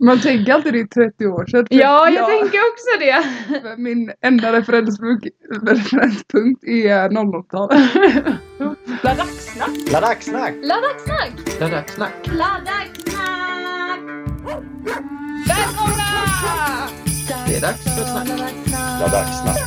Man 0.00 0.20
tänker 0.20 0.52
alltid 0.52 0.72
det 0.72 0.80
är 0.80 0.86
30 0.86 1.26
år 1.26 1.46
sedan. 1.46 1.66
Ja, 1.70 2.10
jag 2.10 2.28
tänker 2.28 2.58
också 2.58 2.98
det. 2.98 3.76
Min 3.82 4.12
enda 4.20 4.52
referenspunkt, 4.52 5.26
referenspunkt 5.62 6.64
är 6.64 7.08
00-talet. 7.08 7.90
Ladacksnack. 9.02 9.70
Ladacksnack! 9.92 10.54
Ladacksnack. 10.62 11.32
Ladacksnack. 11.60 12.12
Ladacksnack. 12.24 13.56
Det 17.46 17.56
är 17.56 17.60
dags 17.60 17.84
för 17.84 18.04
snack. 18.04 18.52
Ladacksnack! 19.00 19.58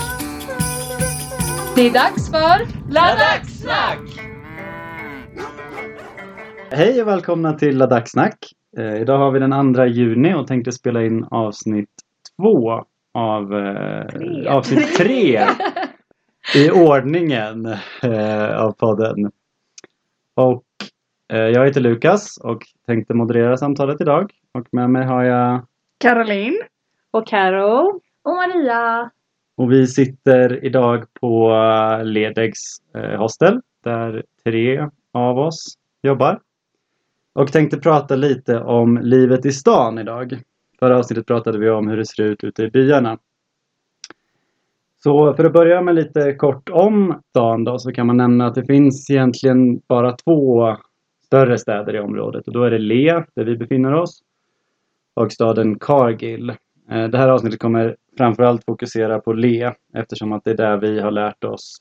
Det 1.75 1.87
är 1.87 1.93
dags 1.93 2.29
för 2.29 2.67
Ladacksnack. 2.91 3.99
Hej 6.71 7.01
och 7.01 7.07
välkomna 7.07 7.53
till 7.53 7.77
Ladacksnack! 7.77 8.58
Eh, 8.77 8.95
idag 9.01 9.17
har 9.17 9.31
vi 9.31 9.39
den 9.39 9.73
2 9.73 9.85
juni 9.85 10.33
och 10.33 10.47
tänkte 10.47 10.71
spela 10.71 11.03
in 11.03 11.23
avsnitt 11.31 11.89
två 12.37 12.85
av 13.13 13.53
eh, 13.53 14.07
Tre. 14.07 14.47
avsnitt 14.47 14.95
tre 14.97 15.47
i 16.55 16.71
ordningen 16.71 17.65
eh, 18.03 18.61
av 18.61 18.71
podden. 18.71 19.31
Och 20.35 20.63
eh, 21.33 21.39
jag 21.39 21.65
heter 21.65 21.81
Lukas 21.81 22.37
och 22.37 22.61
tänkte 22.87 23.13
moderera 23.13 23.57
samtalet 23.57 24.01
idag. 24.01 24.31
Och 24.53 24.67
med 24.71 24.89
mig 24.89 25.05
har 25.05 25.23
jag 25.23 25.65
Caroline. 25.97 26.57
Och 27.11 27.27
Karo. 27.27 28.01
Och 28.23 28.35
Maria. 28.35 29.11
Och 29.57 29.71
vi 29.71 29.87
sitter 29.87 30.65
idag 30.65 31.05
på 31.21 31.51
Ledegs 32.03 32.59
eh, 32.95 33.19
hostel 33.19 33.61
där 33.83 34.23
tre 34.43 34.87
av 35.13 35.39
oss 35.39 35.73
jobbar. 36.03 36.39
Och 37.33 37.51
tänkte 37.51 37.77
prata 37.77 38.15
lite 38.15 38.59
om 38.59 38.97
livet 38.97 39.45
i 39.45 39.51
stan 39.51 39.97
idag. 39.97 40.41
Förra 40.79 40.97
avsnittet 40.97 41.25
pratade 41.25 41.59
vi 41.59 41.69
om 41.69 41.87
hur 41.87 41.97
det 41.97 42.05
ser 42.05 42.23
ut 42.23 42.43
ute 42.43 42.63
i 42.63 42.71
byarna. 42.71 43.17
Så 45.03 45.33
för 45.33 45.43
att 45.43 45.53
börja 45.53 45.81
med 45.81 45.95
lite 45.95 46.33
kort 46.33 46.69
om 46.69 47.21
stan 47.29 47.63
då 47.63 47.79
så 47.79 47.91
kan 47.91 48.07
man 48.07 48.17
nämna 48.17 48.45
att 48.45 48.55
det 48.55 48.65
finns 48.65 49.09
egentligen 49.09 49.79
bara 49.87 50.11
två 50.11 50.77
större 51.25 51.57
städer 51.57 51.95
i 51.95 51.99
området 51.99 52.47
och 52.47 52.53
då 52.53 52.63
är 52.63 52.71
det 52.71 52.77
Le 52.77 53.23
där 53.35 53.43
vi 53.43 53.57
befinner 53.57 53.93
oss 53.93 54.19
och 55.13 55.31
staden 55.31 55.79
Cargill. 55.79 56.49
Eh, 56.91 57.07
det 57.07 57.17
här 57.17 57.29
avsnittet 57.29 57.59
kommer 57.59 57.95
framförallt 58.17 58.65
fokusera 58.65 59.19
på 59.19 59.33
Le 59.33 59.73
eftersom 59.93 60.33
att 60.33 60.43
det 60.43 60.51
är 60.51 60.57
där 60.57 60.77
vi 60.77 60.99
har 60.99 61.11
lärt 61.11 61.43
oss 61.43 61.77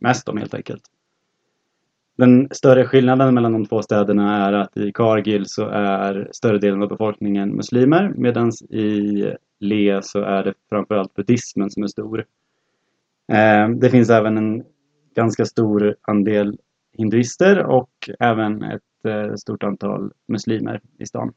mest 0.00 0.28
om 0.28 0.38
helt 0.38 0.54
enkelt. 0.54 0.82
Den 2.22 2.48
större 2.50 2.84
skillnaden 2.84 3.34
mellan 3.34 3.52
de 3.52 3.66
två 3.66 3.82
städerna 3.82 4.46
är 4.46 4.52
att 4.52 4.76
i 4.76 4.92
Kargil 4.92 5.46
så 5.46 5.68
är 5.68 6.28
större 6.32 6.58
delen 6.58 6.82
av 6.82 6.88
befolkningen 6.88 7.56
muslimer 7.56 8.12
medan 8.16 8.50
i 8.70 9.24
Le 9.60 10.02
så 10.02 10.20
är 10.20 10.44
det 10.44 10.54
framförallt 10.68 11.14
buddhismen 11.14 11.70
som 11.70 11.82
är 11.82 11.86
stor. 11.86 12.24
Eh, 13.32 13.68
det 13.68 13.90
finns 13.90 14.10
även 14.10 14.36
en 14.36 14.64
ganska 15.14 15.44
stor 15.44 15.96
andel 16.02 16.58
hinduister 16.92 17.58
och 17.66 18.10
även 18.18 18.62
ett 18.62 19.04
eh, 19.04 19.34
stort 19.34 19.62
antal 19.62 20.12
muslimer 20.28 20.80
i 20.98 21.06
stan. 21.06 21.32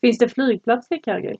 Finns 0.00 0.18
det 0.18 0.28
flygplats 0.28 0.92
i 0.92 0.98
Kargil? 0.98 1.38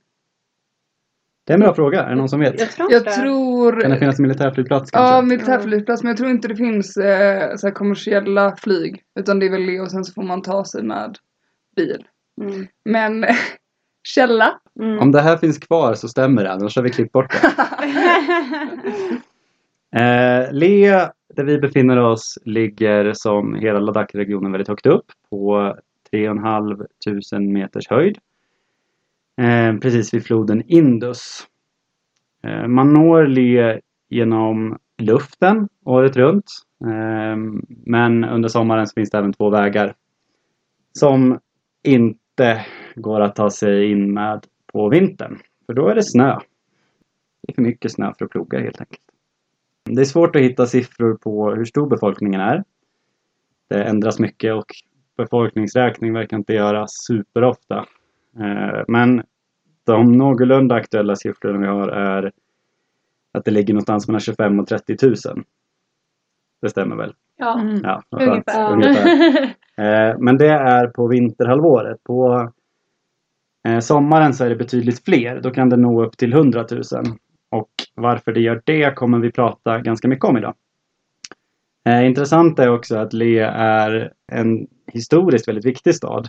Det 1.45 1.53
är 1.53 1.55
en 1.55 1.61
bra 1.61 1.75
fråga, 1.75 2.03
är 2.03 2.09
det 2.09 2.17
någon 2.17 2.29
som 2.29 2.41
vet? 2.41 2.61
Jag 2.61 2.71
tror 2.71 2.93
Jag 2.93 3.05
tror... 3.05 3.81
Kan 3.81 3.91
det 3.91 3.99
finnas 3.99 4.19
en 4.19 4.23
militärflygplats 4.23 4.91
kanske? 4.91 5.15
Ja, 5.15 5.23
militärflygplats. 5.23 6.03
Men 6.03 6.11
jag 6.11 6.17
tror 6.17 6.31
inte 6.31 6.49
det 6.49 6.57
finns 6.57 6.97
eh, 6.97 7.57
så 7.57 7.67
här 7.67 7.75
kommersiella 7.75 8.57
flyg. 8.57 9.03
Utan 9.19 9.39
det 9.39 9.47
är 9.47 9.51
väl 9.51 9.67
det 9.67 9.81
och 9.81 9.91
sen 9.91 10.05
så 10.05 10.13
får 10.13 10.23
man 10.23 10.43
ta 10.43 10.65
sig 10.65 10.83
med 10.83 11.17
bil. 11.77 12.05
Mm. 12.41 12.67
Men 12.85 13.27
källa. 14.09 14.61
Mm. 14.81 14.99
Om 14.99 15.13
det 15.13 15.21
här 15.21 15.37
finns 15.37 15.59
kvar 15.59 15.95
så 15.95 16.09
stämmer 16.09 16.45
det, 16.45 16.53
annars 16.53 16.77
har 16.77 16.83
vi 16.83 16.91
klippt 16.91 17.13
bort 17.13 17.33
det. 17.33 17.53
Eh, 19.95 20.53
Le, 20.53 20.91
där 21.35 21.45
vi 21.45 21.59
befinner 21.59 21.97
oss, 21.97 22.39
ligger 22.45 23.13
som 23.13 23.55
hela 23.55 23.79
Ladakh-regionen 23.79 24.53
väldigt 24.53 24.69
högt 24.69 24.87
upp 24.87 25.05
på 25.31 25.77
3 26.11 26.29
500 26.29 26.87
meters 27.53 27.89
höjd. 27.89 28.19
Eh, 29.41 29.79
precis 29.79 30.15
vid 30.15 30.25
floden 30.25 30.63
Indus. 30.67 31.47
Eh, 32.45 32.67
man 32.67 32.93
når 32.93 33.27
Le 33.27 33.81
genom 34.11 34.79
luften 34.99 35.69
året 35.85 36.17
runt. 36.17 36.51
Eh, 36.85 37.37
men 37.69 38.25
under 38.25 38.49
sommaren 38.49 38.87
så 38.87 38.95
finns 38.95 39.11
det 39.11 39.19
även 39.19 39.33
två 39.33 39.51
vägar 39.51 39.95
som 40.93 41.39
inte 41.83 42.67
går 42.95 43.21
att 43.21 43.37
ta 43.37 43.51
sig 43.51 43.91
in 43.91 44.15
med 44.15 44.47
på 44.73 44.89
vintern. 44.89 45.39
För 45.67 45.73
då 45.73 45.89
är 45.89 45.95
det 45.95 46.03
snö. 46.03 46.39
Det 47.43 47.53
är 47.53 47.55
för 47.55 47.63
mycket 47.63 47.93
snö 47.93 48.13
för 48.19 48.25
att 48.25 48.31
ploga 48.31 48.61
helt 48.61 48.81
enkelt. 48.81 49.03
Det 49.85 50.01
är 50.01 50.05
svårt 50.05 50.37
att 50.37 50.43
hitta 50.43 50.67
siffror 50.67 51.15
på 51.15 51.55
hur 51.55 51.65
stor 51.65 51.87
befolkningen 51.87 52.41
är. 52.41 52.65
Det 53.69 53.85
ändras 53.85 54.19
mycket 54.19 54.55
och 54.55 54.67
befolkningsräkning 55.17 56.13
verkar 56.13 56.37
inte 56.37 56.53
göras 56.53 56.91
superofta. 57.07 57.87
Eh, 58.41 58.85
Men 58.89 59.23
de 59.87 60.13
någorlunda 60.13 60.75
aktuella 60.75 61.17
siffrorna 61.17 61.59
vi 61.59 61.67
har 61.67 61.89
är 61.89 62.33
att 63.33 63.45
det 63.45 63.51
ligger 63.51 63.75
någonstans 63.75 64.09
mellan 64.09 64.21
25 64.21 64.61
och 64.61 64.67
30 64.67 64.97
000. 65.07 65.45
Det 66.63 66.71
stämmer 66.71 66.97
väl? 66.97 67.15
Ja. 67.37 67.61
Mm. 67.61 67.81
Ja. 67.83 68.03
Ungefär. 68.11 68.73
Ungefär. 68.73 69.55
Eh, 69.77 70.19
Men 70.19 70.39
det 70.39 70.49
är 70.49 70.87
på 70.87 71.07
vinterhalvåret. 71.07 72.05
På 72.05 72.51
eh, 73.69 73.79
sommaren 73.79 74.35
så 74.35 74.45
är 74.45 74.49
det 74.49 74.57
betydligt 74.57 75.05
fler. 75.05 75.41
Då 75.41 75.51
kan 75.51 75.69
det 75.69 75.77
nå 75.77 76.05
upp 76.05 76.17
till 76.17 76.33
100 76.33 76.67
000. 76.71 76.83
Och 77.51 77.71
varför 77.95 78.33
det 78.33 78.41
gör 78.41 78.63
det 78.65 78.97
kommer 78.97 79.19
vi 79.19 79.33
prata 79.33 79.79
ganska 79.79 80.09
mycket 80.09 80.25
om 80.25 80.37
idag. 80.37 80.55
Intressant 82.05 82.59
är 82.59 82.69
också 82.69 82.97
att 82.97 83.13
Le 83.13 83.39
är 83.57 84.13
en 84.33 84.67
historiskt 84.87 85.49
väldigt 85.49 85.65
viktig 85.67 85.95
stad. 85.95 86.29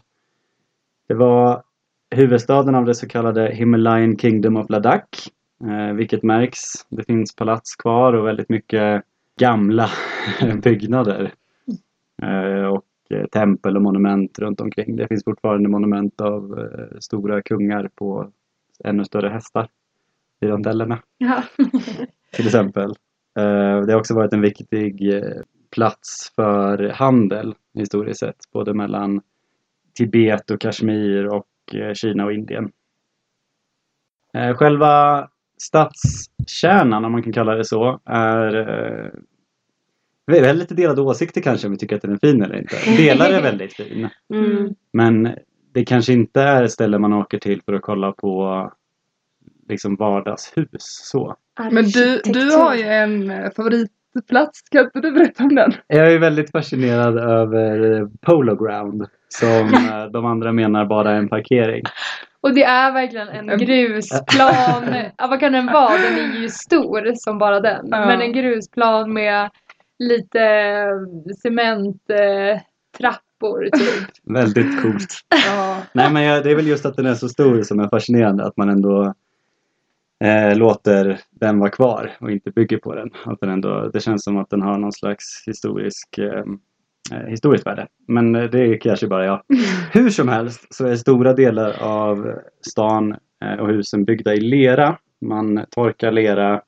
Det 1.08 1.13
var 1.13 1.63
huvudstaden 2.13 2.75
av 2.75 2.85
det 2.85 2.96
så 2.96 3.07
kallade 3.07 3.51
Himalayan 3.53 4.18
Kingdom 4.18 4.57
of 4.57 4.69
Ladakh. 4.69 5.29
Eh, 5.63 5.94
vilket 5.94 6.24
märks. 6.24 6.59
Det 6.90 7.03
finns 7.03 7.35
palats 7.35 7.75
kvar 7.75 8.13
och 8.13 8.28
väldigt 8.28 8.50
mycket 8.50 9.03
gamla 9.40 9.90
byggnader. 10.63 11.34
Eh, 12.22 12.66
och 12.66 12.85
eh, 13.09 13.25
tempel 13.25 13.75
och 13.75 13.81
monument 13.81 14.40
runt 14.40 14.62
omkring. 14.62 14.96
Det 14.96 15.07
finns 15.07 15.24
fortfarande 15.24 15.69
monument 15.69 16.22
av 16.22 16.69
stora 17.00 17.41
kungar 17.41 17.90
på 17.96 18.31
ännu 18.84 19.06
större 19.06 19.30
hästar 19.30 19.68
i 20.41 20.45
rondellerna 20.45 21.00
Ja. 21.18 21.44
till 22.31 22.45
exempel. 22.45 22.94
Det 23.85 23.91
har 23.91 24.00
också 24.00 24.16
varit 24.16 24.34
en 24.34 24.41
viktig 24.41 25.22
plats 25.72 26.31
för 26.35 26.90
handel 26.90 27.56
historiskt 27.74 28.19
sett, 28.19 28.51
både 28.53 28.74
mellan 28.74 29.22
Tibet 29.94 30.51
och 30.51 30.62
Kashmir 30.62 31.28
och 31.28 31.45
Kina 31.94 32.25
och 32.25 32.34
Indien. 32.34 32.72
Eh, 34.34 34.56
Själva 34.56 35.28
stadskärnan, 35.57 37.06
om 37.06 37.12
man 37.12 37.24
kan 37.24 37.34
kalla 37.34 37.56
det 37.56 37.66
så, 37.66 38.00
är 38.06 38.56
eh, 38.56 39.12
vi 40.25 40.47
har 40.47 40.53
lite 40.53 40.74
delade 40.75 41.01
åsikter 41.01 41.41
kanske 41.41 41.68
om 41.68 41.72
vi 41.72 41.79
tycker 41.79 41.96
att 41.96 42.01
den 42.01 42.13
är 42.13 42.18
fin 42.18 42.44
eller 42.44 42.57
inte. 42.57 42.75
Delar 42.97 43.29
är 43.29 43.41
väldigt 43.41 43.74
fin. 43.74 44.09
Mm. 44.34 44.75
Men 44.94 45.35
det 45.74 45.85
kanske 45.85 46.13
inte 46.13 46.41
är 46.41 46.63
ett 46.63 46.72
ställe 46.72 47.00
man 47.00 47.13
åker 47.13 47.40
till 47.40 47.62
för 47.62 47.74
att 47.74 47.81
kolla 47.81 48.12
på 48.12 48.72
liksom 49.68 49.95
vardagshus 49.95 50.68
så. 51.12 51.35
Men 51.72 51.85
du, 51.85 52.22
du 52.24 52.51
har 52.56 52.75
ju 52.75 52.84
en 52.84 53.31
eh, 53.31 53.51
favoritplats. 54.13 54.62
Kan 54.72 54.85
inte 54.85 55.00
du 55.00 55.12
berätta 55.12 55.44
om 55.44 55.56
den? 55.56 55.74
Jag 55.88 56.13
är 56.13 56.19
väldigt 56.19 56.51
fascinerad 56.51 57.18
över 57.18 58.01
eh, 58.01 58.07
Polo 58.22 58.56
Ground 58.56 59.07
som 59.28 59.74
eh, 59.74 60.06
de 60.12 60.25
andra 60.25 60.51
menar 60.51 60.85
bara 60.85 61.12
är 61.12 61.16
en 61.16 61.29
parkering. 61.29 61.84
Och 62.41 62.53
det 62.53 62.63
är 62.63 62.91
verkligen 62.91 63.30
en 63.30 63.57
grusplan. 63.57 64.95
ja, 65.18 65.27
vad 65.27 65.39
kan 65.39 65.51
den 65.51 65.65
vara? 65.65 65.98
Den 65.98 66.31
är 66.31 66.39
ju 66.42 66.50
stor 66.50 67.12
som 67.15 67.38
bara 67.38 67.60
den. 67.60 67.88
Ja. 67.92 68.06
Men 68.06 68.21
en 68.21 68.33
grusplan 68.33 69.13
med 69.13 69.50
lite 70.00 70.42
eh, 72.09 72.59
trappor 72.98 73.69
typ. 73.74 74.33
Väldigt 74.33 74.81
coolt. 74.81 75.19
Ja. 75.48 75.77
Nej 75.94 76.12
men 76.12 76.24
jag, 76.24 76.44
det 76.44 76.51
är 76.51 76.56
väl 76.56 76.68
just 76.68 76.86
att 76.86 76.95
den 76.95 77.06
är 77.06 77.13
så 77.13 77.30
stor 77.30 77.62
som 77.62 77.80
är 77.80 77.89
fascinerande 77.89 78.45
att 78.45 78.57
man 78.57 78.69
ändå 78.69 79.13
eh, 80.24 80.57
låter 80.57 81.19
den 81.31 81.60
vara 81.60 81.69
kvar 81.69 82.12
och 82.19 82.31
inte 82.31 82.51
bygger 82.51 82.77
på 82.77 82.95
den. 82.95 83.10
Att 83.25 83.39
den 83.39 83.50
ändå, 83.50 83.89
det 83.94 84.00
känns 84.00 84.24
som 84.24 84.38
att 84.38 84.50
den 84.50 84.62
har 84.62 84.77
någon 84.77 84.94
slags 84.94 85.44
historisk 85.48 86.18
eh, 86.18 86.44
eh, 87.12 87.27
historiskt 87.27 87.65
värde. 87.65 87.88
Men 88.07 88.36
eh, 88.36 88.50
det 88.50 88.60
är 88.60 88.77
kanske 88.77 89.07
bara 89.07 89.25
jag. 89.25 89.42
Hur 89.92 90.10
som 90.10 90.27
helst 90.27 90.68
så 90.69 90.88
är 90.88 90.95
stora 90.95 91.33
delar 91.33 91.83
av 91.83 92.39
stan 92.69 93.15
eh, 93.45 93.60
och 93.60 93.68
husen 93.68 94.06
byggda 94.06 94.33
i 94.33 94.39
lera. 94.39 94.98
Man 95.21 95.65
torkar 95.69 96.12
lera 96.12 96.62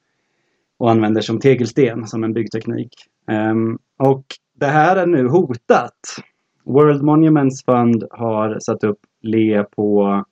och 0.77 0.91
använder 0.91 1.21
som 1.21 1.39
tegelsten 1.39 2.07
som 2.07 2.24
en 2.24 2.33
byggteknik. 2.33 2.94
Ehm, 3.31 3.77
och 4.00 4.25
det 4.59 4.65
här 4.65 4.95
är 4.95 5.06
nu 5.06 5.27
hotat. 5.27 6.00
World 6.65 7.03
Monuments 7.03 7.65
Fund 7.65 8.03
har 8.12 8.59
satt 8.59 8.83
upp 8.83 9.00
le 9.21 9.63
på 9.63 10.24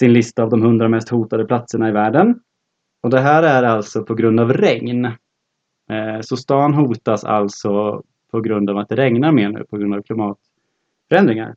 sin 0.00 0.12
lista 0.12 0.42
av 0.42 0.50
de 0.50 0.62
100 0.62 0.88
mest 0.88 1.08
hotade 1.08 1.44
platserna 1.44 1.88
i 1.88 1.92
världen. 1.92 2.40
Och 3.02 3.10
det 3.10 3.20
här 3.20 3.42
är 3.42 3.62
alltså 3.62 4.02
på 4.04 4.14
grund 4.14 4.40
av 4.40 4.52
regn. 4.52 5.04
Eh, 5.90 6.20
Så 6.20 6.36
stan 6.36 6.74
hotas 6.74 7.24
alltså 7.24 8.02
på 8.30 8.40
grund 8.40 8.70
av 8.70 8.78
att 8.78 8.88
det 8.88 8.96
regnar 8.96 9.32
mer 9.32 9.48
nu 9.48 9.64
på 9.70 9.76
grund 9.76 9.94
av 9.94 10.02
klimatförändringar. 10.02 11.54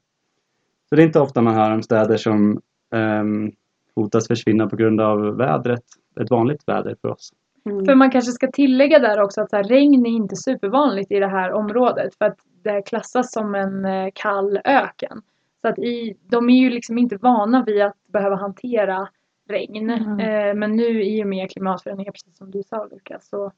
Så 0.90 0.96
det 0.96 1.02
är 1.02 1.06
inte 1.06 1.20
ofta 1.20 1.42
man 1.42 1.54
hör 1.56 1.72
om 1.72 1.84
städer 1.84 2.18
som 2.18 2.62
ehm, 2.94 3.52
hotas 3.96 4.28
försvinna 4.28 4.70
på 4.70 4.76
grund 4.76 5.02
av 5.02 5.38
vädret. 5.38 5.84
Ett 6.22 6.30
vanligt 6.30 6.68
väder 6.68 6.96
för 7.02 7.10
oss. 7.10 7.34
Mm. 7.66 7.86
För 7.86 7.96
man 7.96 8.12
kanske 8.12 8.32
ska 8.32 8.48
tillägga 8.52 9.00
där 9.00 9.22
också 9.22 9.42
att 9.42 9.50
så 9.50 9.56
här, 9.56 9.64
regn 9.64 10.06
är 10.06 10.10
inte 10.10 10.36
supervanligt 10.36 11.12
i 11.12 11.20
det 11.20 11.28
här 11.28 11.52
området 11.52 12.16
för 12.16 12.26
att 12.26 12.38
det 12.64 12.82
klassas 12.82 13.32
som 13.32 13.56
en 13.56 13.86
eh, 13.86 14.10
kall 14.16 14.60
öken. 14.64 15.22
Så 15.62 15.68
att 15.68 15.80
i, 15.80 16.18
de 16.30 16.50
är 16.50 16.60
ju 16.60 16.70
liksom 16.70 16.98
inte 16.98 17.18
vana 17.18 17.64
vid 17.64 17.82
att 17.82 17.96
behöva 18.14 18.36
hantera 18.36 19.08
regn. 19.50 19.90
Mm. 19.90 20.20
Eh, 20.20 20.56
men 20.56 20.72
nu 20.76 21.04
i 21.04 21.24
och 21.24 21.28
med 21.28 21.52
klimatförändringar, 21.52 22.12
precis 22.12 22.38
som 22.38 22.52
du 22.52 22.64
sa 22.64 22.86
Lukas, 22.92 23.30
så 23.30 23.52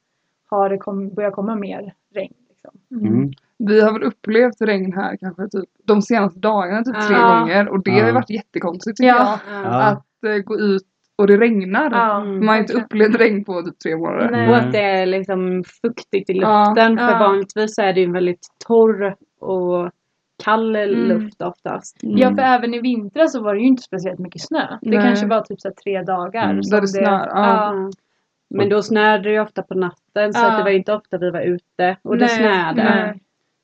har 0.49 0.69
det 0.69 0.77
kom, 0.77 1.09
börjat 1.13 1.33
komma 1.33 1.55
mer 1.55 1.93
regn. 2.13 2.33
Liksom. 2.49 2.71
Mm. 3.07 3.31
Vi 3.57 3.81
har 3.81 3.93
väl 3.93 4.03
upplevt 4.03 4.61
regn 4.61 4.93
här 4.93 5.17
kanske 5.17 5.43
typ 5.47 5.69
de 5.83 6.01
senaste 6.01 6.39
dagarna 6.39 6.83
typ 6.83 7.07
tre 7.07 7.15
Ja. 7.17 7.39
gånger 7.39 7.69
och 7.69 7.83
det 7.83 7.91
har 7.91 7.99
ju 7.99 8.07
Ja. 8.07 8.13
varit 8.13 8.29
jättekonstigt 8.29 8.97
tycker 8.97 9.07
Ja. 9.09 9.39
jag. 9.53 9.63
Ja. 9.63 9.81
Att 9.83 10.23
eh, 10.25 10.37
gå 10.37 10.59
ut 10.59 10.83
och 11.15 11.27
det 11.27 11.37
regnar. 11.37 11.91
Ja, 11.91 12.21
Mm. 12.21 12.39
Man 12.39 12.47
har 12.47 12.57
inte 12.57 12.73
upplevt 12.73 13.15
regn 13.15 13.45
på 13.45 13.61
typ 13.61 13.79
tre 13.79 13.95
månader. 13.97 14.31
Nej. 14.31 14.49
Och 14.49 14.55
att 14.55 14.71
det 14.71 14.81
är 14.81 15.05
liksom 15.05 15.63
fuktigt 15.81 16.29
i 16.29 16.33
Ja, 16.33 16.65
luften. 16.69 16.97
För 16.97 17.11
ja. 17.11 17.19
vanligtvis 17.19 17.77
är 17.77 17.93
det 17.93 17.99
ju 17.99 18.05
en 18.05 18.13
väldigt 18.13 18.47
torr 18.67 19.15
och 19.39 19.91
kall 20.43 20.75
Mm. 20.75 20.99
luft 21.07 21.41
oftast. 21.41 21.97
Ja, 22.01 22.27
Mm. 22.27 22.35
för 22.35 22.43
även 22.43 22.73
i 22.73 22.81
vintras 22.81 23.31
så 23.31 23.41
var 23.43 23.53
det 23.55 23.59
ju 23.61 23.67
inte 23.67 23.83
speciellt 23.83 24.19
mycket 24.19 24.41
snö. 24.41 24.67
Det 24.81 24.89
Nej. 24.89 25.01
kanske 25.03 25.25
var 25.27 25.41
typ 25.41 25.61
så 25.61 25.67
här 25.67 25.75
tre 25.75 26.01
dagar. 26.03 26.43
Mm. 26.49 26.61
Där 26.61 26.81
det 26.81 26.87
snör, 26.87 27.03
ja. 27.03 27.29
Ja. 27.33 27.89
Men 28.49 28.69
då 28.69 28.81
snöade 28.81 29.23
det 29.23 29.31
ju 29.31 29.39
ofta 29.39 29.61
på 29.63 29.73
natten 29.73 30.33
så 30.33 30.39
Ja. 30.39 30.51
att 30.51 30.57
det 30.57 30.63
var 30.63 30.69
inte 30.71 30.93
ofta 30.93 31.17
vi 31.17 31.29
var 31.31 31.41
ute 31.41 31.97
och 32.01 32.17
det 32.17 32.25
Nej, 32.25 32.37
snöade. 32.37 32.83
nej. 32.83 33.19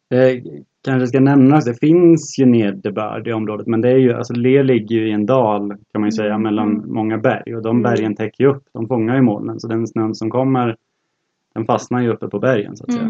Det 0.10 0.44
kanske 0.86 1.07
ska 1.07 1.19
nämnas, 1.19 1.66
det 1.66 1.80
finns 1.80 2.39
ju 2.39 2.45
nederbörd 2.45 3.27
i 3.27 3.33
området 3.33 3.68
men 3.68 3.81
det 3.81 3.89
är 3.89 3.98
ju, 3.98 4.13
alltså 4.13 4.33
Ler 4.33 4.63
ligger 4.63 4.95
ju 4.95 5.07
i 5.10 5.12
en 5.12 5.25
dal 5.25 5.69
kan 5.92 6.01
man 6.01 6.06
ju 6.07 6.12
säga 6.12 6.30
Mm. 6.30 6.42
mellan 6.42 6.83
många 6.94 7.18
berg 7.18 7.56
och 7.56 7.62
de 7.63 7.69
Mm. 7.69 7.83
bergen 7.83 8.16
täcker 8.16 8.44
ju 8.44 8.50
upp, 8.50 8.63
de 8.74 8.88
fångar 8.88 9.16
ju 9.16 9.21
molnen 9.21 9.60
så 9.60 9.68
den 9.68 9.88
snön 9.88 10.16
som 10.16 10.30
kommer 10.30 10.75
den 11.54 11.66
fastnar 11.66 12.01
ju 12.01 12.10
uppe 12.10 12.27
på 12.27 12.39
bergen 12.39 12.77
så 12.77 12.83
att 12.86 12.94
säga. 12.94 13.06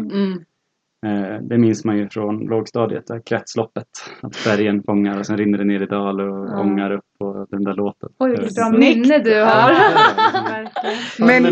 Eh, 1.06 1.38
det 1.42 1.58
minns 1.58 1.84
man 1.84 1.96
ju 1.98 2.08
från 2.08 2.38
lågstadiet, 2.46 3.04
kretsloppet. 3.26 3.86
Att 4.20 4.44
bergen 4.44 4.82
fångar 4.82 5.18
och 5.18 5.26
sen 5.26 5.36
rinner 5.36 5.58
det 5.58 5.64
ner 5.64 5.82
i 5.82 5.86
dal 5.86 6.20
och 6.20 6.48
Ja. 6.50 6.60
ångar 6.60 6.90
upp 6.92 7.04
och 7.20 7.46
den 7.50 7.64
där 7.64 7.74
låten. 7.74 8.08
Oj, 8.18 8.30
vilket 8.30 8.54
bra 8.54 8.64
Snyggt. 8.74 8.96
minne 8.98 9.18
du 9.18 9.40
har. 9.42 9.76
Men- 11.26 11.42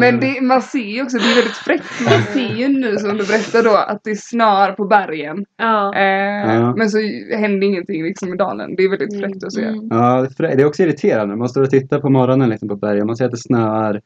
Men 0.00 0.20
det, 0.20 0.40
man 0.42 0.62
ser 0.62 0.78
ju 0.78 1.02
också, 1.02 1.16
det 1.18 1.24
är 1.24 1.34
väldigt 1.34 1.56
fräckt. 1.56 1.84
Man 2.04 2.22
ser 2.22 2.54
ju 2.56 2.68
nu 2.68 2.96
som 2.96 3.08
du 3.10 3.26
berättar 3.26 3.62
då 3.62 3.76
att 3.76 4.00
det 4.04 4.16
snör 4.16 4.72
på 4.72 4.84
bergen. 4.84 5.44
Ja. 5.56 5.94
Eh, 5.94 6.54
Ja. 6.54 6.74
Men 6.76 6.90
så 6.90 6.98
händer 7.38 7.66
ingenting 7.66 8.02
liksom 8.04 8.34
i 8.34 8.36
dalen. 8.36 8.76
Det 8.76 8.82
är 8.82 8.88
väldigt 8.90 9.20
fräckt 9.20 9.44
att 9.44 9.52
se. 9.52 9.64
Mm. 9.64 9.88
Ja, 9.90 10.26
det 10.38 10.44
är- 10.48 10.56
det 10.56 10.62
är 10.62 10.66
också 10.66 10.82
irriterande. 10.82 11.36
Man 11.36 11.48
står 11.48 11.62
och 11.62 11.70
tittar 11.70 12.00
på 12.00 12.10
morgonen 12.10 12.48
liksom 12.48 12.68
på 12.68 12.76
bergen. 12.76 13.06
Man 13.06 13.16
ser 13.16 13.24
att 13.24 13.30
det 13.30 13.36
snöar. 13.36 14.00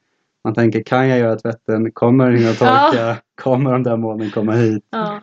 Man 0.45 0.55
tänker, 0.55 0.83
kan 0.83 1.09
jag 1.09 1.19
göra 1.19 1.37
tvätten? 1.37 1.93
Kommer 1.93 2.31
den 2.31 2.37
hinna 2.39 2.53
torka? 2.53 3.17
Kommer 3.43 3.73
de 3.73 3.83
där 3.83 3.97
molnen 3.97 4.31
komma 4.31 4.53
hit? 4.53 4.85
Ja. 4.91 5.21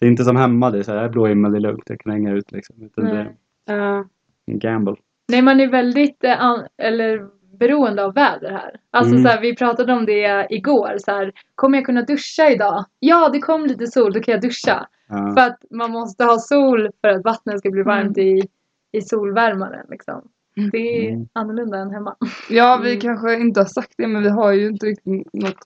Det 0.00 0.06
är 0.06 0.10
inte 0.10 0.24
som 0.24 0.36
hemma, 0.36 0.70
det 0.70 0.78
är 0.78 0.82
så 0.82 0.90
här, 0.92 0.98
"Det 0.98 1.04
är 1.04 1.08
blå 1.08 1.26
himmel, 1.26 1.52
det 1.52 1.58
är 1.58 1.60
lugnt, 1.60 1.82
jag 1.86 2.00
kan 2.00 2.12
hänga 2.12 2.32
ut 2.32 2.52
liksom. 2.52 2.82
Utan 2.82 3.04
det 3.04 3.10
är 3.10 3.14
Nej. 3.24 3.34
Ja. 3.78 4.04
en 4.46 4.58
gamble. 4.58 4.94
Nej, 5.28 5.42
man 5.42 5.60
är 5.60 5.66
väldigt 5.68 6.24
eh, 6.24 6.54
eller 6.78 7.26
beroende 7.58 8.04
av 8.04 8.14
väder 8.14 8.50
här. 8.50 8.76
Alltså 8.90 9.12
Mm. 9.12 9.22
så 9.24 9.28
här, 9.30 9.40
vi 9.40 9.56
pratade 9.56 9.92
om 9.92 10.06
det 10.06 10.46
igår. 10.50 10.94
Så 10.98 11.10
här, 11.10 11.32
kommer 11.54 11.78
jag 11.78 11.84
kunna 11.86 12.02
duscha 12.02 12.50
idag? 12.50 12.84
Ja, 13.00 13.28
det 13.28 13.38
kom 13.40 13.66
lite 13.66 13.86
sol, 13.86 14.12
då 14.12 14.20
kan 14.20 14.32
jag 14.32 14.40
duscha. 14.40 14.86
Ja. 15.08 15.34
För 15.36 15.46
att 15.46 15.64
man 15.70 15.90
måste 15.90 16.24
ha 16.24 16.38
sol 16.38 16.88
för 17.00 17.08
att 17.08 17.24
vattnet 17.24 17.58
ska 17.58 17.70
bli 17.70 17.82
varmt 17.82 18.16
Mm. 18.18 18.28
i, 18.36 18.48
i 18.92 19.00
solvärmaren. 19.00 19.86
Liksom. 19.90 20.28
Det 20.72 21.06
är 21.06 21.10
Mm. 21.12 21.28
annorlunda 21.32 21.78
än 21.78 21.90
hemma. 21.90 22.16
Ja, 22.50 22.80
vi 22.82 22.88
Mm. 22.90 23.00
kanske 23.00 23.34
inte 23.40 23.60
har 23.60 23.64
sagt 23.66 23.94
det 23.96 24.06
men 24.06 24.22
vi 24.22 24.28
har 24.28 24.52
ju 24.52 24.68
inte 24.68 24.86
riktigt 24.86 25.32
något 25.32 25.58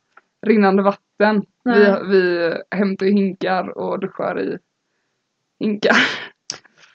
rinnande 0.46 0.82
vatten. 0.82 1.42
Vi, 1.64 1.94
vi 2.10 2.52
hämtar 2.70 3.06
ju 3.06 3.12
hinkar 3.12 3.78
och 3.78 4.00
duschar 4.00 4.40
i 4.40 4.58
hinkar. 5.60 5.96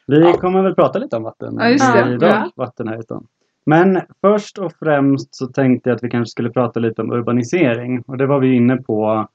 Vi 0.08 0.20
Ja. 0.22 0.34
kommer 0.34 0.62
väl 0.64 0.76
prata 0.76 1.00
lite 1.00 1.16
om 1.18 1.24
vatten 1.24 1.56
Ja, 1.60 1.70
just 1.70 1.94
det. 1.94 2.14
idag. 2.14 2.30
Ja. 2.30 2.52
Vatten 2.56 2.88
här 2.88 3.00
utan. 3.00 3.28
Men 3.66 4.02
först 4.22 4.58
och 4.58 4.74
främst 4.80 5.36
så 5.36 5.48
tänkte 5.48 5.90
jag 5.90 5.96
att 5.96 6.04
vi 6.04 6.10
kanske 6.10 6.32
skulle 6.32 6.50
prata 6.50 6.80
lite 6.80 7.02
om 7.02 7.12
urbanisering. 7.12 8.02
Och 8.08 8.18
det 8.18 8.26
var 8.26 8.40
vi 8.40 8.56
inne 8.56 8.78
på 8.78 9.28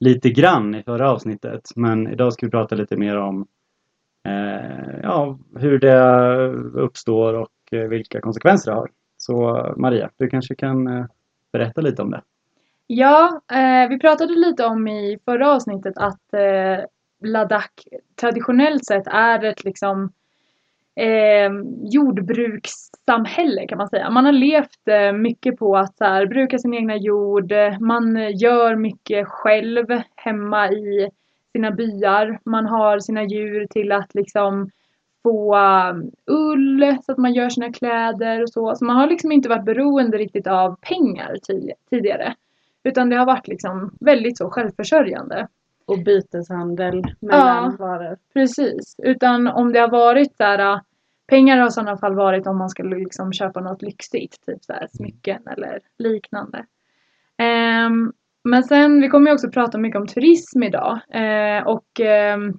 lite 0.00 0.30
grann 0.30 0.74
i 0.74 0.82
förra 0.82 1.10
avsnittet. 1.10 1.60
Men 1.76 2.08
idag 2.08 2.32
ska 2.32 2.46
vi 2.46 2.50
prata 2.50 2.74
lite 2.74 2.96
mer 2.96 3.16
om 3.16 3.46
eh, 4.28 5.00
ja, 5.02 5.38
hur 5.56 5.78
det 5.78 6.46
uppstår 6.80 7.34
och 7.34 7.48
Eh, 7.72 7.80
vilka 7.80 8.20
konsekvenser 8.20 8.70
det 8.70 8.76
har. 8.76 8.90
Så 9.16 9.66
Maria, 9.76 10.10
du 10.16 10.28
kanske 10.28 10.54
kan 10.54 10.86
eh, 10.86 11.04
berätta 11.52 11.80
lite 11.80 12.02
om 12.02 12.10
det. 12.10 12.22
Ja, 12.86 13.40
eh, 13.52 13.88
vi 13.88 13.98
pratade 13.98 14.32
lite 14.32 14.64
om 14.64 14.88
i 14.88 15.18
förra 15.24 15.52
avsnittet 15.52 15.94
att 15.96 16.34
eh, 16.34 16.84
Ladakh 17.24 17.72
traditionellt 18.20 18.84
sett 18.84 19.06
är 19.06 19.44
ett 19.44 19.64
liksom 19.64 20.12
eh, 20.96 21.50
jordbrukssamhälle 21.82 23.66
kan 23.66 23.78
man 23.78 23.88
säga. 23.88 24.10
Man 24.10 24.24
har 24.24 24.32
levt 24.32 24.88
eh, 24.88 25.12
mycket 25.12 25.56
på 25.56 25.76
att 25.76 25.96
så 25.96 26.04
här, 26.04 26.26
bruka 26.26 26.58
sin 26.58 26.74
egna 26.74 26.96
jord. 26.96 27.52
Man 27.80 28.36
gör 28.36 28.76
mycket 28.76 29.28
själv 29.28 29.86
hemma 30.16 30.72
i 30.72 31.10
sina 31.52 31.70
byar. 31.70 32.40
Man 32.44 32.66
har 32.66 32.98
sina 32.98 33.22
djur 33.22 33.66
till 33.70 33.92
att 33.92 34.14
liksom 34.14 34.70
få 35.28 35.56
um, 35.56 36.10
ull 36.26 36.96
så 37.02 37.12
att 37.12 37.18
man 37.18 37.34
gör 37.34 37.48
sina 37.48 37.72
kläder 37.72 38.42
och 38.42 38.50
så. 38.50 38.74
Så 38.74 38.84
man 38.84 38.96
har 38.96 39.06
liksom 39.06 39.32
inte 39.32 39.48
varit 39.48 39.64
beroende 39.64 40.18
riktigt 40.18 40.46
av 40.46 40.76
pengar 40.80 41.36
tid- 41.42 41.72
tidigare. 41.90 42.34
Utan 42.84 43.08
det 43.08 43.16
har 43.16 43.26
varit 43.26 43.48
liksom 43.48 43.90
väldigt 44.00 44.38
så 44.38 44.50
självförsörjande. 44.50 45.48
Och 45.86 45.98
byteshandel 45.98 47.02
mellan 47.20 47.76
varor. 47.76 48.16
Precis. 48.32 48.94
Utan 49.02 49.46
om 49.46 49.72
det 49.72 49.78
har 49.80 49.90
varit 49.90 50.38
där 50.38 50.58
äh, 50.58 50.80
pengar 51.28 51.58
har 51.58 51.68
i 51.68 51.70
sådana 51.70 51.96
fall 51.96 52.14
varit 52.14 52.46
om 52.46 52.58
man 52.58 52.68
skulle 52.68 52.96
liksom 52.96 53.32
köpa 53.32 53.60
något 53.60 53.82
lyxigt. 53.82 54.46
Typ 54.46 54.64
så 54.64 54.72
här 54.72 54.88
smycken 54.92 55.42
eller 55.46 55.80
liknande. 55.98 56.64
Ehm, 57.38 58.12
men 58.44 58.62
sen, 58.62 59.00
vi 59.00 59.08
kommer 59.08 59.30
ju 59.30 59.34
också 59.34 59.50
prata 59.50 59.78
mycket 59.78 60.00
om 60.00 60.06
turism 60.06 60.62
idag. 60.62 61.00
Eh, 61.10 61.66
och 61.66 62.00
ehm, 62.00 62.58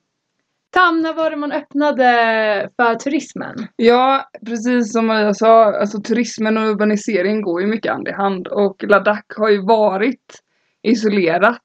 Tamna 0.71 1.01
när 1.01 1.13
var 1.13 1.29
det 1.29 1.35
man 1.35 1.51
öppnade 1.51 2.69
för 2.75 2.95
turismen? 2.95 3.67
Ja, 3.75 4.29
precis 4.45 4.91
som 4.91 5.09
jag 5.09 5.35
sa, 5.35 5.79
alltså 5.79 6.01
turismen 6.01 6.57
och 6.57 6.63
urbanisering 6.63 7.41
går 7.41 7.61
ju 7.61 7.67
mycket 7.67 7.91
hand 7.91 8.07
i 8.07 8.11
hand 8.11 8.47
och 8.47 8.83
Ladakh 8.83 9.39
har 9.39 9.49
ju 9.49 9.61
varit 9.61 10.39
isolerat 10.83 11.61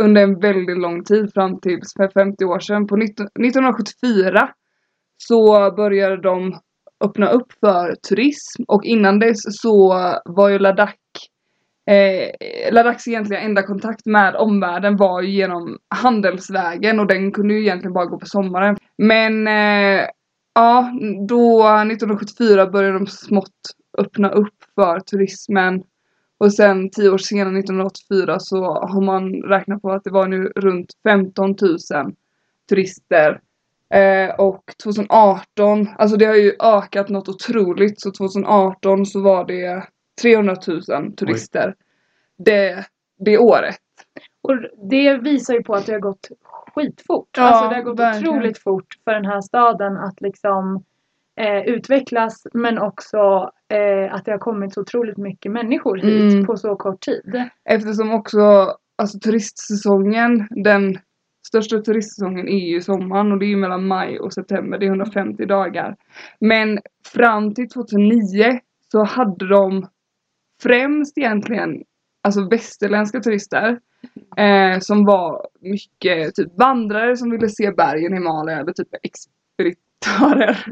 under 0.00 0.22
en 0.22 0.40
väldigt 0.40 0.78
lång 0.78 1.04
tid 1.04 1.30
fram 1.34 1.60
till 1.60 1.80
för 1.96 2.08
50 2.08 2.44
år 2.44 2.58
sedan. 2.58 2.86
På 2.86 2.96
19, 2.96 3.26
1974 3.26 4.48
så 5.16 5.70
började 5.76 6.16
de 6.16 6.60
öppna 7.04 7.28
upp 7.28 7.52
för 7.60 7.94
turism 8.08 8.62
och 8.68 8.84
innan 8.84 9.18
dess 9.18 9.38
så 9.60 9.94
var 10.24 10.48
ju 10.48 10.58
Ladakh 10.58 10.98
Eh, 11.86 12.30
Ladaks 12.72 13.08
egentligen 13.08 13.42
enda 13.42 13.62
kontakt 13.62 14.06
med 14.06 14.36
omvärlden 14.36 14.96
var 14.96 15.22
ju 15.22 15.30
genom 15.30 15.78
handelsvägen 15.88 17.00
och 17.00 17.06
den 17.06 17.32
kunde 17.32 17.54
ju 17.54 17.60
egentligen 17.60 17.92
bara 17.92 18.06
gå 18.06 18.18
på 18.18 18.26
sommaren. 18.26 18.76
Men 18.98 19.46
eh, 19.46 20.06
ja, 20.54 20.92
då 21.28 21.62
1974 21.62 22.66
började 22.66 22.98
de 22.98 23.06
smått 23.06 23.50
öppna 23.98 24.30
upp 24.30 24.54
för 24.74 25.00
turismen. 25.00 25.82
Och 26.38 26.52
sen 26.52 26.90
tio 26.90 27.10
år 27.10 27.18
senare, 27.18 27.58
1984, 27.58 28.38
så 28.40 28.64
har 28.64 29.00
man 29.00 29.32
räknat 29.34 29.82
på 29.82 29.92
att 29.92 30.04
det 30.04 30.10
var 30.10 30.26
nu 30.26 30.52
runt 30.56 30.92
15 31.04 31.50
000 31.50 31.78
turister. 32.68 33.40
Eh, 33.94 34.34
och 34.34 34.64
2018, 34.82 35.88
alltså 35.98 36.16
det 36.16 36.24
har 36.24 36.34
ju 36.34 36.52
ökat 36.60 37.08
något 37.08 37.28
otroligt. 37.28 38.00
Så 38.00 38.10
2018 38.10 39.06
så 39.06 39.20
var 39.20 39.44
det 39.44 39.86
300 40.22 40.56
000 40.88 41.12
turister 41.12 41.74
det, 42.38 42.84
det 43.18 43.38
året. 43.38 43.76
Och 44.42 44.56
det 44.90 45.16
visar 45.16 45.54
ju 45.54 45.62
på 45.62 45.74
att 45.74 45.86
det 45.86 45.92
har 45.92 46.00
gått 46.00 46.28
skitfort. 46.74 47.28
Ja, 47.36 47.42
alltså 47.42 47.68
det 47.68 47.74
har 47.74 47.82
gått 47.82 47.98
verkligen. 47.98 48.34
otroligt 48.34 48.58
fort 48.58 48.86
för 49.04 49.12
den 49.14 49.24
här 49.24 49.40
staden 49.40 49.96
att 49.96 50.20
liksom 50.20 50.84
eh, 51.40 51.62
utvecklas 51.74 52.46
men 52.54 52.78
också 52.78 53.50
eh, 53.68 54.14
att 54.14 54.24
det 54.24 54.30
har 54.30 54.38
kommit 54.38 54.74
så 54.74 54.80
otroligt 54.80 55.16
mycket 55.18 55.52
människor 55.52 55.96
hit 55.96 56.32
Mm. 56.34 56.46
på 56.46 56.56
så 56.56 56.76
kort 56.76 57.00
tid. 57.00 57.42
Eftersom 57.64 58.12
också 58.12 58.40
alltså, 58.98 59.18
turistsäsongen 59.18 60.46
den 60.50 60.98
största 61.46 61.78
turistsäsongen 61.78 62.48
är 62.48 62.66
ju 62.68 62.80
sommaren 62.80 63.32
och 63.32 63.38
det 63.38 63.44
är 63.46 63.48
ju 63.48 63.56
mellan 63.56 63.86
maj 63.86 64.18
och 64.20 64.32
september, 64.32 64.78
det 64.78 64.86
är 64.86 64.88
150 64.88 65.46
dagar. 65.46 65.96
Men 66.40 66.78
fram 67.14 67.54
till 67.54 67.68
2009 67.68 68.60
så 68.92 69.04
hade 69.04 69.48
de 69.48 69.86
främst 70.62 71.18
egentligen 71.18 71.82
alltså 72.22 72.48
västerländska 72.48 73.20
turister 73.20 73.78
eh, 74.36 74.80
som 74.80 75.04
var 75.04 75.46
mycket 75.60 76.34
typ 76.34 76.58
vandrare 76.58 77.16
som 77.16 77.30
ville 77.30 77.48
se 77.48 77.70
bergen 77.70 78.12
i 78.12 78.16
Himalaya 78.16 78.58
eller 78.58 78.72
typ 78.72 78.88
expeditörer. 79.02 80.66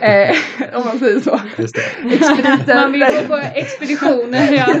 eh, 0.02 0.36
om 0.76 0.86
man 0.86 0.98
säger 0.98 1.20
så. 1.20 1.40
Just 1.58 1.74
det. 1.74 2.14
Expediter. 2.14 2.74
Man 2.74 2.92
vill 2.92 3.00
gå 3.00 3.28
på 3.28 3.36
expeditioner. 3.54 4.52
Ja. 4.52 4.74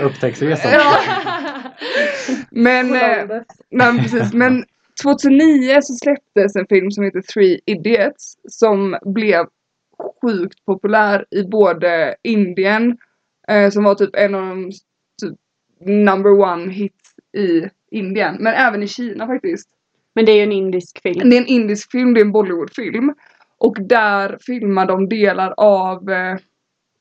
Upptäcktsresan. 0.06 0.72
Ja. 0.72 0.98
Men, 2.50 2.94
eh, 2.94 3.40
men 3.70 3.98
precis, 3.98 4.32
men 4.32 4.64
2009 5.02 5.78
så 5.82 5.94
släpptes 5.94 6.56
en 6.56 6.66
film 6.66 6.90
som 6.90 7.04
heter 7.04 7.20
Three 7.20 7.60
Idiots 7.66 8.34
som 8.48 8.96
blev 9.04 9.46
sjukt 10.22 10.64
populär 10.64 11.24
i 11.30 11.42
både 11.42 12.16
Indien 12.22 12.96
eh, 13.48 13.70
som 13.70 13.84
var 13.84 13.94
typ 13.94 14.10
en 14.16 14.34
av 14.34 14.42
de 14.42 14.70
typ, 15.22 15.34
number 15.86 16.40
one 16.40 16.72
hits 16.72 16.94
i 17.36 17.68
Indien 17.90 18.36
men 18.40 18.54
även 18.54 18.82
i 18.82 18.88
Kina 18.88 19.26
faktiskt. 19.26 19.68
Men 20.14 20.24
det 20.24 20.32
är 20.32 20.36
ju 20.36 20.42
en 20.42 20.52
indisk 20.52 21.02
film. 21.02 21.30
Det 21.30 21.36
är 21.36 21.40
en 21.40 21.46
indisk 21.46 21.90
film, 21.90 22.14
det 22.14 22.20
är 22.20 22.24
en 22.24 22.32
Bollywoodfilm. 22.32 23.14
Och 23.58 23.76
där 23.80 24.38
filmar 24.46 24.86
de 24.86 25.08
delar 25.08 25.54
av 25.56 26.10
eh, 26.10 26.36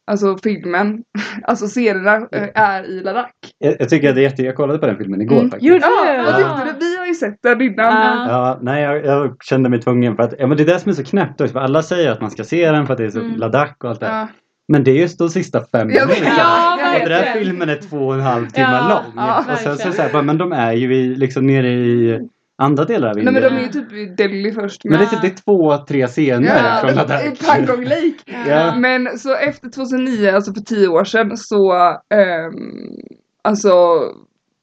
Alltså 0.09 0.37
filmen, 0.37 1.03
alltså 1.43 1.67
serierna 1.67 2.15
eh, 2.31 2.49
är 2.53 2.83
i 2.83 2.99
Ladakh. 3.03 3.31
Jag, 3.57 3.75
jag 3.79 3.89
tycker 3.89 4.09
att 4.09 4.15
det 4.15 4.21
är 4.21 4.23
jätte... 4.23 4.43
Jag 4.43 4.55
kollade 4.55 4.79
på 4.79 4.85
den 4.85 4.97
filmen 4.97 5.21
igår 5.21 5.35
Mm. 5.35 5.49
faktiskt. 5.51 5.67
Gjorde 5.71 5.85
Ja, 5.85 6.13
du? 6.13 6.23
vad 6.23 6.41
Ja. 6.41 6.57
tyckte 6.65 6.79
du? 6.79 6.85
Vi 6.85 6.97
har 6.97 7.05
ju 7.05 7.13
sett 7.13 7.37
den 7.43 7.61
innan. 7.61 7.85
Ja. 7.85 8.27
Ja, 8.29 8.59
nej 8.61 8.83
jag, 8.83 9.05
jag 9.05 9.43
kände 9.43 9.69
mig 9.69 9.81
tvungen 9.81 10.15
för 10.15 10.23
att, 10.23 10.33
ja 10.39 10.47
men 10.47 10.57
det 10.57 10.63
är 10.63 10.67
det 10.67 10.79
som 10.79 10.89
är 10.89 10.93
så 10.93 11.03
knäppt 11.03 11.41
också, 11.41 11.53
för 11.53 11.59
alla 11.59 11.83
säger 11.83 12.11
att 12.11 12.21
man 12.21 12.31
ska 12.31 12.43
se 12.43 12.71
den 12.71 12.85
för 12.85 12.93
att 12.93 12.97
det 12.97 13.05
är 13.05 13.09
så 13.09 13.19
Mm. 13.19 13.35
Ladakh 13.35 13.73
och 13.83 13.89
allt 13.89 13.99
det. 13.99 14.05
Ja. 14.05 14.27
Men 14.67 14.83
det 14.83 14.91
är 14.91 14.95
just 14.95 15.17
de 15.19 15.29
sista 15.29 15.65
fem 15.71 15.87
minuterna. 15.87 16.29
Ja, 16.37 16.99
den 17.03 17.11
här 17.11 17.33
filmen 17.39 17.69
är 17.69 17.75
två 17.89 17.97
och 17.97 18.13
en 18.15 18.21
halv 18.21 18.47
timme 18.49 18.67
Ja, 18.71 18.89
lång. 18.89 19.13
ja, 19.15 19.45
och 19.53 19.57
sen 19.57 19.77
så, 19.77 19.91
så 19.91 20.01
här, 20.01 20.21
men 20.23 20.37
de 20.37 20.51
är 20.51 20.73
ju 20.73 20.95
i, 20.95 21.15
liksom 21.15 21.47
nere 21.47 21.67
i 21.69 22.19
andra 22.57 22.85
delar 22.85 23.09
av 23.09 23.15
Nej 23.15 23.25
Indien. 23.25 23.43
men 23.43 23.53
de 23.53 23.59
är 23.59 23.63
ju 23.63 23.69
typ 23.69 23.93
i 23.93 24.05
Delhi 24.05 24.51
först. 24.51 24.81
Men 24.83 24.99
det 24.99 25.05
är 25.05 25.09
typ 25.09 25.21
det 25.21 25.27
är 25.27 25.43
två, 25.45 25.77
tre 25.77 26.07
scener 26.07 26.79
från 26.79 26.89
ja, 26.89 26.91
i 26.91 26.95
Ladakh. 26.95 27.45
Pangong 27.45 27.83
Lake. 27.83 28.49
Ja. 28.49 28.75
Men 28.75 29.19
så 29.19 29.35
efter 29.35 29.69
2009, 29.69 30.31
alltså 30.35 30.53
för 30.53 30.61
tio 30.61 30.87
år 30.87 31.03
sedan 31.03 31.37
så 31.37 31.73
ehm, 32.13 32.53
Alltså 33.41 33.71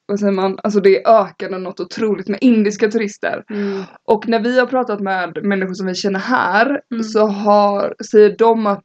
vad 0.07 0.21
säger 0.21 0.33
man, 0.33 0.59
alltså 0.63 0.81
det 0.81 1.07
ökade 1.07 1.59
något 1.59 1.81
otroligt 1.81 2.29
med 2.29 2.39
indiska 2.41 2.91
turister. 2.91 3.45
Mm. 3.51 3.83
Och 4.05 4.29
när 4.29 4.41
vi 4.41 4.59
har 4.61 4.67
pratat 4.67 5.01
med 5.01 5.39
människor 5.45 5.75
som 5.75 5.87
vi 5.87 5.95
känner 5.95 6.21
här 6.21 6.81
Mm. 6.93 7.05
så 7.05 7.27
har, 7.27 7.95
säger 8.11 8.37
de 8.39 8.67
att 8.67 8.85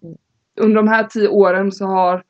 under 0.60 0.76
de 0.76 0.88
här 0.88 1.04
tio 1.04 1.28
åren 1.28 1.72
så 1.72 1.86
har 1.86 2.24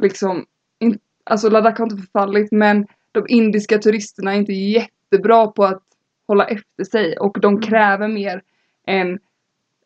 liksom, 0.00 0.46
in, 0.80 0.98
alltså 1.24 1.48
Ladakh 1.50 1.78
har 1.78 1.86
inte 1.86 2.02
förfallit 2.02 2.52
men 2.52 2.86
de 3.12 3.24
indiska 3.28 3.78
turisterna 3.78 4.32
är 4.34 4.38
inte 4.38 4.52
jättebra 4.52 5.46
på 5.46 5.64
att 5.64 5.82
hålla 6.26 6.44
efter 6.46 6.84
sig 6.84 7.16
och 7.18 7.36
de 7.40 7.54
Mm. 7.54 7.62
kräver 7.62 8.08
mer 8.08 8.42
än 8.86 9.18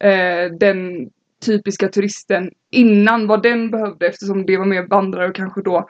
eh, 0.01 0.53
den 0.61 1.11
typiska 1.45 1.89
turisten 1.89 2.51
innan 2.71 3.27
vad 3.27 3.43
den 3.43 3.71
behövde 3.71 4.07
eftersom 4.07 4.47
det 4.47 4.57
var 4.57 4.65
mer 4.65 4.87
vandrare 4.87 5.29
och 5.29 5.35
kanske 5.35 5.63
då 5.63 5.89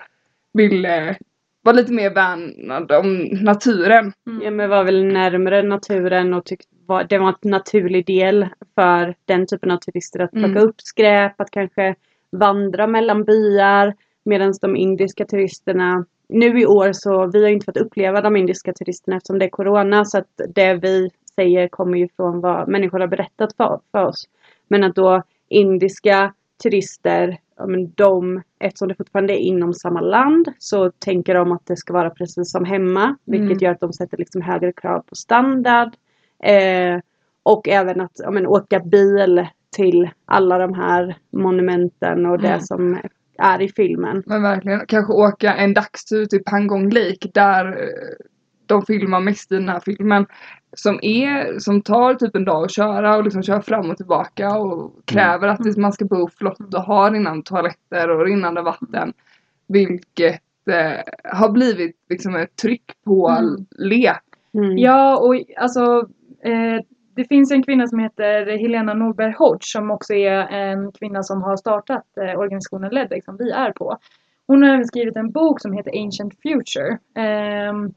ville 0.52 1.16
vara 1.62 1.76
lite 1.76 1.92
mer 1.92 2.14
värnad 2.14 2.92
om 2.92 3.16
naturen. 3.24 4.12
Ja, 4.42 4.50
men 4.50 4.70
var 4.70 4.84
väl 4.84 5.04
närmare 5.04 5.62
naturen 5.62 6.34
och 6.34 6.44
tyckte 6.44 6.75
var, 6.86 7.04
det 7.04 7.18
var 7.18 7.28
en 7.28 7.50
naturlig 7.50 8.06
del 8.06 8.46
för 8.74 9.14
den 9.24 9.46
typen 9.46 9.70
av 9.70 9.76
turister 9.76 10.20
att 10.20 10.30
plocka 10.30 10.46
Mm. 10.46 10.62
upp 10.68 10.80
skräp, 10.80 11.40
att 11.40 11.50
kanske 11.50 11.94
vandra 12.30 12.86
mellan 12.86 13.24
byar. 13.24 13.94
Medan 14.24 14.54
de 14.60 14.76
indiska 14.76 15.24
turisterna, 15.24 16.04
nu 16.28 16.60
i 16.60 16.66
år 16.66 16.92
så, 16.92 17.26
vi 17.26 17.42
har 17.42 17.50
inte 17.50 17.64
fått 17.64 17.76
uppleva 17.76 18.20
de 18.20 18.36
indiska 18.36 18.72
turisterna 18.72 19.16
eftersom 19.16 19.38
det 19.38 19.44
är 19.44 19.48
Corona 19.50 20.04
så 20.04 20.18
att 20.18 20.40
det 20.54 20.74
vi 20.74 21.10
säger 21.34 21.68
kommer 21.68 21.98
ju 21.98 22.08
från 22.16 22.40
vad 22.40 22.68
människor 22.68 23.00
har 23.00 23.06
berättat 23.06 23.56
för, 23.56 23.80
för 23.92 24.04
oss. 24.04 24.24
Men 24.68 24.84
att 24.84 24.94
då 24.94 25.22
indiska 25.48 26.32
turister, 26.62 27.38
ja, 27.56 27.66
men 27.66 27.92
de, 27.94 28.42
eftersom 28.60 28.88
det 28.88 28.94
fortfarande 28.94 29.32
är 29.32 29.38
inom 29.38 29.74
samma 29.74 30.00
land 30.00 30.48
så 30.58 30.90
tänker 30.90 31.34
de 31.34 31.52
att 31.52 31.66
det 31.66 31.76
ska 31.76 31.92
vara 31.92 32.10
precis 32.10 32.50
som 32.52 32.64
hemma. 32.64 33.16
Vilket 33.24 33.46
Mm. 33.46 33.58
gör 33.58 33.70
att 33.70 33.80
de 33.80 33.92
sätter 33.92 34.16
liksom 34.16 34.42
högre 34.42 34.72
krav 34.72 35.00
på 35.00 35.14
standard. 35.14 35.92
Eh, 36.42 37.00
och 37.42 37.68
även 37.68 38.00
att 38.00 38.12
ja, 38.14 38.30
men, 38.30 38.46
åka 38.46 38.80
bil 38.80 39.46
till 39.76 40.10
alla 40.24 40.58
de 40.58 40.74
här 40.74 41.16
monumenten 41.32 42.26
och 42.26 42.38
det 42.38 42.48
Mm. 42.48 42.60
som 42.60 42.98
är 43.38 43.62
i 43.62 43.68
filmen. 43.68 44.22
Men 44.26 44.42
verkligen, 44.42 44.86
kanske 44.88 45.12
åka 45.12 45.54
en 45.54 45.74
dagstur 45.74 46.26
till 46.26 46.44
Pangong 46.44 46.90
Lake 46.90 47.28
där 47.34 47.66
eh, 47.66 48.26
de 48.66 48.82
filmar 48.82 49.20
mest 49.20 49.52
i 49.52 49.54
den 49.54 49.68
här 49.68 49.80
filmen. 49.80 50.26
Som 50.76 50.98
är, 51.02 51.58
som 51.58 51.82
tar 51.82 52.14
typ 52.14 52.36
en 52.36 52.44
dag 52.44 52.64
att 52.64 52.70
köra 52.74 53.16
och 53.16 53.24
liksom 53.24 53.42
köra 53.42 53.62
fram 53.62 53.90
och 53.90 53.96
tillbaka 53.96 54.58
och 54.58 54.92
kräver 55.04 55.48
att 55.48 55.64
det- 55.64 55.76
man 55.76 55.92
ska 55.92 56.04
bo 56.04 56.28
flott 56.38 56.74
och 56.74 56.82
ha 56.82 57.10
rinnande 57.10 57.42
toaletter 57.44 58.10
och 58.10 58.24
rinnande 58.26 58.62
vatten. 58.62 59.12
Vilket 59.68 60.42
eh, 60.70 61.00
har 61.38 61.48
blivit 61.50 61.96
liksom 62.10 62.34
ett 62.36 62.56
tryck 62.56 62.84
på 63.04 63.28
Mm. 63.28 63.66
le. 63.70 64.12
Mm. 64.54 64.78
Ja, 64.78 65.16
och 65.18 65.34
alltså 65.56 66.08
Eh, 66.44 66.80
det 67.16 67.24
finns 67.24 67.52
en 67.52 67.62
kvinna 67.62 67.86
som 67.86 67.98
heter 67.98 68.58
Helena 68.58 68.94
Norberg 68.94 69.34
Hodge 69.38 69.64
som 69.64 69.90
också 69.90 70.14
är 70.14 70.48
en 70.48 70.92
kvinna 70.92 71.22
som 71.22 71.42
har 71.42 71.56
startat 71.56 72.04
eh, 72.20 72.38
organisationen 72.38 72.94
Ledec 72.94 73.24
som 73.24 73.36
vi 73.36 73.50
är 73.50 73.72
på. 73.72 73.98
Hon 74.46 74.62
har 74.62 74.70
även 74.70 74.84
skrivit 74.84 75.16
en 75.16 75.32
bok 75.32 75.60
som 75.60 75.72
heter 75.72 76.02
Ancient 76.04 76.34
Future. 76.42 76.98
Ehm, 77.14 77.94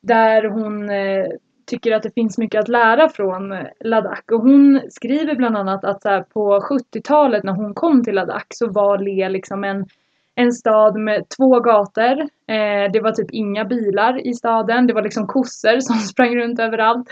där 0.00 0.48
hon 0.48 0.90
eh, 0.90 1.26
tycker 1.66 1.92
att 1.92 2.02
det 2.02 2.14
finns 2.14 2.38
mycket 2.38 2.60
att 2.60 2.68
lära 2.68 3.08
från 3.08 3.54
Ladakh. 3.80 4.32
Och 4.32 4.40
hon 4.40 4.80
skriver 4.90 5.34
bland 5.34 5.56
annat 5.56 5.84
att 5.84 6.02
så 6.02 6.08
här, 6.08 6.22
på 6.22 6.60
70-talet 6.60 7.44
när 7.44 7.52
hon 7.52 7.74
kom 7.74 8.04
till 8.04 8.14
Ladakh 8.14 8.46
så 8.48 8.70
var 8.72 8.98
Le 8.98 9.28
liksom 9.28 9.64
en, 9.64 9.86
en 10.34 10.52
stad 10.52 11.00
med 11.00 11.24
två 11.36 11.60
gator. 11.60 12.20
Eh, 12.46 12.92
det 12.92 13.00
var 13.00 13.12
typ 13.12 13.30
inga 13.30 13.64
bilar 13.64 14.26
i 14.26 14.34
staden. 14.34 14.86
Det 14.86 14.94
var 14.94 15.02
liksom 15.02 15.26
kossor 15.26 15.80
som 15.80 15.96
sprang 16.12 16.36
runt 16.36 16.60
överallt. 16.60 17.08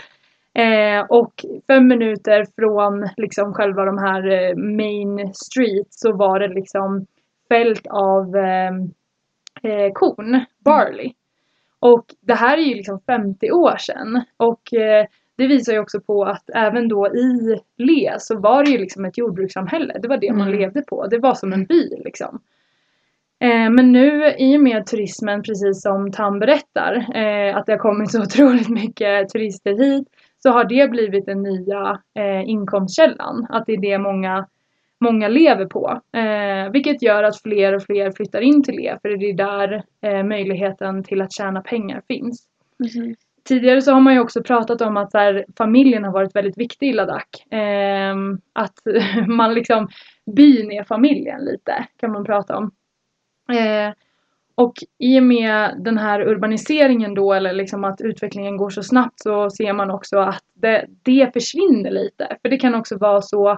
Eh, 0.57 1.05
och 1.09 1.33
fem 1.67 1.87
minuter 1.87 2.45
från 2.55 3.09
liksom 3.17 3.53
själva 3.53 3.85
de 3.85 3.97
här 3.97 4.27
eh, 4.31 4.55
main 4.55 5.33
street 5.33 5.87
så 5.89 6.13
var 6.13 6.39
det 6.39 6.47
liksom 6.47 7.05
fält 7.49 7.87
av 7.89 8.35
eh, 8.35 8.71
eh, 9.71 9.91
korn, 9.93 10.45
barley. 10.65 11.11
Och 11.79 12.05
det 12.21 12.33
här 12.33 12.57
är 12.57 12.61
ju 12.61 12.75
liksom 12.75 12.99
50 13.07 13.51
år 13.51 13.77
sedan. 13.77 14.21
Och 14.37 14.73
eh, 14.73 15.05
det 15.37 15.47
visar 15.47 15.73
ju 15.73 15.79
också 15.79 15.99
på 16.01 16.23
att 16.23 16.49
även 16.55 16.87
då 16.87 17.07
i 17.07 17.59
Le 17.77 18.15
så 18.19 18.39
var 18.39 18.63
det 18.63 18.71
ju 18.71 18.77
liksom 18.77 19.05
ett 19.05 19.17
jordbrukssamhälle. 19.17 19.99
Det 20.01 20.07
var 20.07 20.17
det 20.17 20.33
man 20.33 20.47
Mm. 20.47 20.59
levde 20.59 20.81
på. 20.81 21.07
Det 21.07 21.19
var 21.19 21.33
som 21.33 21.53
en 21.53 21.65
by 21.65 21.89
liksom. 22.05 22.39
Eh, 23.39 23.69
men 23.69 23.91
nu 23.91 24.33
i 24.37 24.57
och 24.57 24.61
med 24.61 24.85
turismen, 24.85 25.41
precis 25.43 25.81
som 25.81 26.11
Tam 26.11 26.39
berättar, 26.39 26.93
eh, 27.15 27.57
att 27.57 27.65
det 27.65 27.71
har 27.71 27.79
kommit 27.79 28.11
så 28.11 28.21
otroligt 28.21 28.69
mycket 28.69 29.29
turister 29.29 29.71
hit, 29.77 30.07
så 30.47 30.51
har 30.51 30.65
det 30.65 30.91
blivit 30.91 31.25
den 31.25 31.43
nya 31.43 32.01
eh, 32.13 32.49
inkomstkällan. 32.49 33.47
Att 33.49 33.65
det 33.65 33.73
är 33.73 33.81
det 33.81 33.97
många, 33.97 34.47
många 34.99 35.27
lever 35.27 35.65
på. 35.65 36.01
Eh, 36.17 36.71
vilket 36.71 37.01
gör 37.01 37.23
att 37.23 37.41
fler 37.41 37.75
och 37.75 37.83
fler 37.83 38.11
flyttar 38.11 38.41
in 38.41 38.63
till 38.63 38.75
det, 38.75 38.97
för 39.01 39.09
det 39.09 39.29
är 39.29 39.33
där 39.33 39.83
eh, 40.01 40.23
möjligheten 40.23 41.03
till 41.03 41.21
att 41.21 41.33
tjäna 41.33 41.61
pengar 41.61 42.01
finns. 42.07 42.47
Tidigare 43.47 43.81
så 43.81 43.91
har 43.91 43.99
man 43.99 44.13
ju 44.13 44.19
också 44.19 44.43
pratat 44.43 44.81
om 44.81 44.97
att 44.97 45.13
här, 45.13 45.45
familjen 45.57 46.03
har 46.03 46.11
varit 46.11 46.35
väldigt 46.35 46.57
viktig 46.57 46.89
i 46.89 46.93
Ladakh. 46.93 47.39
Ehm, 47.51 48.39
att 48.53 48.79
man 49.27 49.53
liksom, 49.53 49.87
byn 50.35 50.71
är 50.71 50.83
familjen 50.83 51.45
lite, 51.45 51.87
kan 51.97 52.11
man 52.11 52.25
prata 52.25 52.57
om. 52.57 52.71
Och 54.57 54.73
i 54.97 55.19
och 55.19 55.23
med 55.23 55.75
den 55.79 55.97
här 55.97 56.21
urbaniseringen 56.21 57.13
då, 57.13 57.33
eller 57.33 57.53
liksom 57.53 57.83
att 57.83 58.01
utvecklingen 58.01 58.57
går 58.57 58.69
så 58.69 58.83
snabbt, 58.83 59.19
så 59.19 59.49
ser 59.49 59.73
man 59.73 59.91
också 59.91 60.17
att 60.19 60.43
det, 60.53 60.85
det 61.03 61.33
försvinner 61.33 61.91
lite. 61.91 62.37
För 62.41 62.49
det 62.49 62.57
kan 62.57 62.75
också 62.75 62.97
vara 62.97 63.21
så 63.21 63.57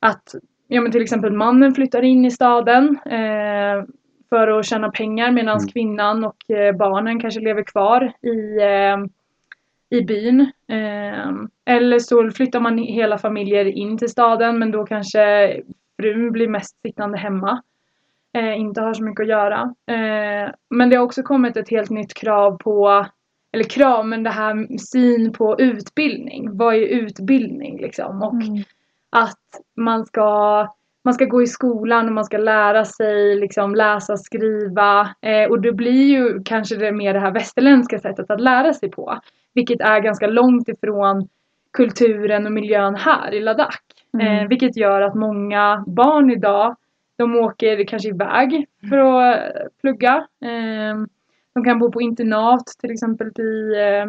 att, 0.00 0.34
ja 0.68 0.80
men 0.80 0.92
till 0.92 1.02
exempel 1.02 1.32
mannen 1.32 1.74
flyttar 1.74 2.02
in 2.02 2.24
i 2.24 2.30
staden 2.30 2.98
eh, 3.06 3.84
för 4.28 4.58
att 4.58 4.66
tjäna 4.66 4.90
pengar 4.90 5.30
medan 5.30 5.58
Mm. 5.58 5.68
kvinnan 5.68 6.24
och 6.24 6.50
eh, 6.50 6.76
barnen 6.76 7.20
kanske 7.20 7.40
lever 7.40 7.62
kvar 7.62 8.12
i, 8.22 8.62
eh, 8.62 8.98
i 9.98 10.02
byn. 10.04 10.40
Eh, 10.68 11.30
eller 11.64 11.98
så 11.98 12.30
flyttar 12.30 12.60
man 12.60 12.78
hela 12.78 13.18
familjer 13.18 13.64
in 13.64 13.98
till 13.98 14.08
staden 14.08 14.58
men 14.58 14.70
då 14.70 14.86
kanske 14.86 15.56
frun 16.00 16.32
blir 16.32 16.48
mest 16.48 16.82
sittande 16.82 17.18
hemma. 17.18 17.62
Eh, 18.34 18.60
inte 18.60 18.80
har 18.80 18.94
så 18.94 19.04
mycket 19.04 19.22
att 19.22 19.28
göra. 19.28 19.74
Eh, 19.86 20.50
men 20.70 20.88
det 20.90 20.96
har 20.96 21.04
också 21.04 21.22
kommit 21.22 21.56
ett 21.56 21.68
helt 21.70 21.90
nytt 21.90 22.14
krav 22.14 22.58
på 22.58 23.06
eller 23.52 23.64
krav, 23.64 24.06
men 24.06 24.22
det 24.22 24.30
här 24.30 24.78
syn 24.78 25.32
på 25.32 25.60
utbildning. 25.60 26.56
Vad 26.56 26.74
är 26.74 26.78
utbildning 26.86 27.80
liksom? 27.80 28.22
Och 28.22 28.32
Mm. 28.34 28.62
att 29.10 29.38
man 29.76 30.06
ska, 30.06 30.66
man 31.04 31.14
ska 31.14 31.24
gå 31.24 31.42
i 31.42 31.46
skolan 31.46 32.06
och 32.06 32.12
man 32.12 32.24
ska 32.24 32.38
lära 32.38 32.84
sig 32.84 33.36
liksom 33.36 33.74
läsa, 33.74 34.16
skriva. 34.16 35.00
Eh, 35.22 35.50
och 35.50 35.60
det 35.60 35.72
blir 35.72 36.04
ju 36.04 36.42
kanske 36.44 36.76
det 36.76 36.92
mer 36.92 37.14
det 37.14 37.20
här 37.20 37.30
västerländska 37.30 37.98
sättet 37.98 38.30
att 38.30 38.40
lära 38.40 38.72
sig 38.74 38.90
på. 38.90 39.18
Vilket 39.54 39.80
är 39.80 40.00
ganska 40.00 40.26
långt 40.26 40.68
ifrån 40.68 41.28
kulturen 41.72 42.46
och 42.46 42.52
miljön 42.52 42.94
här 42.94 43.34
i 43.34 43.40
Ladakh. 43.40 43.78
Eh, 44.20 44.48
vilket 44.48 44.76
gör 44.76 45.00
att 45.00 45.14
många 45.14 45.84
barn 45.86 46.30
idag, 46.30 46.76
de 47.16 47.36
åker 47.36 47.84
kanske 47.84 48.08
iväg 48.08 48.66
för 48.88 48.98
att 48.98 49.36
eh, 49.36 49.62
plugga. 49.80 50.26
Eh, 50.44 51.04
de 51.54 51.64
kan 51.64 51.78
bo 51.78 51.92
på 51.92 52.00
internat 52.00 52.66
till 52.80 52.90
exempel 52.90 53.28
i 53.28 53.72
eh, 53.76 54.08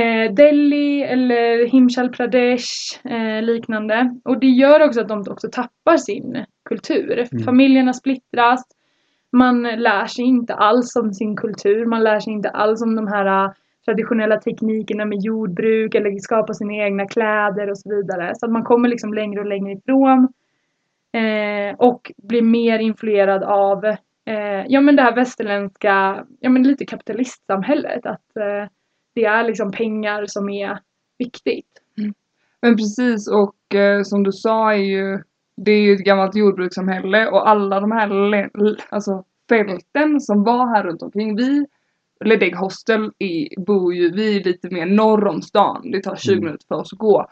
eh, 0.00 0.32
Delhi 0.32 1.02
eller 1.02 1.66
Himachal 1.66 2.08
Pradesh 2.08 3.00
liknande. 3.42 4.20
Och 4.24 4.40
det 4.40 4.46
gör 4.46 4.86
också 4.86 5.00
att 5.00 5.08
de 5.08 5.24
också 5.30 5.48
tappar 5.52 5.96
sin 5.96 6.44
kultur. 6.64 7.28
Mm. 7.32 7.44
Familjerna 7.44 7.92
splittras. 7.92 8.62
Man 9.32 9.62
lär 9.62 10.06
sig 10.06 10.24
inte 10.24 10.54
alls 10.54 10.96
om 10.96 11.12
sin 11.12 11.36
kultur. 11.36 11.86
Man 11.86 12.04
lär 12.04 12.20
sig 12.20 12.32
inte 12.32 12.50
alls 12.50 12.82
om 12.82 12.96
de 12.96 13.06
här 13.08 13.54
traditionella 13.84 14.40
teknikerna 14.40 15.04
med 15.04 15.18
jordbruk 15.22 15.94
eller 15.94 16.18
skapa 16.18 16.54
sina 16.54 16.74
egna 16.74 17.06
kläder 17.06 17.70
och 17.70 17.78
så 17.78 17.96
vidare. 17.96 18.32
Så 18.36 18.46
att 18.46 18.52
man 18.52 18.64
kommer 18.64 18.88
liksom 18.88 19.14
längre 19.14 19.40
och 19.40 19.46
längre 19.46 19.72
ifrån. 19.72 20.28
Eh, 21.14 21.74
och 21.78 22.12
blir 22.16 22.42
mer 22.42 22.78
influerad 22.78 23.42
av 23.42 23.84
eh, 24.26 24.64
ja, 24.68 24.80
men 24.80 24.96
det 24.96 25.02
här 25.02 25.14
västerländska, 25.14 26.24
ja, 26.40 26.50
men 26.50 26.62
lite 26.62 26.86
kapitalistsamhället. 26.86 28.06
Att 28.06 28.36
eh, 28.36 28.68
det 29.14 29.24
är 29.24 29.44
liksom 29.44 29.72
pengar 29.72 30.26
som 30.26 30.48
är 30.48 30.78
viktigt. 31.18 31.80
Men 32.62 32.76
precis 32.76 33.28
och 33.28 33.74
eh, 33.74 34.02
som 34.02 34.22
du 34.22 34.32
sa 34.32 34.72
är 34.72 34.78
ju 34.78 35.22
det 35.56 35.72
är 35.72 35.80
ju 35.80 35.92
ett 35.92 36.04
gammalt 36.04 36.36
jordbrukssamhälle 36.36 37.28
och 37.28 37.48
alla 37.48 37.80
de 37.80 37.92
här 37.92 38.50
alltså, 38.88 39.24
fälten 39.48 40.20
som 40.20 40.44
var 40.44 40.66
här 40.66 40.84
runt 40.84 41.02
omkring. 41.02 41.36
Vi, 41.36 41.66
Ledeg 42.24 42.56
Hostel, 42.56 43.12
i, 43.18 43.60
bor 43.60 43.94
ju 43.94 44.12
vi 44.12 44.36
är 44.40 44.44
lite 44.44 44.70
mer 44.70 44.86
norr 44.86 45.26
om 45.26 45.42
stan. 45.42 45.90
Det 45.90 46.02
tar 46.02 46.16
20 46.16 46.32
Mm. 46.32 46.44
minuter 46.44 46.66
för 46.68 46.74
oss 46.74 46.92
att 46.92 46.98
gå. 46.98 47.26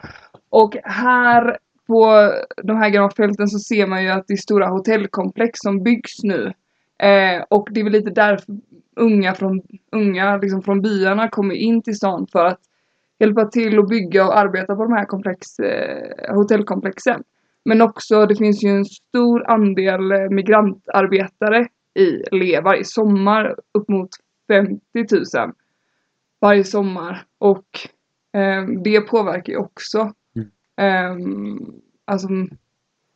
Och 0.51 0.77
här 0.85 1.59
på 1.93 2.33
de 2.63 2.77
här 2.77 2.91
gravfälten 2.91 3.49
så 3.49 3.59
ser 3.59 3.87
man 3.87 4.03
ju 4.03 4.09
att 4.09 4.27
det 4.27 4.35
är 4.35 4.37
stora 4.37 4.67
hotellkomplex 4.67 5.59
som 5.59 5.83
byggs 5.83 6.23
nu. 6.23 6.53
Eh, 7.03 7.45
och 7.51 7.69
det 7.71 7.81
är 7.81 7.85
väl 7.85 7.93
lite 7.93 8.11
därför 8.11 8.55
unga 8.97 9.35
från, 9.35 9.63
unga 9.93 10.37
liksom 10.37 10.63
från 10.63 10.83
byarna 10.83 11.29
kommer 11.29 11.55
in 11.55 11.83
till 11.83 11.97
stan 11.97 12.27
för 12.33 12.45
att 12.45 12.61
hjälpa 13.19 13.45
till 13.45 13.79
att 13.79 13.89
bygga 13.89 14.27
och 14.27 14.39
arbeta 14.39 14.77
på 14.77 14.83
de 14.83 14.93
här 14.93 15.05
komplex, 15.05 15.59
eh, 15.59 16.35
hotellkomplexen. 16.35 17.23
Men 17.65 17.83
också 17.83 18.27
det 18.27 18.37
finns 18.37 18.65
ju 18.65 18.69
en 18.69 18.85
stor 18.85 19.51
andel 19.51 20.13
eh, 20.13 20.29
migrantarbetare 20.31 21.69
i 21.95 22.37
Levar 22.37 22.81
i 22.81 22.85
sommar 22.85 23.57
upp 23.75 23.89
mot 23.89 24.11
50 24.49 24.81
000 25.39 25.53
varje 26.41 26.65
sommar 26.65 27.23
och 27.39 27.67
eh, 28.37 28.67
det 28.85 29.01
påverkar 29.01 29.53
ju 29.53 29.59
också 29.59 30.13
alltså 32.05 32.29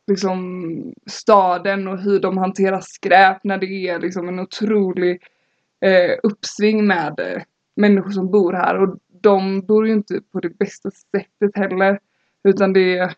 liksom 0.07 0.93
staden 1.05 1.87
och 1.87 1.99
hur 2.01 2.19
de 2.19 2.37
hanterar 2.37 2.81
skräp 2.83 3.43
när 3.43 3.57
det 3.57 3.87
är 3.87 3.99
liksom 3.99 4.27
en 4.27 4.39
otrolig 4.39 5.21
eh, 5.81 6.17
uppsving 6.23 6.87
med 6.87 7.19
eh, 7.19 7.41
människor 7.75 8.11
som 8.11 8.31
bor 8.31 8.53
här 8.53 8.81
och 8.81 8.97
de 9.21 9.61
bor 9.61 9.87
ju 9.87 9.93
inte 9.93 10.21
på 10.31 10.39
det 10.39 10.49
bästa 10.57 10.91
sättet 10.91 11.51
heller 11.55 11.99
utan 12.43 12.73
det 12.73 12.97
är 12.97 13.13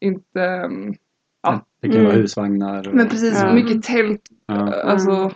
inte 0.00 0.42
mm, 0.42 0.94
Ja. 1.42 1.64
Det 1.80 1.88
kan 1.88 1.98
vara 2.00 2.08
Mm. 2.12 2.22
husvagnar. 2.22 2.88
Och, 2.88 2.94
men 2.94 3.08
precis 3.08 3.40
Ja. 3.42 3.54
mycket 3.54 3.82
tält 3.82 4.22
Ja. 4.46 4.72
alltså 4.82 5.32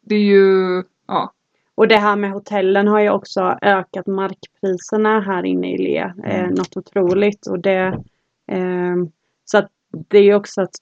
det 0.00 0.14
är 0.14 0.24
ju 0.24 0.82
ja 1.08 1.32
Och 1.74 1.88
det 1.88 1.96
här 1.96 2.16
med 2.16 2.30
hotellen 2.32 2.88
har 2.88 3.00
ju 3.00 3.10
också 3.10 3.58
ökat 3.62 4.06
markpriserna 4.06 5.20
här 5.20 5.44
inne 5.44 5.72
i 5.74 5.78
Le. 5.78 5.98
Eh, 6.24 6.40
Mm. 6.44 6.54
något 6.54 6.76
otroligt. 6.76 7.46
Och 7.46 7.58
det, 7.58 8.02
ehm, 8.46 9.10
så 9.44 9.58
att 9.58 9.68
det 10.08 10.18
är 10.18 10.22
ju 10.22 10.34
också 10.34 10.60
att 10.62 10.74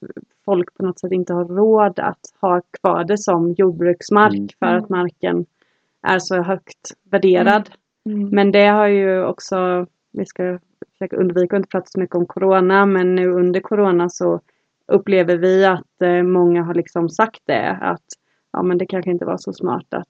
folk 0.44 0.74
på 0.74 0.82
något 0.86 0.98
sätt 0.98 1.12
inte 1.12 1.32
har 1.34 1.44
råd 1.44 1.98
att 1.98 2.20
ha 2.40 2.60
kvar 2.80 3.04
det 3.04 3.18
som 3.18 3.52
jordbruksmark 3.58 4.34
Mm. 4.34 4.48
för 4.58 4.66
att 4.74 4.88
marken 4.88 5.46
är 6.02 6.18
så 6.18 6.42
högt 6.42 6.92
värderad. 7.10 7.70
mm. 8.06 8.28
Men 8.28 8.52
det 8.52 8.66
har 8.66 8.86
ju 8.86 9.24
också, 9.24 9.86
vi 10.12 10.26
ska 10.26 10.58
försöka 10.92 11.16
undvika 11.16 11.56
att 11.56 11.60
inte 11.60 11.68
prata 11.68 11.86
så 11.86 12.00
mycket 12.00 12.16
om 12.16 12.26
Corona, 12.26 12.86
men 12.86 13.14
nu 13.14 13.30
under 13.32 13.60
Corona 13.60 14.08
så 14.08 14.40
upplever 14.86 15.36
vi 15.36 15.64
att 15.64 16.02
eh, 16.02 16.22
många 16.22 16.62
har 16.62 16.74
liksom 16.74 17.08
sagt 17.08 17.40
det 17.44 17.70
att 17.80 18.04
ja 18.52 18.62
men 18.62 18.78
det 18.78 18.86
kanske 18.86 19.10
inte 19.10 19.24
var 19.24 19.36
så 19.36 19.52
smart 19.52 19.86
att 19.94 20.08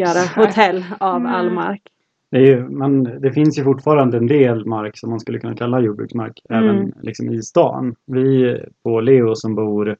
göra 0.00 0.46
hotell 0.46 0.84
av 1.00 1.26
all 1.26 1.46
Nej. 1.46 1.54
mark. 1.54 1.82
Det, 2.30 2.36
är 2.36 2.46
ju, 2.46 2.68
man, 2.68 3.02
det 3.04 3.32
finns 3.32 3.58
ju 3.58 3.64
fortfarande 3.64 4.16
en 4.16 4.26
del 4.26 4.66
mark 4.66 4.98
som 4.98 5.10
man 5.10 5.20
skulle 5.20 5.38
kunna 5.38 5.56
kalla 5.56 5.80
jordbruksmark. 5.80 6.40
Mm. 6.50 6.64
Även 6.64 6.92
liksom 7.02 7.30
i 7.30 7.42
stan. 7.42 7.94
Vi 8.06 8.58
på 8.82 9.00
Leo 9.00 9.34
som 9.34 9.54
bor 9.54 9.96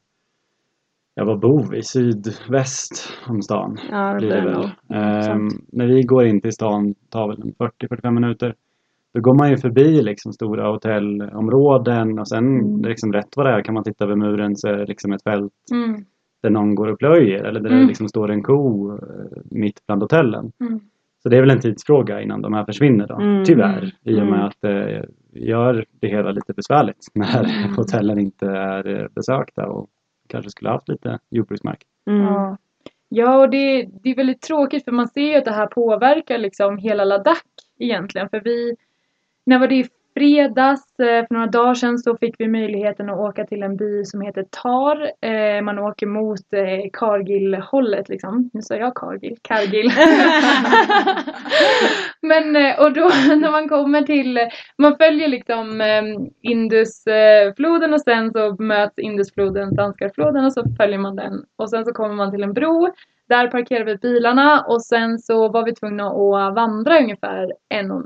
Ja, 1.15 1.25
var 1.25 1.37
bor 1.37 1.67
vi? 1.71 1.83
Sydväst 1.83 3.09
om 3.29 3.43
stan. 3.43 3.79
Ja, 3.91 4.13
det 4.13 4.19
blir 4.19 4.31
det 4.31 4.41
väl. 4.43 4.71
Ehm, 4.95 5.49
när 5.73 5.87
vi 5.87 6.03
går 6.03 6.25
in 6.27 6.41
till 6.41 6.53
stan 6.53 6.95
tar 7.09 7.29
väl 7.29 7.43
en 7.43 7.53
40-45 7.53 8.11
minuter. 8.11 8.55
Då 9.15 9.21
går 9.21 9.35
man 9.35 9.51
ju 9.51 9.57
förbi 9.57 10.03
liksom 10.03 10.33
stora 10.33 10.69
hotellområden 10.71 12.19
och 12.19 12.29
sen 12.29 12.61
Mm. 12.61 12.83
liksom 12.83 13.13
rätt 13.13 13.37
vad 13.37 13.47
det 13.47 13.53
är 13.53 13.63
kan 13.63 13.75
man 13.75 13.85
titta 13.85 14.05
över 14.05 14.17
muren 14.17 14.57
så 14.57 14.69
är 14.69 14.77
det 14.77 14.87
liksom 14.87 15.13
ett 15.13 15.23
fält 15.23 15.53
Mm. 15.73 16.05
Där 16.43 16.51
någon 16.51 16.75
går 16.75 16.87
och 16.87 16.99
plöjer 16.99 17.45
eller 17.45 17.61
där 17.61 17.69
det 17.71 17.75
Mm. 17.77 17.89
liksom 17.89 18.09
står 18.09 18.31
en 18.31 18.43
ko 18.43 18.93
eh, 18.93 18.99
mitt 19.51 19.87
bland 19.87 20.03
hotellen. 20.03 20.53
Mm. 20.61 20.81
Så 21.23 21.29
det 21.29 21.37
är 21.37 21.41
väl 21.41 21.51
en 21.51 21.61
tidsfråga 21.61 22.21
innan 22.23 22.43
de 22.43 22.53
här 22.55 22.65
försvinner 22.65 23.07
då, 23.07 23.15
Mm. 23.15 23.45
tyvärr. 23.45 23.93
I 24.03 24.15
och 24.21 24.27
med 24.27 24.35
Mm. 24.35 24.41
att 24.47 24.57
det 24.61 25.07
gör 25.33 25.85
det 26.01 26.09
hela 26.09 26.31
lite 26.33 26.53
besvärligt 26.53 27.07
när 27.15 27.45
Mm. 27.45 27.75
hotellen 27.77 28.19
inte 28.19 28.47
är 28.47 29.01
eh, 29.01 29.07
besökta 29.15 29.67
och 29.67 29.89
kanske 30.29 30.51
skulle 30.51 30.71
haft 30.71 30.89
lite 30.89 31.19
jordbruksmark. 31.31 31.83
Mm. 32.11 32.23
ja. 32.23 32.57
Ja, 33.13 33.39
och 33.39 33.51
det, 33.51 33.89
det 34.03 34.11
är 34.11 34.15
väldigt 34.17 34.41
tråkigt 34.43 34.85
för 34.85 34.93
man 34.93 35.09
ser 35.09 35.21
ju 35.33 35.35
att 35.35 35.45
det 35.45 35.51
här 35.51 35.67
påverkar 35.67 36.39
liksom 36.39 36.79
hela 36.79 37.05
Ladakh 37.05 37.41
egentligen. 37.79 38.29
För 38.29 38.41
vi, 38.45 38.77
när 39.47 39.59
var 39.59 39.67
det 39.69 39.75
fredags, 40.21 41.01
eh, 41.01 41.27
för 41.27 41.35
några 41.35 41.47
dagar 41.47 41.75
sedan, 41.75 41.99
så 41.99 42.17
fick 42.17 42.35
vi 42.39 42.49
möjligheten 42.49 43.11
att 43.11 43.19
åka 43.19 43.45
till 43.45 43.63
en 43.63 43.77
by 43.77 44.05
som 44.05 44.21
heter 44.21 44.45
Tar. 44.51 45.11
Eh, 45.21 45.63
man 45.63 45.79
åker 45.79 46.07
mot 46.07 46.53
eh, 46.53 46.91
Kargil-hållet 46.93 48.09
liksom. 48.09 48.51
Nu 48.53 48.63
sa 48.63 48.75
jag 48.75 48.95
Kargil, 48.95 49.37
Kargil. 49.43 49.93
Men 52.23 52.57
och 52.79 52.93
då 52.93 53.01
när 53.37 53.51
man 53.51 53.69
kommer 53.69 54.03
till, 54.03 54.39
man 54.79 54.97
följer 54.97 55.29
liksom 55.29 55.83
Indusfloden 56.43 57.95
och 57.95 58.01
sen 58.01 58.33
så 58.33 58.57
möts 58.63 58.99
Indusfloden, 58.99 59.75
Danskarfloden 59.75 60.45
och 60.45 60.53
så 60.53 60.65
följer 60.77 60.99
man 60.99 61.17
den. 61.17 61.45
Och 61.57 61.71
sen 61.71 61.85
så 61.85 61.93
kommer 61.93 62.15
man 62.15 62.31
till 62.31 62.43
en 62.43 62.53
bro. 62.53 62.93
Där 63.31 63.47
parkerar 63.49 63.85
vi 63.85 63.97
bilarna 63.97 64.65
och 64.69 64.83
sen 64.83 65.19
så 65.19 65.49
var 65.49 65.65
vi 65.65 65.75
tvungna 65.75 66.07
att 66.07 66.55
vandra 66.55 66.99
ungefär 66.99 67.53
en 67.69 67.91
och 67.91 68.01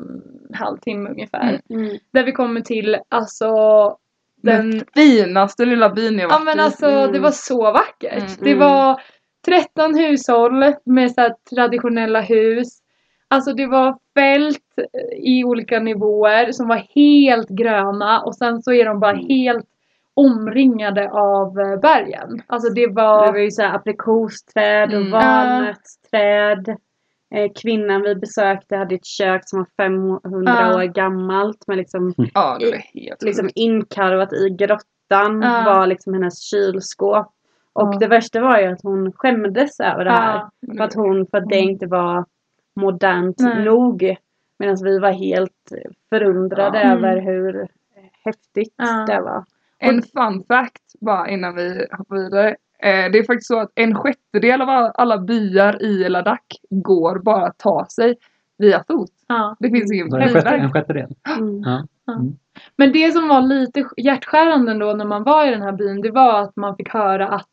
en 0.48 0.54
halv 0.54 0.76
timme 0.78 1.10
ungefär. 1.10 1.60
Mm. 1.70 1.84
Mm. 1.86 1.98
Där 2.10 2.24
vi 2.24 2.32
kommer 2.32 2.60
till 2.60 2.96
alltså 3.08 3.48
den 4.42 4.70
Den 4.70 4.84
finaste 4.94 5.64
lilla 5.64 5.90
byn 5.90 6.18
jag 6.18 6.30
Ja 6.30 6.34
varit 6.34 6.44
men 6.44 6.58
i. 6.58 6.60
alltså 6.62 6.86
Mm. 6.86 7.12
det 7.12 7.18
var 7.18 7.30
så 7.30 7.62
vackert. 7.72 8.12
Mm. 8.12 8.30
Det 8.40 8.50
Mm. 8.52 8.58
var 8.68 9.00
13 9.46 9.94
hushåll 9.94 10.74
med 10.84 11.12
så 11.12 11.28
traditionella 11.54 12.20
hus. 12.20 12.78
Alltså 13.28 13.52
det 13.52 13.66
var 13.66 13.98
fält 14.14 14.60
i 15.16 15.44
olika 15.44 15.80
nivåer 15.80 16.52
som 16.52 16.68
var 16.68 16.82
helt 16.94 17.48
gröna 17.48 18.20
och 18.20 18.34
sen 18.36 18.62
så 18.62 18.72
är 18.72 18.84
de 18.84 19.00
bara 19.00 19.16
helt 19.16 19.66
omringade 20.14 21.10
av 21.10 21.60
eh, 21.60 21.80
bergen. 21.80 22.42
Alltså 22.46 22.72
det 22.72 22.86
Det 22.86 22.92
var... 22.92 23.32
var 23.32 23.38
ju 23.38 23.50
så 23.50 23.62
här 23.62 23.74
aprikosträd 23.74 24.88
och 24.94 25.00
Mm. 25.00 25.10
valnötsträd. 25.10 26.68
Eh, 27.34 27.50
kvinnan 27.62 28.02
vi 28.02 28.14
besökte 28.14 28.76
hade 28.76 28.94
ett 28.94 29.04
kök 29.06 29.40
som 29.44 29.58
var 29.58 29.66
500 29.76 30.52
Ja. 30.60 30.74
år 30.76 30.82
gammalt 30.84 31.66
med 31.66 31.76
liksom, 31.76 32.14
Ja, 32.34 32.58
var 32.60 33.24
liksom 33.26 33.50
inkarvat 33.54 34.32
i 34.32 34.50
grottan 34.50 35.42
Ja. 35.42 35.62
var 35.66 35.86
liksom 35.86 36.14
hennes 36.14 36.40
kylskåp. 36.42 37.26
Och 37.72 37.98
det 37.98 38.06
värsta 38.06 38.40
var 38.40 38.58
ju 38.58 38.66
att 38.66 38.82
hon 38.82 39.12
skämdes 39.12 39.80
över 39.80 40.04
det 40.04 40.10
här. 40.10 40.42
För 40.76 40.84
att, 40.84 40.94
hon, 40.94 41.26
för 41.26 41.38
att 41.38 41.48
det 41.48 41.58
Mm. 41.58 41.70
inte 41.70 41.86
var 41.86 42.24
modernt 42.76 43.38
Nej. 43.38 43.64
nog. 43.64 44.16
Medan 44.58 44.76
vi 44.84 44.98
var 44.98 45.10
helt 45.12 45.72
förundrade 46.10 46.82
Ja. 46.82 46.92
över 46.92 47.12
Mm. 47.12 47.24
hur 47.24 47.68
häftigt 48.24 48.74
det 49.06 49.20
var. 49.20 49.44
En 49.88 50.02
fun 50.02 50.44
fact 50.48 50.82
bara 51.00 51.28
innan 51.28 51.54
vi 51.54 51.86
hoppar 51.92 52.16
vidare. 52.16 52.48
Eh, 52.82 53.10
det 53.12 53.18
är 53.18 53.24
faktiskt 53.26 53.46
så 53.48 53.60
att 53.60 53.72
en 53.74 53.94
sjättedel 53.94 54.62
av 54.62 54.68
all- 54.68 54.92
alla 54.94 55.18
byar 55.18 55.82
i 55.82 56.08
Ladakh 56.08 56.56
går 56.70 57.18
bara 57.18 57.46
att 57.46 57.58
ta 57.58 57.86
sig 57.86 58.16
via 58.58 58.84
fot. 58.88 59.10
Ja. 59.28 59.56
Det 59.58 59.70
finns 59.70 59.92
ingen 59.92 60.10
bilväg. 60.10 60.28
en 60.64 60.72
sjättedel. 60.72 61.14
Mm. 61.38 61.62
Ja. 61.64 61.86
Men 62.76 62.92
det 62.92 63.12
som 63.12 63.28
var 63.28 63.42
lite 63.42 63.88
hjärtskärande 63.96 64.72
ändå 64.72 64.92
när 64.92 65.04
man 65.04 65.22
var 65.22 65.46
i 65.46 65.50
den 65.50 65.62
här 65.62 65.72
byn, 65.72 66.00
det 66.00 66.10
var 66.10 66.42
att 66.42 66.56
man 66.56 66.76
fick 66.76 66.88
höra 66.88 67.28
att 67.28 67.48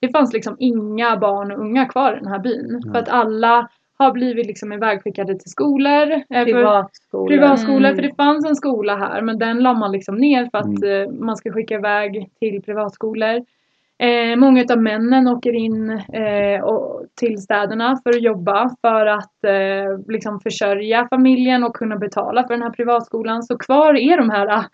det 0.00 0.08
fanns 0.08 0.32
liksom 0.32 0.56
inga 0.58 1.16
barn 1.16 1.52
och 1.52 1.60
unga 1.60 1.86
kvar 1.86 2.12
i 2.12 2.18
den 2.18 2.28
här 2.28 2.38
byn. 2.38 2.80
Ja. 2.84 2.92
För 2.92 2.98
att 2.98 3.08
alla 3.08 3.68
har 4.02 4.12
blivit 4.12 4.46
liksom 4.46 4.72
ivägskickade 4.72 5.38
till 5.38 5.50
skolor. 5.50 6.12
eh, 6.30 6.44
Privatskolor. 6.44 7.28
privatskolor. 7.28 7.84
Mm. 7.84 7.94
För 7.94 8.02
det 8.02 8.14
fanns 8.16 8.46
en 8.46 8.56
skola 8.56 8.96
här 8.96 9.22
men 9.22 9.38
den 9.38 9.58
la 9.58 9.74
man 9.74 9.92
liksom 9.92 10.16
ner 10.16 10.48
för 10.50 10.58
att 10.58 10.82
Mm. 10.84 11.02
eh, 11.02 11.08
man 11.20 11.36
ska 11.36 11.52
skicka 11.52 11.74
iväg 11.74 12.28
till 12.40 12.62
privatskolor. 12.62 13.42
Eh, 13.98 14.36
många 14.36 14.64
av 14.72 14.78
männen 14.82 15.28
åker 15.28 15.52
in 15.52 15.90
eh, 15.90 16.62
och, 16.64 17.02
till 17.14 17.38
städerna 17.42 17.98
för 18.02 18.10
att 18.10 18.22
jobba 18.22 18.70
för 18.80 19.06
att 19.06 19.44
eh, 19.44 19.98
liksom 20.08 20.40
försörja 20.40 21.06
familjen 21.10 21.64
och 21.64 21.76
kunna 21.76 21.96
betala 21.96 22.42
för 22.46 22.54
den 22.54 22.62
här 22.62 22.70
privatskolan. 22.70 23.42
Så 23.42 23.58
kvar 23.58 23.94
är 23.94 24.16
de 24.16 24.30
här 24.30 24.46
ah, 24.46 24.64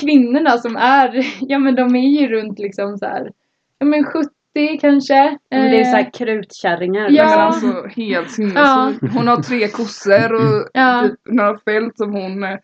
kvinnorna 0.00 0.50
som 0.50 0.76
är, 0.76 1.26
ja 1.40 1.58
men 1.58 1.74
de 1.74 1.96
är 1.96 2.20
ju 2.20 2.26
runt 2.28 2.58
liksom 2.58 2.98
så 2.98 3.06
här, 3.06 3.32
ja 3.78 3.86
men 3.86 4.04
70 4.04 4.28
kanske. 4.66 5.38
Men 5.50 5.70
det 5.70 5.76
är 5.76 5.80
Eh, 5.80 5.90
såhär 5.90 6.10
krutkärringar. 6.12 7.08
Ja. 7.10 7.24
Men 7.24 7.38
alltså 7.38 7.86
helt 8.00 8.30
sinnessjukt. 8.30 9.14
Hon 9.14 9.28
har 9.28 9.42
tre 9.42 9.68
kossor 9.68 10.32
och 10.34 10.68
Ja. 10.72 11.02
typ 11.08 11.34
några 11.34 11.58
fält 11.58 11.96
som 11.96 12.12
hon 12.12 12.42
eh, 12.44 12.58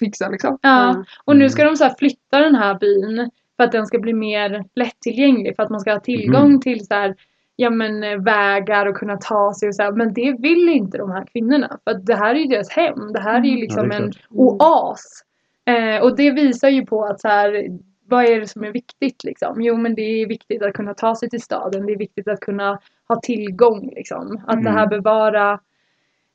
fixar 0.00 0.30
liksom. 0.30 0.58
Ja, 0.62 1.04
och 1.24 1.32
Mm. 1.32 1.42
nu 1.44 1.48
ska 1.50 1.64
de 1.64 1.76
så 1.76 1.84
här 1.84 1.94
flytta 1.98 2.38
den 2.40 2.54
här 2.54 2.74
byn 2.78 3.30
för 3.56 3.64
att 3.64 3.72
den 3.72 3.86
ska 3.86 3.98
bli 3.98 4.12
mer 4.14 4.64
lättillgänglig 4.74 5.56
för 5.56 5.62
att 5.62 5.70
man 5.70 5.80
ska 5.80 5.92
ha 5.92 6.00
tillgång 6.00 6.48
Mhm. 6.50 6.60
till 6.60 6.86
så 6.86 6.94
här, 6.94 7.14
ja 7.56 7.70
men 7.70 8.02
eh, 8.04 8.16
vägar 8.22 8.86
och 8.86 8.96
kunna 8.96 9.16
ta 9.16 9.54
sig 9.54 9.68
och 9.68 9.74
så 9.74 9.82
här. 9.82 9.92
Men 9.92 10.12
det 10.14 10.36
vill 10.38 10.68
inte 10.68 10.98
de 10.98 11.10
här 11.10 11.24
kvinnorna 11.32 11.78
för 11.84 11.90
att 11.90 12.06
det 12.06 12.14
här 12.16 12.34
är 12.34 12.38
ju 12.38 12.46
deras 12.46 12.70
hem. 12.70 13.12
Det 13.12 13.20
här 13.20 13.34
är 13.40 13.44
ju 13.44 13.50
Mm. 13.50 13.60
liksom 13.60 13.86
Ja, 13.90 13.96
är 13.96 14.02
en 14.02 14.12
klart. 14.12 14.26
oas. 14.30 15.22
Eh, 15.66 16.02
och 16.02 16.16
det 16.16 16.30
visar 16.30 16.68
ju 16.68 16.86
på 16.86 17.04
att 17.04 17.20
så 17.20 17.28
här, 17.28 17.64
vad 18.08 18.24
är 18.24 18.40
det 18.40 18.46
som 18.46 18.64
är 18.64 18.72
viktigt 18.72 19.24
liksom? 19.24 19.62
Jo 19.62 19.76
men 19.76 19.94
det 19.94 20.02
är 20.02 20.26
viktigt 20.26 20.62
att 20.62 20.72
kunna 20.72 20.94
ta 20.94 21.14
sig 21.16 21.30
till 21.30 21.42
staden. 21.42 21.86
Det 21.86 21.92
är 21.92 21.96
viktigt 21.98 22.28
att 22.28 22.40
kunna 22.40 22.80
ha 23.08 23.20
tillgång 23.20 23.92
liksom. 23.96 24.40
Att 24.46 24.64
det 24.64 24.70
här 24.70 24.86
Mm. 24.86 24.88
bevara 25.02 25.60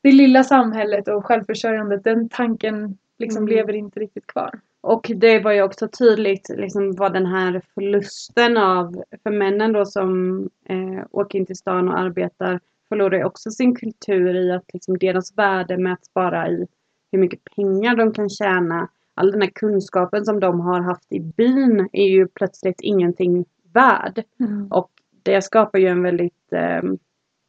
det 0.01 0.11
lilla 0.11 0.43
samhället 0.43 1.07
och 1.07 1.25
självförsörjandet. 1.25 2.03
Den 2.03 2.29
tanken 2.29 2.97
liksom 3.19 3.43
Mm. 3.43 3.55
lever 3.55 3.73
inte 3.73 3.99
riktigt 3.99 4.27
kvar. 4.27 4.59
Och 4.81 5.11
det 5.15 5.39
var 5.39 5.51
ju 5.51 5.61
också 5.61 5.87
tydligt 5.87 6.49
liksom 6.57 6.95
vad 6.95 7.13
den 7.13 7.25
här 7.25 7.61
förlusten 7.73 8.57
av, 8.57 9.03
för 9.23 9.31
männen 9.31 9.73
då 9.73 9.85
som 9.85 10.39
eh, 10.69 11.05
åker 11.11 11.39
in 11.39 11.45
till 11.45 11.55
stan 11.55 11.89
och 11.89 11.99
arbetar 11.99 12.59
förlorar 12.89 13.17
ju 13.17 13.23
också 13.23 13.51
sin 13.51 13.75
kultur 13.75 14.35
i 14.35 14.51
att 14.51 14.73
liksom 14.73 14.97
deras 14.97 15.37
värde 15.37 15.77
mäts 15.77 16.13
bara 16.13 16.49
i 16.49 16.67
hur 17.11 17.19
mycket 17.19 17.39
pengar 17.55 17.95
de 17.95 18.13
kan 18.13 18.29
tjäna. 18.29 18.87
All 19.13 19.31
den 19.31 19.41
här 19.41 19.51
kunskapen 19.55 20.25
som 20.25 20.39
de 20.39 20.59
har 20.59 20.81
haft 20.81 21.13
i 21.13 21.19
byn 21.19 21.89
är 21.93 22.07
ju 22.07 22.27
plötsligt 22.27 22.81
ingenting 22.81 23.45
värd. 23.73 24.23
Och 24.69 24.91
det 25.23 25.41
skapar 25.41 25.79
ju 25.79 25.87
en 25.87 26.03
väldigt 26.03 26.53
eh, 26.53 26.81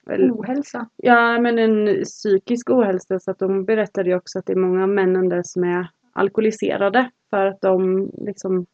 väl- 0.07 0.31
Ohälsa. 0.31 0.89
Ja, 0.97 1.41
men 1.41 1.59
en 1.59 2.05
psykisk 2.05 2.71
ohälsa. 2.71 3.21
Så 3.21 3.31
att 3.31 3.39
de 3.39 3.65
berättade 3.65 4.11
ju 4.11 4.17
också 4.17 4.39
att 4.39 4.47
det 4.47 4.53
är 4.53 4.57
många 4.57 4.87
männen 4.87 5.29
där 5.29 5.43
som 5.45 5.65
är 5.65 5.89
alkoholiserade. 6.13 7.11
För 7.31 7.47
att 7.47 7.61
de 7.61 8.11
liksom 8.19 8.67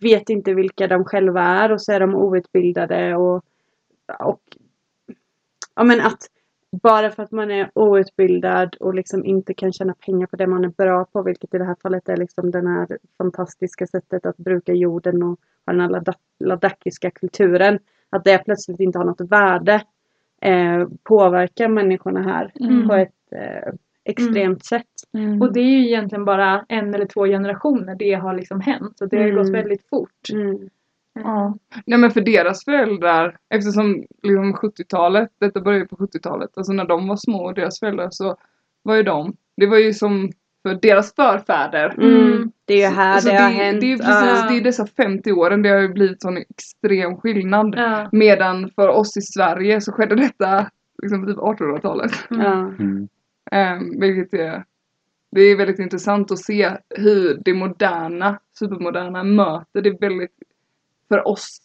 vet 0.00 0.30
inte 0.30 0.54
vilka 0.54 0.86
de 0.86 1.04
själva 1.04 1.42
är 1.42 1.72
och 1.72 1.82
så 1.82 1.92
är 1.92 2.00
de 2.00 2.14
outbildade 2.14 3.16
och, 3.16 3.44
och 4.18 4.40
ja 5.74 5.84
men 5.84 6.00
att 6.00 6.30
bara 6.82 7.10
för 7.10 7.22
att 7.22 7.32
man 7.32 7.50
är 7.50 7.70
outbildad 7.74 8.76
och 8.80 8.94
liksom 8.94 9.24
inte 9.24 9.54
kan 9.54 9.72
tjäna 9.72 9.94
pengar 9.94 10.26
på 10.26 10.36
det 10.36 10.46
man 10.46 10.64
är 10.64 10.68
bra 10.68 11.04
på, 11.04 11.22
vilket 11.22 11.54
i 11.54 11.58
det 11.58 11.64
här 11.64 11.76
fallet 11.82 12.08
är 12.08 12.16
liksom 12.16 12.50
den 12.50 12.66
här 12.66 12.98
fantastiska 13.18 13.86
sättet 13.86 14.26
att 14.26 14.36
bruka 14.36 14.72
jorden 14.72 15.22
och 15.22 15.38
ha 15.66 15.72
den 15.72 15.80
här 15.80 15.88
lada- 15.90 16.14
ladakhiska 16.44 17.10
kulturen, 17.10 17.78
att 18.10 18.24
det 18.24 18.38
plötsligt 18.44 18.80
inte 18.80 18.98
har 18.98 19.04
något 19.04 19.20
värde 19.30 19.82
eh, 20.42 20.88
påverkar 21.02 21.68
människorna 21.68 22.22
här 22.22 22.52
Mm. 22.60 22.88
på 22.88 22.94
ett 22.94 23.32
eh, 23.32 23.72
extremt 24.04 24.64
sätt. 24.64 24.82
Och 25.40 25.52
det 25.52 25.60
är 25.60 25.64
ju 25.78 25.86
egentligen 25.86 26.24
bara 26.24 26.64
en 26.68 26.94
eller 26.94 27.06
två 27.06 27.24
generationer 27.26 27.94
det 27.94 28.12
har 28.14 28.34
liksom 28.34 28.60
hänt. 28.60 28.98
Så 28.98 29.06
det 29.06 29.16
har 29.16 29.24
ju 29.24 29.30
Mm. 29.30 29.42
gått 29.44 29.54
väldigt 29.54 29.88
fort. 29.88 30.20
Mm. 31.16 31.28
Ja. 31.28 31.54
Nej 31.86 31.98
men 31.98 32.10
för 32.10 32.20
deras 32.20 32.64
föräldrar, 32.64 33.36
eftersom 33.54 34.04
liksom 34.22 34.54
70-talet, 34.54 35.28
detta 35.40 35.60
började 35.60 35.84
ju 35.84 35.88
på 35.88 35.96
70-talet, 35.96 36.50
alltså 36.56 36.72
när 36.72 36.84
de 36.84 37.08
var 37.08 37.16
små 37.16 37.44
och 37.44 37.54
deras 37.54 37.78
föräldrar 37.80 38.08
så 38.10 38.36
var 38.82 38.94
ju 38.96 39.02
de, 39.02 39.36
det 39.56 39.66
var 39.66 39.78
ju 39.78 39.92
som 39.94 40.30
för 40.62 40.74
deras 40.74 41.14
förfäder. 41.14 41.94
Mm. 41.98 42.52
Det 42.64 42.74
är 42.74 42.88
ju 42.90 42.94
här 42.96 43.20
Så 43.20 43.28
det 43.28 43.34
har 43.34 43.48
det, 43.48 43.54
hänt. 43.54 43.80
det 43.80 43.92
är 43.92 43.96
precis, 43.96 44.40
Ja. 44.42 44.46
det 44.50 44.56
är 44.56 44.60
dessa 44.60 44.86
50 44.86 45.32
åren 45.32 45.62
det 45.62 45.68
har 45.68 45.80
ju 45.80 45.88
blivit 45.92 46.22
sån 46.22 46.36
extrem 46.36 47.16
skillnad. 47.16 47.74
Ja. 47.76 48.08
Medan 48.12 48.70
för 48.74 48.88
oss 48.88 49.16
i 49.16 49.20
Sverige 49.22 49.80
så 49.80 49.92
skedde 49.92 50.14
detta 50.14 50.70
liksom 51.02 51.22
på 51.22 51.26
typ 51.30 51.38
1800-talet. 51.38 52.12
Ja. 52.30 52.52
Mm. 52.78 53.08
Um, 53.52 54.00
vilket 54.00 54.34
är, 54.40 54.64
det 55.30 55.40
är 55.40 55.56
väldigt 55.56 55.78
intressant 55.78 56.30
att 56.30 56.38
se 56.38 56.70
hur 56.96 57.38
det 57.44 57.54
moderna, 57.54 58.38
supermoderna 58.58 59.24
möter 59.24 59.82
det 59.82 60.00
väldigt, 60.00 60.30
för 61.08 61.28
oss 61.28 61.58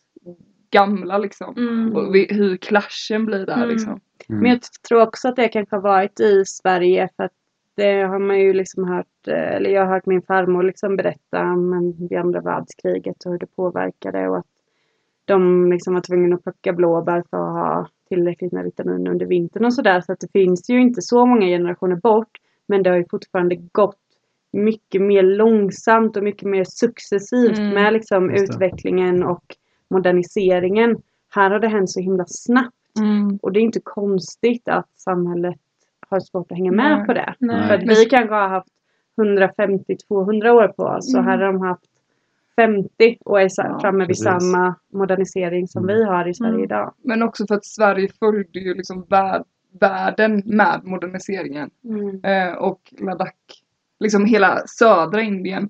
gamla 0.71 1.17
liksom. 1.17 1.58
Mm. 1.58 1.95
Och 1.95 2.15
vi, 2.15 2.27
hur 2.30 2.58
klaschen 2.58 3.25
blir 3.25 3.45
där 3.45 3.58
Mm. 3.58 3.69
liksom. 3.69 3.99
Mm. 4.30 4.41
Men 4.41 4.51
jag 4.51 4.60
tror 4.88 5.01
också 5.01 5.27
att 5.27 5.36
det 5.36 5.47
kanske 5.47 5.75
har 5.75 5.82
varit 5.82 6.19
i 6.19 6.43
Sverige 6.45 7.10
för 7.15 7.23
att 7.23 7.32
det 7.75 8.01
har 8.01 8.19
man 8.19 8.39
ju 8.39 8.54
liksom 8.54 8.88
hört, 8.88 9.27
eh, 9.27 9.56
eller 9.56 9.69
jag 9.69 9.86
har 9.86 9.93
hört 9.93 10.06
min 10.06 10.21
farmor 10.21 10.63
liksom 10.63 10.95
berätta 10.97 11.41
om 11.41 11.95
vid 12.10 12.19
andra 12.19 12.41
världskriget 12.41 13.25
och 13.25 13.32
hur 13.32 13.39
det 13.39 13.56
påverkade 13.56 14.27
och 14.30 14.38
att 14.38 14.45
de 15.25 15.71
liksom 15.71 15.93
var 15.93 16.01
tvungna 16.01 16.36
att 16.36 16.43
plocka 16.43 16.73
blåbär 16.73 17.23
för 17.30 17.38
att 17.38 17.54
ha 17.54 17.88
tillräckligt 18.10 18.51
med 18.51 18.63
vitamin 18.63 19.08
under 19.08 19.25
vintern 19.25 19.65
och 19.65 19.73
sådär. 19.73 20.01
Så 20.01 20.12
att 20.12 20.19
det 20.19 20.32
finns 20.32 20.69
ju 20.69 20.82
inte 20.82 21.01
så 21.01 21.25
många 21.25 21.45
generationer 21.45 21.95
bort. 21.95 22.38
Men 22.67 22.84
det 22.84 22.89
har 22.89 22.97
ju 22.97 23.06
fortfarande 23.10 23.56
gått 23.56 24.01
mycket 24.52 25.02
mer 25.02 25.24
långsamt 25.24 26.18
och 26.18 26.24
mycket 26.24 26.50
mer 26.50 26.64
successivt 26.64 27.58
Mm. 27.60 27.74
med 27.74 27.94
liksom 27.94 28.30
utvecklingen 28.30 29.24
och 29.24 29.44
moderniseringen. 29.90 30.98
Här 31.36 31.52
har 31.52 31.60
det 31.60 31.68
hänt 31.68 31.90
så 31.90 32.00
himla 32.00 32.26
snabbt. 32.28 32.76
Och 33.42 33.52
det 33.52 33.60
är 33.60 33.62
inte 33.62 33.80
konstigt 33.84 34.68
att 34.68 34.90
samhället 34.96 35.56
har 36.10 36.20
svårt 36.20 36.52
att 36.52 36.58
hänga 36.58 36.72
med 36.72 36.98
Nej. 36.98 37.06
på 37.06 37.14
det. 37.14 37.36
Nej. 37.40 37.68
För 37.68 37.74
att 37.76 37.84
vi 37.84 38.06
kanske 38.06 38.36
har 38.36 38.48
haft 38.50 38.68
150-200 39.18 40.50
år 40.50 40.68
på 40.68 40.84
oss 40.84 41.16
och 41.16 41.24
här 41.24 41.38
har 41.38 41.46
de 41.46 41.62
haft 41.62 41.84
50 42.56 43.18
och 43.26 43.42
är 43.42 43.50
Ja, 43.58 43.80
framme 43.82 44.00
vid 44.00 44.08
precis. 44.08 44.24
samma 44.24 44.76
modernisering 44.94 45.68
som 45.68 45.84
Mm. 45.84 45.96
vi 45.96 46.04
har 46.04 46.28
i 46.28 46.34
Sverige 46.34 46.54
Mm. 46.54 46.64
idag. 46.64 46.94
Men 47.04 47.24
också 47.24 47.48
för 47.48 47.56
att 47.56 47.66
Sverige 47.66 48.10
följde 48.20 48.60
ju 48.60 48.74
liksom 48.74 49.06
värld, 49.10 49.44
världen 49.80 50.42
med 50.46 50.82
moderniseringen. 50.84 51.70
Eh, 52.24 52.54
och 52.54 52.94
Ladakh, 53.00 53.36
liksom 54.02 54.26
hela 54.26 54.68
södra 54.68 55.22
Indien 55.22 55.70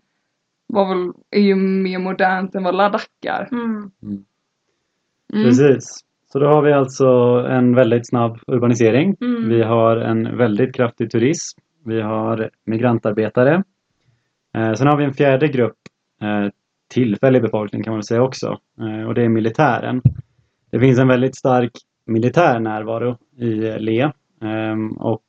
var 0.67 0.89
väl, 0.89 1.11
är 1.31 1.41
ju 1.41 1.55
mer 1.55 1.99
modernt 1.99 2.55
än 2.55 2.63
vad 2.63 2.75
Ladakh 2.75 3.05
är. 3.25 3.47
Mm. 3.51 3.91
Mm. 4.03 5.43
Precis. 5.43 5.99
Så 6.31 6.39
då 6.39 6.47
har 6.47 6.61
vi 6.61 6.73
alltså 6.73 7.07
en 7.49 7.75
väldigt 7.75 8.07
snabb 8.07 8.39
urbanisering. 8.47 9.15
Mm. 9.21 9.49
Vi 9.49 9.63
har 9.63 9.97
en 9.97 10.37
väldigt 10.37 10.75
kraftig 10.75 11.11
turism. 11.11 11.59
Vi 11.85 12.01
har 12.01 12.49
migrantarbetare. 12.65 13.63
Eh, 14.55 14.73
sen 14.73 14.87
har 14.87 14.97
vi 14.97 15.03
en 15.03 15.13
fjärde 15.13 15.47
grupp 15.47 15.77
eh, 16.21 16.51
tillfällig 16.89 17.41
befolkning 17.41 17.83
kan 17.83 17.91
man 17.91 17.97
väl 17.97 18.03
säga 18.03 18.23
också. 18.23 18.57
Eh, 18.79 19.07
och 19.07 19.13
det 19.13 19.23
är 19.23 19.29
militären. 19.29 20.01
Det 20.71 20.79
finns 20.79 20.99
en 20.99 21.07
väldigt 21.07 21.35
stark 21.35 21.71
militär 22.05 22.59
närvaro 22.59 23.17
i 23.37 23.53
Le. 23.79 24.11
Ehm, 24.41 24.91
och 24.91 25.23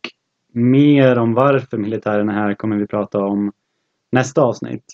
mer 0.52 1.18
om 1.18 1.34
varför 1.34 1.78
militären 1.78 2.28
är 2.28 2.32
här 2.32 2.54
kommer 2.54 2.76
vi 2.76 2.86
prata 2.86 3.18
om 3.18 3.52
nästa 4.12 4.42
avsnitt. 4.42 4.84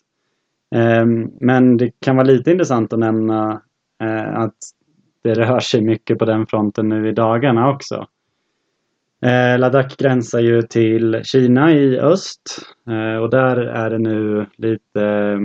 Ehm, 0.74 1.30
men 1.40 1.76
det 1.76 1.90
kan 2.00 2.16
vara 2.16 2.26
lite 2.26 2.50
intressant 2.50 2.92
att 2.92 2.98
nämna 2.98 3.62
eh, 4.02 4.38
att 4.38 4.56
det 5.22 5.34
rör 5.34 5.60
sig 5.60 5.82
mycket 5.82 6.18
på 6.18 6.24
den 6.24 6.46
fronten 6.46 6.88
nu 6.88 7.08
i 7.08 7.12
dagarna 7.12 7.70
också. 7.70 8.06
Eh, 9.22 9.58
Ladakh 9.58 9.96
gränsar 9.98 10.40
ju 10.40 10.62
till 10.62 11.20
Kina 11.24 11.72
i 11.72 11.98
öst 11.98 12.42
eh, 12.88 13.22
och 13.22 13.30
där 13.30 13.56
är 13.56 13.90
det 13.90 13.98
nu 13.98 14.46
lite, 14.56 15.38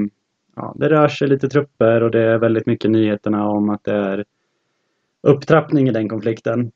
ja, 0.56 0.76
det 0.80 0.90
rör 0.90 1.08
sig 1.08 1.28
lite 1.28 1.50
trupper 1.50 2.04
och 2.04 2.12
det 2.12 2.24
är 2.24 2.38
väldigt 2.38 2.66
mycket 2.66 2.92
nyheterna 2.92 3.48
om 3.50 3.70
att 3.70 3.84
det 3.84 3.94
är 3.94 4.26
upptrappning 5.28 5.88
i 5.88 5.92
den 5.92 6.10
konflikten. 6.10 6.72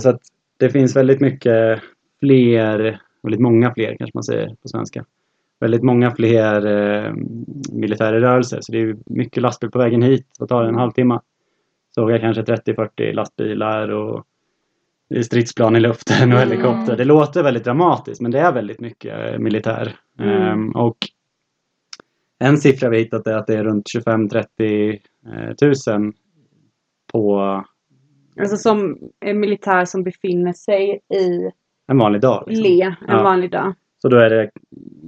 Så 0.00 0.08
att 0.08 0.20
det 0.58 0.70
finns 0.70 0.96
väldigt 0.96 1.20
mycket 1.20 1.82
fler, 2.22 3.00
väldigt 3.22 3.40
många 3.40 3.74
fler 3.74 3.96
kanske 3.98 4.16
man 4.16 4.22
säger 4.24 4.48
på 4.48 4.68
svenska. 4.68 5.04
Väldigt 5.60 5.82
många 5.82 6.10
fler 6.10 6.66
eh, 6.66 7.12
militära 7.72 8.20
rörelser 8.20 8.58
så 8.60 8.72
det 8.72 8.78
är 8.78 8.96
mycket 9.06 9.42
lastbil 9.42 9.70
på 9.70 9.78
vägen 9.78 10.02
hit 10.02 10.26
och 10.40 10.48
tar 10.48 10.64
en 10.64 10.74
halvtimme. 10.74 11.20
såg 11.94 12.10
jag 12.10 12.20
kanske 12.20 12.42
30-40 12.42 13.12
lastbilar 13.12 13.88
och 13.88 14.24
stridsplan 15.24 15.76
i 15.76 15.80
luften 15.80 16.32
och 16.32 16.38
Mm. 16.38 16.50
helikopter. 16.50 16.96
Det 16.96 17.04
låter 17.04 17.42
väldigt 17.42 17.64
dramatiskt 17.64 18.20
men 18.20 18.30
det 18.30 18.40
är 18.40 18.52
väldigt 18.52 18.80
mycket 18.80 19.34
eh, 19.34 19.38
militär. 19.38 19.96
Mm. 20.18 20.42
Ehm, 20.42 20.70
och 20.70 20.96
en 22.38 22.58
siffra 22.58 22.88
vi 22.88 22.98
hittat 22.98 23.26
är 23.26 23.36
att 23.36 23.46
det 23.46 23.54
är 23.54 23.64
runt 23.64 23.86
25-30 23.96 24.98
eh, 25.26 25.54
tusen 25.54 26.12
på 27.12 27.40
Alltså 28.40 28.56
som 28.56 28.98
en 29.20 29.40
militär 29.40 29.84
som 29.84 30.02
befinner 30.04 30.52
sig 30.52 31.00
i 31.14 31.50
en 31.92 31.98
vanlig 31.98 32.20
dag. 32.20 32.44
liksom. 32.46 32.64
Le 32.64 32.82
en 32.82 32.94
Ja. 33.08 33.22
vanlig 33.22 33.50
dag. 33.50 33.74
Så 34.02 34.08
då 34.08 34.16
är 34.16 34.30
det 34.30 34.50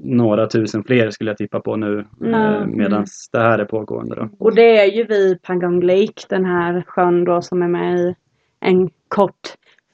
några 0.04 0.46
tusen 0.46 0.84
fler 0.84 1.10
skulle 1.10 1.30
jag 1.30 1.36
tippa 1.38 1.60
på 1.60 1.76
nu 1.76 2.04
Mm. 2.20 2.76
medan 2.76 3.06
det 3.32 3.38
här 3.38 3.58
är 3.58 3.64
pågående. 3.64 4.14
Då. 4.14 4.28
Och 4.38 4.54
det 4.54 4.78
är 4.78 4.92
ju 4.96 5.04
vid 5.04 5.42
Pangong 5.42 5.80
Lake, 5.82 6.22
den 6.28 6.44
här 6.44 6.84
sjön 6.86 7.24
då 7.24 7.42
som 7.42 7.62
är 7.62 7.68
med 7.68 7.98
i 8.00 8.14
en 8.60 8.90
kort 9.08 9.40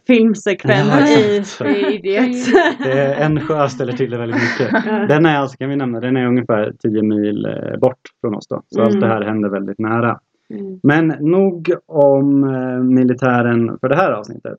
filmsekvens 0.06 1.18
i. 1.18 1.42
Three 1.58 1.94
Idiots. 1.94 2.52
Det 2.84 2.92
är 2.92 3.24
en 3.26 3.40
sjö 3.40 3.68
ställer 3.68 3.92
till 3.92 4.10
det 4.10 4.18
väldigt 4.18 4.40
mycket. 4.42 4.84
Den 5.08 5.26
är 5.26 5.36
alltså, 5.38 5.56
kan 5.56 5.68
vi 5.70 5.76
nämna, 5.76 6.00
den 6.00 6.16
är 6.16 6.26
ungefär 6.26 6.72
10 6.82 7.02
mil 7.02 7.46
eh, 7.46 7.78
bort 7.78 8.00
från 8.20 8.34
oss 8.34 8.48
då. 8.48 8.62
Så 8.68 8.80
Mm. 8.80 8.88
allt 8.92 9.00
det 9.00 9.06
här 9.06 9.22
händer 9.22 9.48
väldigt 9.48 9.78
nära. 9.78 10.20
Mm. 10.50 10.80
Men 10.82 11.06
nog 11.20 11.72
om 11.86 12.44
eh, 12.44 12.78
militären 12.82 13.78
för 13.80 13.88
det 13.88 13.96
här 13.96 14.12
avsnittet. 14.12 14.58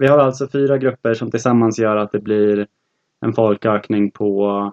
Ehm, 0.00 0.04
vi 0.04 0.06
har 0.06 0.18
alltså 0.18 0.48
fyra 0.48 0.78
grupper 0.78 1.14
som 1.14 1.30
tillsammans 1.30 1.78
gör 1.78 1.96
att 1.96 2.12
det 2.12 2.20
blir 2.20 2.66
en 3.20 3.32
folkökning 3.32 4.10
på 4.10 4.72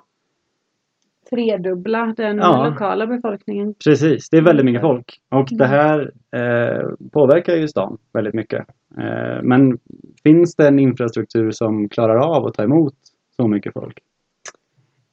Tredubbla 1.29 2.13
den 2.17 2.37
Ja. 2.37 2.69
lokala 2.69 3.07
befolkningen. 3.07 3.73
Precis, 3.83 4.29
det 4.29 4.37
är 4.37 4.41
väldigt 4.41 4.65
mycket 4.65 4.83
Mm. 4.83 4.95
folk. 4.95 5.19
Och 5.29 5.47
det 5.51 5.65
här 5.65 6.11
eh, 6.31 6.89
påverkar 7.11 7.55
ju 7.55 7.67
stan 7.67 7.97
väldigt 8.13 8.33
mycket. 8.33 8.65
Eh, 8.97 9.41
men 9.43 9.77
finns 10.23 10.55
det 10.55 10.67
en 10.67 10.79
infrastruktur 10.79 11.51
som 11.51 11.89
klarar 11.89 12.17
av 12.17 12.45
att 12.45 12.53
ta 12.53 12.63
emot 12.63 12.93
så 13.35 13.47
mycket 13.47 13.73
folk? 13.73 13.99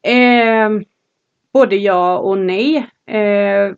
Eh, 0.03 0.70
både 1.53 1.77
ja 1.77 2.18
och 2.18 2.38
nej. 2.38 2.77
Eh, 3.07 3.72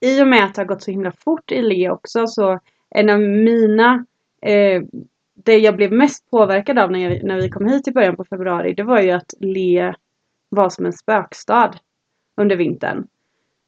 I 0.00 0.22
och 0.22 0.28
med 0.28 0.44
att 0.44 0.54
det 0.54 0.60
har 0.60 0.66
gått 0.66 0.82
så 0.82 0.90
himla 0.90 1.12
fort 1.12 1.52
i 1.52 1.62
Le 1.62 1.90
också 1.90 2.26
så 2.26 2.58
en 2.90 3.10
av 3.10 3.20
mina 3.20 4.04
eh, 4.42 4.82
det 5.34 5.58
jag 5.58 5.76
blev 5.76 5.92
mest 5.92 6.30
påverkad 6.30 6.78
av 6.78 6.90
när, 6.90 6.98
jag, 6.98 7.24
när 7.24 7.40
vi 7.40 7.48
kom 7.48 7.66
hit 7.66 7.88
i 7.88 7.92
början 7.92 8.16
på 8.16 8.24
februari 8.24 8.74
det 8.74 8.82
var 8.82 9.00
ju 9.00 9.10
att 9.10 9.34
Le 9.40 9.94
var 10.48 10.68
som 10.68 10.86
en 10.86 10.92
spökstad 10.92 11.72
under 12.36 12.56
vintern. 12.56 13.06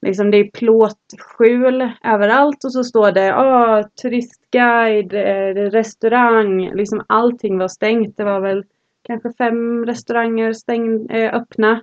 Liksom 0.03 0.31
det 0.31 0.37
är 0.37 0.51
plåtskjul 0.51 1.91
överallt 2.05 2.65
och 2.65 2.73
så 2.73 2.85
står 2.85 3.13
det 3.13 3.35
oh, 3.35 3.83
turistguide, 4.03 5.15
eh, 5.15 5.71
restaurang, 5.71 6.75
liksom 6.75 7.05
allting 7.07 7.59
var 7.59 7.69
stängt. 7.69 8.17
Det 8.17 8.25
var 8.25 8.41
väl 8.41 8.65
kanske 9.03 9.33
fem 9.33 9.87
restauranger 9.87 10.53
stäng, 10.53 11.07
eh, 11.07 11.35
öppna 11.35 11.83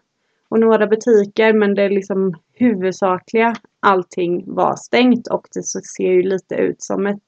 och 0.49 0.59
några 0.59 0.87
butiker 0.87 1.53
men 1.53 1.75
det 1.75 1.89
liksom 1.89 2.35
huvudsakliga 2.53 3.55
allting 3.79 4.43
var 4.47 4.75
stängt 4.75 5.27
och 5.27 5.47
det 5.53 5.63
ser 5.63 6.11
ju 6.11 6.23
lite 6.23 6.55
ut 6.55 6.81
som 6.81 7.07
ett 7.07 7.23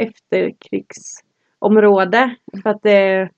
efterkrigsområde 0.00 2.36
för 2.62 2.70
att 2.70 2.82
det 2.82 3.28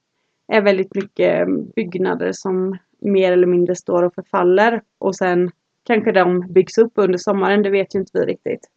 är 0.53 0.62
väldigt 0.62 0.94
mycket 0.94 1.48
byggnader 1.77 2.33
som 2.33 2.79
mer 3.01 3.33
eller 3.33 3.46
mindre 3.46 3.75
står 3.75 4.03
och 4.03 4.14
förfaller 4.14 4.83
och 4.98 5.16
sen 5.16 5.51
kanske 5.87 6.12
de 6.12 6.53
byggs 6.53 6.79
upp 6.79 6.92
under 6.94 7.18
sommaren, 7.18 7.62
det 7.62 7.70
vet 7.70 7.94
ju 7.94 7.98
inte 7.98 8.18
vi 8.18 8.27
riktigt. 8.27 8.68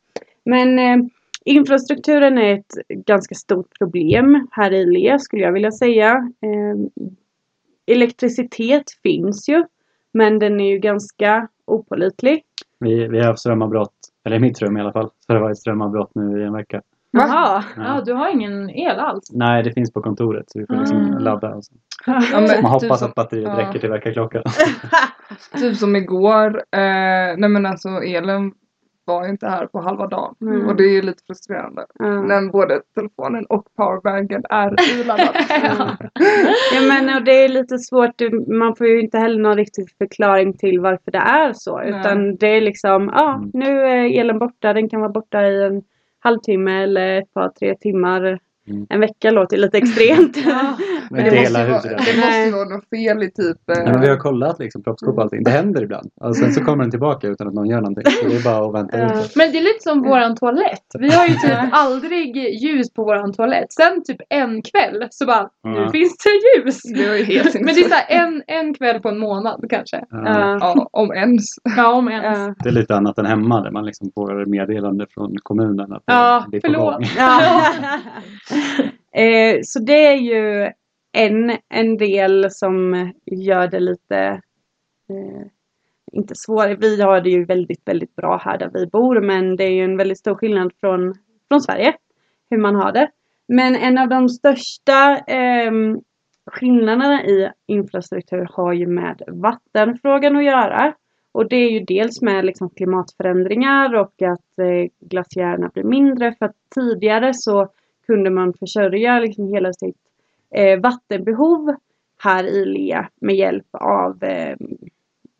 Men 0.45 0.79
eh, 0.79 0.97
infrastrukturen 1.45 2.37
är 2.37 2.53
ett 2.53 2.73
ganska 2.89 3.35
stort 3.35 3.77
problem 3.77 4.47
här 4.51 4.73
i 4.73 4.85
Le 4.85 5.19
skulle 5.19 5.43
jag 5.43 5.51
vilja 5.51 5.71
säga. 5.71 6.31
Eh, 6.41 6.75
elektricitet 7.85 8.91
finns 9.03 9.49
ju 9.49 9.63
men 10.15 10.39
den 10.39 10.59
är 10.59 10.69
ju 10.69 10.79
ganska 10.79 11.47
opålitlig. 11.65 12.43
Vi, 12.79 13.07
vi 13.07 13.19
har 13.19 13.25
haft 13.25 13.39
strömavbrott, 13.39 13.93
eller 14.25 14.35
i 14.35 14.39
mitt 14.39 14.61
rum 14.61 14.77
i 14.77 14.81
alla 14.81 14.91
fall, 14.91 15.09
så 15.19 15.33
det 15.33 15.39
var 15.39 15.51
ett 15.51 15.57
strömavbrott 15.57 16.15
nu 16.15 16.41
i 16.41 16.43
en 16.43 16.53
vecka. 16.53 16.81
Jaha. 17.15 17.63
Ja, 17.77 18.01
du 18.05 18.13
har 18.13 18.29
ingen 18.29 18.69
el 18.69 18.99
alls? 18.99 19.29
Nej, 19.33 19.63
det 19.63 19.73
finns 19.73 19.93
på 19.93 20.01
kontoret 20.01 20.43
så 20.47 20.59
vi 20.59 20.65
får 20.67 20.75
liksom 20.75 20.97
Mm. 20.97 21.17
ladda. 21.17 21.55
Och 21.55 21.65
så. 21.65 21.73
Ja, 22.05 22.13
men 22.33 22.41
Man 22.41 22.49
typ 22.49 22.65
hoppas 22.65 22.99
som- 22.99 23.09
att 23.09 23.15
batteriet 23.15 23.49
ja. 23.57 23.57
räcker 23.57 23.79
till 23.79 23.89
väckarklockan. 23.89 24.43
Typ 25.59 25.75
som 25.75 25.95
igår. 25.95 26.47
Eh, 26.71 27.37
nej 27.37 27.49
men 27.49 27.65
alltså 27.65 27.89
elen 27.89 28.51
var 29.07 29.27
inte 29.27 29.47
här 29.47 29.65
på 29.67 29.81
halva 29.81 30.07
dagen. 30.07 30.35
Mm. 30.41 30.67
Och 30.67 30.75
det 30.75 30.83
är 30.83 31.01
lite 31.01 31.23
frustrerande. 31.27 31.85
Ja. 31.99 32.05
När 32.21 32.51
både 32.51 32.81
telefonen 32.95 33.45
och 33.49 33.65
powerbanken 33.77 34.41
är 34.49 34.99
iladdad. 35.01 35.35
Ja 36.75 36.81
men 36.87 37.15
och 37.15 37.23
det 37.23 37.31
är 37.43 37.49
lite 37.49 37.77
svårt, 37.77 38.21
man 38.59 38.75
får 38.75 38.87
ju 38.87 39.01
inte 39.01 39.17
heller 39.17 39.39
någon 39.39 39.57
riktig 39.57 39.85
förklaring 39.97 40.53
till 40.57 40.79
varför 40.79 41.11
det 41.11 41.17
är 41.17 41.53
så. 41.53 41.77
Nej. 41.77 41.89
Utan 41.99 42.35
det 42.35 42.47
är 42.47 42.61
liksom, 42.61 43.11
ja 43.13 43.35
Mm. 43.35 43.49
nu 43.53 43.81
är 43.81 44.19
elen 44.19 44.39
borta, 44.39 44.73
den 44.73 44.89
kan 44.89 44.99
vara 45.01 45.11
borta 45.11 45.41
i 45.47 45.63
en 45.63 45.81
halvtimme 46.25 46.83
eller 46.83 47.19
ett 47.21 47.33
par 47.33 47.49
tre 47.49 47.75
timmar. 47.75 48.39
Mm. 48.69 48.87
En 48.89 48.99
vecka 48.99 49.31
låter 49.31 49.57
lite 49.57 49.77
extremt. 49.77 50.37
Men 51.11 51.23
det, 51.25 51.39
måste 51.41 51.53
vara, 51.67 51.81
det 51.81 52.17
måste 52.17 52.37
ju 52.45 52.51
vara 52.51 52.69
något 52.69 52.89
fel 52.89 53.23
i 53.23 53.31
typ... 53.31 53.57
Ja, 53.65 53.73
Eh, 53.75 53.91
men 53.91 54.01
vi 54.01 54.07
har 54.09 54.17
kollat 54.17 54.59
liksom 54.59 54.83
proppskåp 54.83 55.15
och 55.17 55.23
allting. 55.23 55.43
Det 55.43 55.51
händer 55.51 55.83
ibland. 55.83 56.09
Och 56.21 56.35
sen 56.35 56.53
så 56.53 56.63
kommer 56.63 56.83
den 56.83 56.91
tillbaka 56.91 57.27
utan 57.27 57.47
att 57.47 57.53
någon 57.53 57.67
gör 57.69 57.81
någonting. 57.81 58.03
Så 58.11 58.27
det 58.29 58.35
är 58.35 58.43
bara 58.43 58.67
att 58.69 58.73
vänta 58.75 58.97
Ja. 58.99 59.05
ut. 59.23 59.35
Men 59.35 59.51
det 59.51 59.57
är 59.57 59.61
lite 59.61 59.79
som 59.83 60.01
våran 60.01 60.35
toalett. 60.35 60.85
Vi 60.99 61.09
har 61.13 61.25
ju 61.27 61.33
typ 61.33 61.51
aldrig 61.71 62.37
ljus 62.63 62.93
på 62.93 63.03
våran 63.03 63.33
toalett. 63.33 63.73
Sen 63.73 64.03
typ 64.03 64.17
en 64.29 64.61
kväll 64.61 65.07
så 65.11 65.25
bara, 65.25 65.49
nu 65.63 65.79
Ja. 65.79 65.91
finns 65.91 66.17
det 66.17 66.29
ljus. 66.63 66.81
det 66.83 67.07
var 67.09 67.15
ju 67.15 67.23
helt 67.23 67.53
Men 67.61 67.65
det 67.75 67.81
är 67.81 67.89
såhär 67.89 68.05
en, 68.09 68.43
en 68.47 68.73
kväll 68.73 68.99
på 68.99 69.09
en 69.09 69.17
månad 69.19 69.65
kanske. 69.69 70.03
Ja. 70.09 70.23
Ja. 70.25 70.57
Ja, 70.61 70.89
om 70.91 71.11
ens. 71.11 71.43
Ja, 71.77 71.93
om 71.93 72.07
ens. 72.09 72.37
Ja. 72.39 72.53
Det 72.63 72.69
är 72.69 72.73
lite 72.73 72.95
annat 72.95 73.17
än 73.17 73.25
hemma 73.25 73.61
där 73.61 73.71
man 73.71 73.85
liksom 73.85 74.11
får 74.15 74.45
meddelande 74.45 75.05
från 75.13 75.35
kommunen 75.43 75.93
att 75.93 76.03
Ja, 76.05 76.45
det 76.51 76.57
är 76.57 76.61
på 76.61 76.67
förlåt. 76.67 76.93
gång. 76.93 77.03
Ja. 77.17 77.61
eh, 79.11 79.59
så 79.63 79.79
det 79.79 80.07
är 80.07 80.17
ju 80.17 80.71
en, 81.11 81.57
en 81.69 81.97
del 81.97 82.51
som 82.51 83.11
gör 83.25 83.67
det 83.67 83.79
lite 83.79 84.17
eh, 85.09 85.47
inte 86.11 86.35
svårare. 86.35 86.75
Vi 86.75 87.01
har 87.01 87.21
det 87.21 87.29
ju 87.29 87.45
väldigt, 87.45 87.81
väldigt 87.85 88.15
bra 88.15 88.37
här 88.37 88.57
där 88.57 88.69
vi 88.73 88.87
bor 88.87 89.21
men 89.21 89.55
det 89.55 89.63
är 89.63 89.71
ju 89.71 89.83
en 89.83 89.97
väldigt 89.97 90.19
stor 90.19 90.35
skillnad 90.35 90.71
från, 90.79 91.13
från 91.47 91.61
Sverige 91.61 91.93
hur 92.49 92.57
man 92.57 92.75
har 92.75 92.91
det. 92.91 93.09
Men 93.47 93.75
en 93.75 93.97
av 93.97 94.09
de 94.09 94.29
största 94.29 95.17
eh, 95.17 95.71
skillnaderna 96.51 97.25
i 97.25 97.51
infrastruktur 97.67 98.47
har 98.51 98.73
ju 98.73 98.87
med 98.87 99.21
vattenfrågan 99.27 100.35
att 100.35 100.43
göra. 100.43 100.93
Och 101.31 101.49
det 101.49 101.55
är 101.55 101.69
ju 101.69 101.79
dels 101.79 102.21
med 102.21 102.45
liksom 102.45 102.69
klimatförändringar 102.69 103.95
och 103.95 104.21
att 104.21 104.59
eh, 104.59 104.89
glaciärerna 104.99 105.69
blir 105.73 105.83
mindre. 105.83 106.35
För 106.39 106.45
att 106.45 106.55
tidigare 106.75 107.33
så 107.33 107.67
kunde 108.07 108.29
man 108.29 108.53
försörja 108.53 109.19
liksom 109.19 109.47
hela 109.47 109.73
sitt 109.73 109.97
eh, 110.55 110.79
vattenbehov 110.79 111.75
här 112.23 112.43
i 112.43 112.65
Lea 112.65 113.09
med 113.21 113.35
hjälp 113.35 113.67
av 113.71 114.23
eh, 114.23 114.57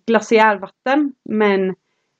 glaciärvatten. 0.06 1.14
Men 1.24 1.70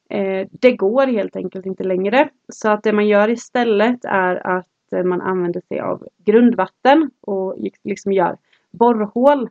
eh, 0.10 0.48
det 0.52 0.72
går 0.72 1.08
helt 1.08 1.36
enkelt 1.36 1.66
inte 1.66 1.84
längre. 1.84 2.30
Så 2.50 2.70
att 2.70 2.84
det 2.84 2.94
man 2.94 3.08
gör 3.08 3.30
istället 3.30 4.06
är 4.06 4.48
att 4.48 4.94
eh, 4.94 5.04
man 5.04 5.22
använder 5.22 5.62
sig 5.68 5.80
av 5.80 6.08
grundvatten 6.26 7.12
och 7.22 7.56
liksom 7.84 8.14
gör 8.14 8.38
borrhål 8.72 9.50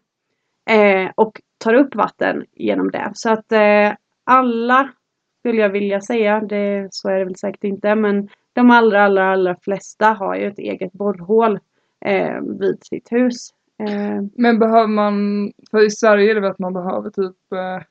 eh, 0.70 1.10
och 1.14 1.40
tar 1.58 1.74
upp 1.74 1.94
vatten 1.94 2.44
genom 2.52 2.90
det. 2.90 3.10
Så 3.14 3.30
att 3.30 3.52
eh, 3.52 3.92
alla 4.24 4.92
skulle 5.38 5.60
jag 5.62 5.68
vilja 5.68 6.00
säga, 6.00 6.40
det, 6.40 6.88
så 6.90 7.08
är 7.08 7.18
det 7.18 7.24
väl 7.24 7.36
säkert 7.36 7.64
inte, 7.64 7.94
men 7.94 8.28
de 8.54 8.70
allra, 8.70 9.04
allra, 9.04 9.32
allra 9.32 9.56
flesta 9.56 10.06
har 10.06 10.36
ju 10.36 10.46
ett 10.46 10.58
eget 10.58 10.92
borrhål 10.92 11.58
eh, 12.04 12.40
vid 12.40 12.78
sitt 12.84 13.12
hus. 13.12 13.50
Eh, 13.78 14.22
Men 14.34 14.58
behöver 14.58 14.86
man, 14.86 15.14
för 15.70 15.86
i 15.86 15.90
Sverige 15.90 16.30
är 16.30 16.34
det 16.34 16.40
väl 16.40 16.50
att 16.50 16.58
man 16.58 16.72
behöver 16.72 17.10
typ 17.10 17.52
eh, 17.52 17.82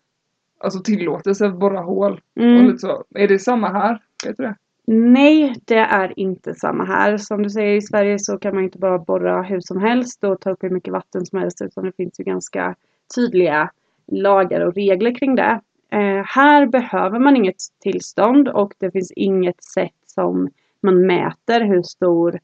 alltså 0.60 0.80
tillåtelse 0.80 1.46
att 1.46 1.60
borra 1.60 1.80
hål 1.80 2.22
och 2.36 2.42
mm. 2.42 2.66
lite 2.66 2.78
så. 2.78 3.04
Är 3.16 3.28
det 3.28 3.40
samma 3.40 3.68
här? 3.68 4.00
Vet 4.26 4.38
du 4.38 4.44
det? 4.44 4.56
Nej, 4.88 5.56
det 5.66 5.78
är 5.78 6.20
inte 6.20 6.56
samma 6.56 6.86
här. 6.86 7.18
Som 7.18 7.44
du 7.44 7.50
säger 7.50 7.76
i 7.76 7.82
Sverige 7.82 8.20
så 8.20 8.38
kan 8.38 8.56
man 8.56 8.64
inte 8.64 8.78
bara 8.78 8.98
borra 8.98 9.42
hur 9.42 9.60
som 9.60 9.82
helst 9.82 10.24
och 10.24 10.42
ta 10.42 10.52
upp 10.52 10.64
hur 10.64 10.70
mycket 10.70 10.94
vatten 10.94 11.26
som 11.26 11.40
helst 11.40 11.62
utan 11.62 11.86
det 11.86 11.96
finns 11.98 12.20
ju 12.20 12.24
ganska 12.24 12.76
tydliga 13.16 13.72
lagar 14.08 14.62
och 14.62 14.76
regler 14.76 15.16
kring 15.16 15.36
det. 15.36 15.62
Eh, 15.92 16.24
här 16.26 16.66
behöver 16.66 17.20
man 17.20 17.36
inget 17.36 17.56
tillstånd 17.80 18.48
och 18.48 18.74
det 18.78 18.92
finns 18.92 19.12
inget 19.12 19.64
sätt 19.64 19.92
som 20.14 20.50
man 20.82 21.06
mäter 21.06 21.62
hur 21.62 21.84
stor 21.84 22.40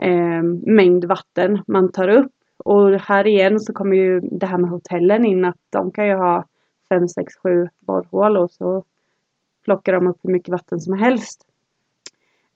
eh, 0.00 0.42
mängd 0.66 1.04
vatten 1.04 1.62
man 1.66 1.92
tar 1.92 2.08
upp. 2.08 2.32
Och 2.56 2.90
här 2.90 3.26
igen 3.26 3.60
så 3.60 3.72
kommer 3.72 3.96
ju 3.96 4.20
det 4.20 4.46
här 4.46 4.58
med 4.58 4.70
hotellen 4.70 5.24
in 5.24 5.44
att 5.44 5.58
de 5.70 5.90
kan 5.90 6.06
ju 6.06 6.14
ha 6.14 6.44
5, 6.88 7.08
6, 7.08 7.34
7 7.42 7.68
borrhål 7.80 8.36
och 8.36 8.50
så 8.50 8.84
plockar 9.64 9.92
de 9.92 10.06
upp 10.06 10.18
hur 10.22 10.30
mycket 10.30 10.48
vatten 10.48 10.80
som 10.80 10.98
helst. 10.98 11.46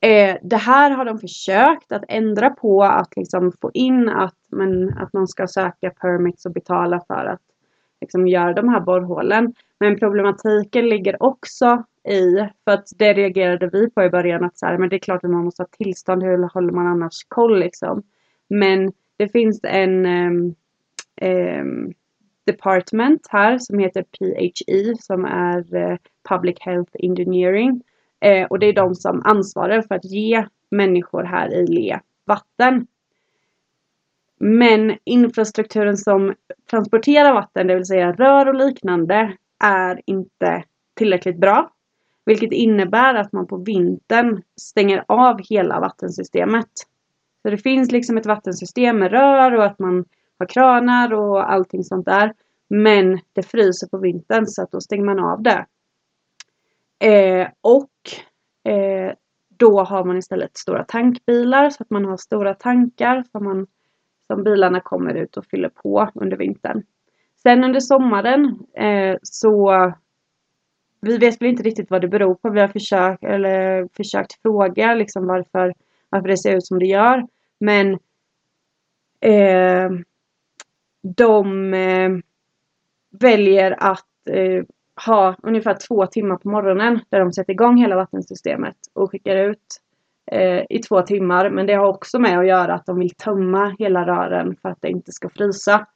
Eh, 0.00 0.36
det 0.42 0.56
här 0.56 0.90
har 0.90 1.04
de 1.04 1.18
försökt 1.18 1.92
att 1.92 2.04
ändra 2.08 2.50
på, 2.50 2.82
att 2.82 3.16
liksom 3.16 3.52
få 3.60 3.70
in 3.74 4.08
att, 4.08 4.36
men, 4.48 4.98
att 4.98 5.12
man 5.12 5.28
ska 5.28 5.46
söka 5.46 5.90
permits 5.90 6.46
och 6.46 6.52
betala 6.52 7.00
för 7.06 7.24
att 7.24 7.40
liksom 8.00 8.28
göra 8.28 8.52
de 8.52 8.68
här 8.68 8.80
borrhålen. 8.80 9.54
Men 9.80 9.98
problematiken 9.98 10.88
ligger 10.88 11.22
också 11.22 11.84
i, 12.08 12.48
för 12.64 12.72
att 12.72 12.88
det 12.96 13.12
reagerade 13.12 13.70
vi 13.72 13.90
på 13.90 14.02
i 14.02 14.10
början, 14.10 14.44
att 14.44 14.58
så 14.58 14.66
här, 14.66 14.78
men 14.78 14.88
det 14.88 14.96
är 14.96 15.00
klart 15.00 15.24
att 15.24 15.30
man 15.30 15.44
måste 15.44 15.62
ha 15.62 15.68
tillstånd, 15.68 16.22
hur 16.22 16.48
håller 16.54 16.72
man 16.72 16.86
annars 16.86 17.24
koll 17.28 17.58
liksom? 17.58 18.02
Men 18.48 18.92
det 19.16 19.28
finns 19.28 19.60
en 19.62 20.06
um, 20.06 20.54
um, 21.22 21.94
department 22.46 23.26
här 23.30 23.58
som 23.58 23.78
heter 23.78 24.02
PHE 24.02 24.94
som 25.00 25.24
är 25.24 25.76
uh, 25.76 25.96
Public 26.28 26.56
Health 26.60 26.92
Engineering. 26.98 27.82
Uh, 28.26 28.44
och 28.44 28.58
det 28.58 28.66
är 28.66 28.72
de 28.72 28.94
som 28.94 29.22
ansvarar 29.24 29.82
för 29.82 29.94
att 29.94 30.04
ge 30.04 30.46
människor 30.70 31.22
här 31.22 31.54
i 31.54 31.66
Le 31.66 32.00
vatten. 32.26 32.86
Men 34.40 34.96
infrastrukturen 35.04 35.96
som 35.96 36.34
transporterar 36.70 37.32
vatten, 37.32 37.66
det 37.66 37.74
vill 37.74 37.86
säga 37.86 38.12
rör 38.12 38.48
och 38.48 38.54
liknande, 38.54 39.36
är 39.64 40.00
inte 40.06 40.64
tillräckligt 40.94 41.40
bra. 41.40 41.70
Vilket 42.28 42.52
innebär 42.52 43.14
att 43.14 43.32
man 43.32 43.46
på 43.46 43.56
vintern 43.56 44.42
stänger 44.60 45.04
av 45.08 45.40
hela 45.50 45.80
vattensystemet. 45.80 46.70
Så 47.42 47.50
det 47.50 47.58
finns 47.58 47.92
liksom 47.92 48.16
ett 48.18 48.26
vattensystem 48.26 48.98
med 48.98 49.10
rör 49.10 49.56
och 49.56 49.64
att 49.64 49.78
man 49.78 50.04
har 50.38 50.46
kranar 50.46 51.12
och 51.14 51.52
allting 51.52 51.84
sånt 51.84 52.06
där. 52.06 52.34
Men 52.68 53.20
det 53.32 53.42
fryser 53.42 53.86
på 53.86 53.98
vintern 53.98 54.46
så 54.46 54.62
att 54.62 54.70
då 54.70 54.80
stänger 54.80 55.04
man 55.04 55.18
av 55.18 55.42
det. 55.42 55.66
Eh, 57.06 57.48
och 57.60 58.72
eh, 58.72 59.12
då 59.58 59.80
har 59.80 60.04
man 60.04 60.16
istället 60.16 60.56
stora 60.56 60.84
tankbilar 60.84 61.70
så 61.70 61.82
att 61.82 61.90
man 61.90 62.04
har 62.04 62.16
stora 62.16 62.54
tankar 62.54 63.24
som, 63.32 63.44
man, 63.44 63.66
som 64.26 64.44
bilarna 64.44 64.80
kommer 64.80 65.14
ut 65.14 65.36
och 65.36 65.46
fyller 65.46 65.68
på 65.68 66.10
under 66.14 66.36
vintern. 66.36 66.82
Sen 67.42 67.64
under 67.64 67.80
sommaren 67.80 68.58
eh, 68.76 69.16
så 69.22 69.92
vi 71.00 71.18
vet 71.18 71.42
väl 71.42 71.48
inte 71.48 71.62
riktigt 71.62 71.90
vad 71.90 72.00
det 72.00 72.08
beror 72.08 72.34
på. 72.34 72.50
Vi 72.50 72.60
har 72.60 72.68
försökt, 72.68 73.24
eller 73.24 73.88
försökt 73.96 74.42
fråga 74.42 74.94
liksom 74.94 75.26
varför, 75.26 75.74
varför 76.08 76.28
det 76.28 76.36
ser 76.36 76.56
ut 76.56 76.66
som 76.66 76.78
det 76.78 76.86
gör. 76.86 77.26
Men 77.60 77.92
eh, 79.20 79.90
de 81.02 81.74
eh, 81.74 82.10
väljer 83.10 83.76
att 83.78 84.28
eh, 84.30 84.64
ha 85.06 85.36
ungefär 85.42 85.76
två 85.88 86.06
timmar 86.06 86.36
på 86.36 86.48
morgonen 86.48 87.00
där 87.08 87.20
de 87.20 87.32
sätter 87.32 87.52
igång 87.52 87.76
hela 87.76 87.96
vattensystemet 87.96 88.76
och 88.94 89.10
skickar 89.10 89.36
ut 89.36 89.80
eh, 90.32 90.62
i 90.70 90.78
två 90.88 91.02
timmar. 91.02 91.50
Men 91.50 91.66
det 91.66 91.74
har 91.74 91.86
också 91.86 92.18
med 92.18 92.38
att 92.38 92.46
göra 92.46 92.74
att 92.74 92.86
de 92.86 92.98
vill 92.98 93.14
tömma 93.14 93.76
hela 93.78 94.06
rören 94.06 94.56
för 94.62 94.68
att 94.68 94.78
det 94.80 94.88
inte 94.88 95.12
ska 95.12 95.28
frysa. 95.28 95.86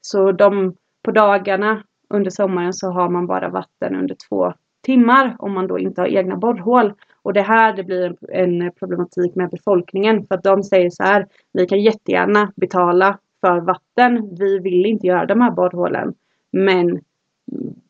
Så 0.00 0.32
de 0.32 0.76
på 1.02 1.10
dagarna 1.10 1.82
under 2.12 2.30
sommaren 2.30 2.72
så 2.72 2.90
har 2.90 3.08
man 3.08 3.26
bara 3.26 3.48
vatten 3.48 3.96
under 3.96 4.16
två 4.28 4.54
timmar 4.82 5.36
om 5.38 5.52
man 5.52 5.66
då 5.66 5.78
inte 5.78 6.00
har 6.00 6.08
egna 6.08 6.36
borrhål. 6.36 6.94
Och 7.22 7.32
det 7.32 7.42
här 7.42 7.76
det 7.76 7.84
blir 7.84 8.16
en 8.30 8.72
problematik 8.72 9.34
med 9.34 9.50
befolkningen 9.50 10.26
för 10.26 10.34
att 10.34 10.42
de 10.42 10.62
säger 10.62 10.90
så 10.90 11.02
här. 11.02 11.26
Vi 11.52 11.66
kan 11.66 11.82
jättegärna 11.82 12.52
betala 12.56 13.18
för 13.40 13.60
vatten. 13.60 14.34
Vi 14.38 14.58
vill 14.58 14.86
inte 14.86 15.06
göra 15.06 15.26
de 15.26 15.40
här 15.40 15.50
borrhålen. 15.50 16.14
Men 16.50 17.00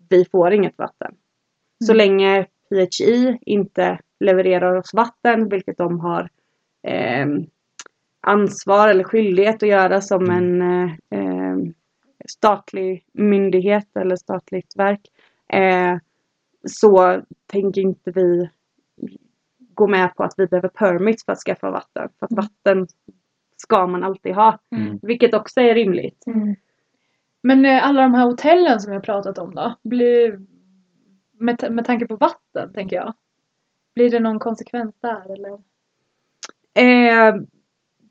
vi 0.08 0.24
får 0.24 0.52
inget 0.52 0.78
vatten. 0.78 1.08
Mm. 1.10 1.86
Så 1.86 1.94
länge 1.94 2.46
PHI 2.70 3.38
inte 3.40 3.98
levererar 4.20 4.74
oss 4.74 4.94
vatten, 4.94 5.48
vilket 5.48 5.78
de 5.78 6.00
har 6.00 6.28
eh, 6.82 7.26
ansvar 8.20 8.88
eller 8.88 9.04
skyldighet 9.04 9.62
att 9.62 9.68
göra 9.68 10.00
som 10.00 10.30
en 10.30 10.62
eh, 11.10 11.56
statlig 12.28 13.04
myndighet 13.12 13.96
eller 13.96 14.16
statligt 14.16 14.74
verk. 14.76 15.00
Eh, 15.48 15.96
så 16.66 17.22
tänker 17.46 17.80
inte 17.80 18.10
vi 18.10 18.50
gå 19.74 19.86
med 19.86 20.14
på 20.14 20.22
att 20.24 20.34
vi 20.36 20.46
behöver 20.46 20.68
permit 20.68 21.24
för 21.24 21.32
att 21.32 21.38
skaffa 21.38 21.70
vatten. 21.70 22.08
För 22.18 22.26
att 22.26 22.32
vatten 22.32 22.86
ska 23.56 23.86
man 23.86 24.04
alltid 24.04 24.34
ha. 24.34 24.58
Mm. 24.76 24.98
Vilket 25.02 25.34
också 25.34 25.60
är 25.60 25.74
rimligt. 25.74 26.26
Mm. 26.26 26.54
Men 27.42 27.64
eh, 27.64 27.86
alla 27.86 28.02
de 28.02 28.14
här 28.14 28.24
hotellen 28.24 28.80
som 28.80 28.92
jag 28.92 29.02
pratat 29.02 29.38
om 29.38 29.54
då? 29.54 29.74
Blir, 29.82 30.40
med, 31.32 31.66
med 31.70 31.84
tanke 31.84 32.06
på 32.06 32.16
vatten 32.16 32.72
tänker 32.72 32.96
jag. 32.96 33.14
Blir 33.94 34.10
det 34.10 34.20
någon 34.20 34.38
konsekvens 34.38 34.94
där 35.00 35.32
eller? 35.32 35.58
Eh, 36.74 37.34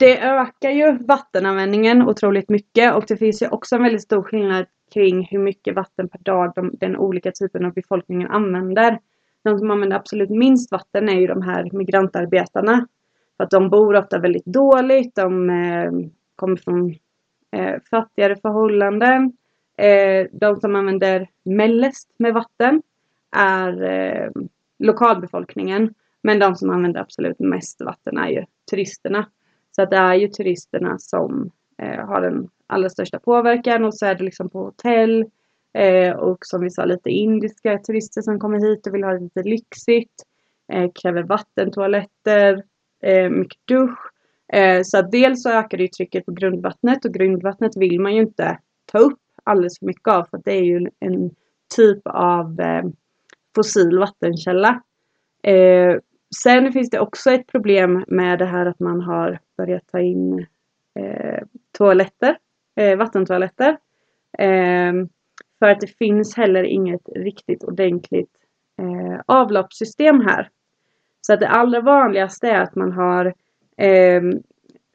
det 0.01 0.19
ökar 0.21 0.69
ju 0.69 0.97
vattenanvändningen 0.97 2.01
otroligt 2.01 2.49
mycket 2.49 2.93
och 2.93 3.05
det 3.07 3.17
finns 3.17 3.41
ju 3.41 3.47
också 3.47 3.75
en 3.75 3.83
väldigt 3.83 4.01
stor 4.01 4.23
skillnad 4.23 4.65
kring 4.93 5.27
hur 5.31 5.39
mycket 5.39 5.75
vatten 5.75 6.09
per 6.09 6.19
dag 6.19 6.51
de, 6.55 6.71
den 6.73 6.97
olika 6.97 7.31
typen 7.31 7.65
av 7.65 7.73
befolkningen 7.73 8.27
använder. 8.27 8.99
De 9.43 9.59
som 9.59 9.71
använder 9.71 9.97
absolut 9.97 10.29
minst 10.29 10.71
vatten 10.71 11.09
är 11.09 11.19
ju 11.19 11.27
de 11.27 11.41
här 11.41 11.69
migrantarbetarna. 11.71 12.87
För 13.37 13.43
att 13.43 13.49
de 13.49 13.69
bor 13.69 13.95
ofta 13.95 14.19
väldigt 14.19 14.45
dåligt, 14.45 15.15
de 15.15 15.49
eh, 15.49 15.91
kommer 16.35 16.55
från 16.55 16.95
eh, 17.51 17.81
fattigare 17.91 18.35
förhållanden. 18.35 19.33
Eh, 19.77 20.27
de 20.31 20.55
som 20.55 20.75
använder 20.75 21.27
mest 21.43 22.09
med 22.17 22.33
vatten 22.33 22.81
är 23.35 23.83
eh, 23.83 24.29
lokalbefolkningen. 24.79 25.93
Men 26.23 26.39
de 26.39 26.55
som 26.55 26.69
använder 26.69 27.01
absolut 27.01 27.39
mest 27.39 27.81
vatten 27.81 28.17
är 28.17 28.29
ju 28.29 28.45
turisterna. 28.71 29.25
Så 29.75 29.81
att 29.81 29.89
det 29.89 29.97
är 29.97 30.15
ju 30.15 30.27
turisterna 30.27 30.99
som 30.99 31.51
eh, 31.77 32.05
har 32.05 32.21
den 32.21 32.49
allra 32.67 32.89
största 32.89 33.19
påverkan 33.19 33.85
och 33.85 33.95
så 33.95 34.05
är 34.05 34.15
det 34.15 34.23
liksom 34.23 34.49
på 34.49 34.59
hotell 34.59 35.25
eh, 35.73 36.15
och 36.15 36.37
som 36.41 36.61
vi 36.61 36.69
sa 36.69 36.85
lite 36.85 37.09
indiska 37.09 37.77
turister 37.77 38.21
som 38.21 38.39
kommer 38.39 38.59
hit 38.59 38.87
och 38.87 38.93
vill 38.93 39.03
ha 39.03 39.13
det 39.13 39.19
lite 39.19 39.43
lyxigt. 39.43 40.23
Eh, 40.73 40.91
kräver 41.01 41.23
vattentoaletter, 41.23 42.63
eh, 43.03 43.29
mycket 43.29 43.67
dusch. 43.67 43.99
Eh, 44.53 44.81
så 44.83 44.97
att 44.97 45.11
dels 45.11 45.43
så 45.43 45.49
ökar 45.49 45.77
det 45.77 45.93
trycket 45.93 46.25
på 46.25 46.31
grundvattnet 46.31 47.05
och 47.05 47.13
grundvattnet 47.13 47.77
vill 47.77 47.99
man 47.99 48.15
ju 48.15 48.21
inte 48.21 48.59
ta 48.91 48.97
upp 48.97 49.19
alldeles 49.43 49.79
för 49.79 49.85
mycket 49.85 50.07
av 50.07 50.23
för 50.23 50.37
att 50.37 50.45
det 50.45 50.53
är 50.53 50.63
ju 50.63 50.89
en 50.99 51.31
typ 51.75 52.01
av 52.05 52.59
eh, 52.59 52.83
fossil 53.55 53.99
vattenkälla. 53.99 54.81
Eh, 55.43 55.95
Sen 56.35 56.71
finns 56.73 56.89
det 56.89 56.99
också 56.99 57.31
ett 57.31 57.47
problem 57.47 58.05
med 58.07 58.39
det 58.39 58.45
här 58.45 58.65
att 58.65 58.79
man 58.79 59.01
har 59.01 59.39
börjat 59.57 59.87
ta 59.91 59.99
in 59.99 60.45
eh, 60.99 61.43
toaletter, 61.77 62.37
eh, 62.75 62.97
vattentoaletter. 62.97 63.77
Eh, 64.37 64.93
för 65.59 65.69
att 65.69 65.81
det 65.81 65.97
finns 65.97 66.37
heller 66.37 66.63
inget 66.63 67.09
riktigt 67.15 67.63
ordentligt 67.63 68.35
eh, 68.81 69.21
avloppssystem 69.25 70.21
här. 70.21 70.49
Så 71.21 71.33
att 71.33 71.39
det 71.39 71.47
allra 71.47 71.81
vanligaste 71.81 72.47
är 72.49 72.61
att 72.61 72.75
man 72.75 72.91
har 72.91 73.33
eh, 73.77 74.21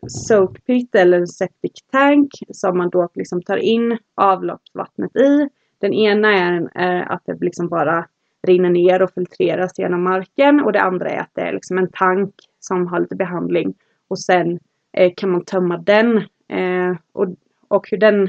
soak 0.09 0.65
pit 0.65 0.95
eller 0.95 1.27
septic 1.27 1.83
tank 1.93 2.31
som 2.51 2.79
man 2.79 2.91
då 2.91 3.09
liksom 3.15 3.43
tar 3.43 3.57
in 3.57 3.99
avloppsvattnet 4.15 5.17
i. 5.17 5.49
Den 5.79 5.93
ena 5.93 6.35
är, 6.35 6.71
är 6.75 7.13
att 7.13 7.23
det 7.27 7.37
liksom 7.41 7.69
bara 7.69 8.09
rinner 8.47 8.71
ner 8.71 9.03
och 9.03 9.11
filtreras 9.15 9.79
genom 9.79 10.03
marken 10.03 10.61
och 10.61 10.73
det 10.73 10.81
andra 10.81 11.11
är 11.11 11.21
att 11.21 11.31
det 11.35 11.41
är 11.41 11.53
liksom 11.53 11.79
en 11.79 11.91
tank 11.93 12.35
som 12.61 12.87
har 12.87 13.01
lite 13.01 13.17
behandling 13.17 13.75
och 14.09 14.19
sen 14.19 14.59
eh, 14.93 15.13
kan 15.17 15.31
man 15.31 15.45
tömma 15.45 15.79
den 15.79 16.17
eh, 16.49 16.97
och, 17.13 17.27
och 17.69 17.91
hur 17.91 17.99
den 17.99 18.29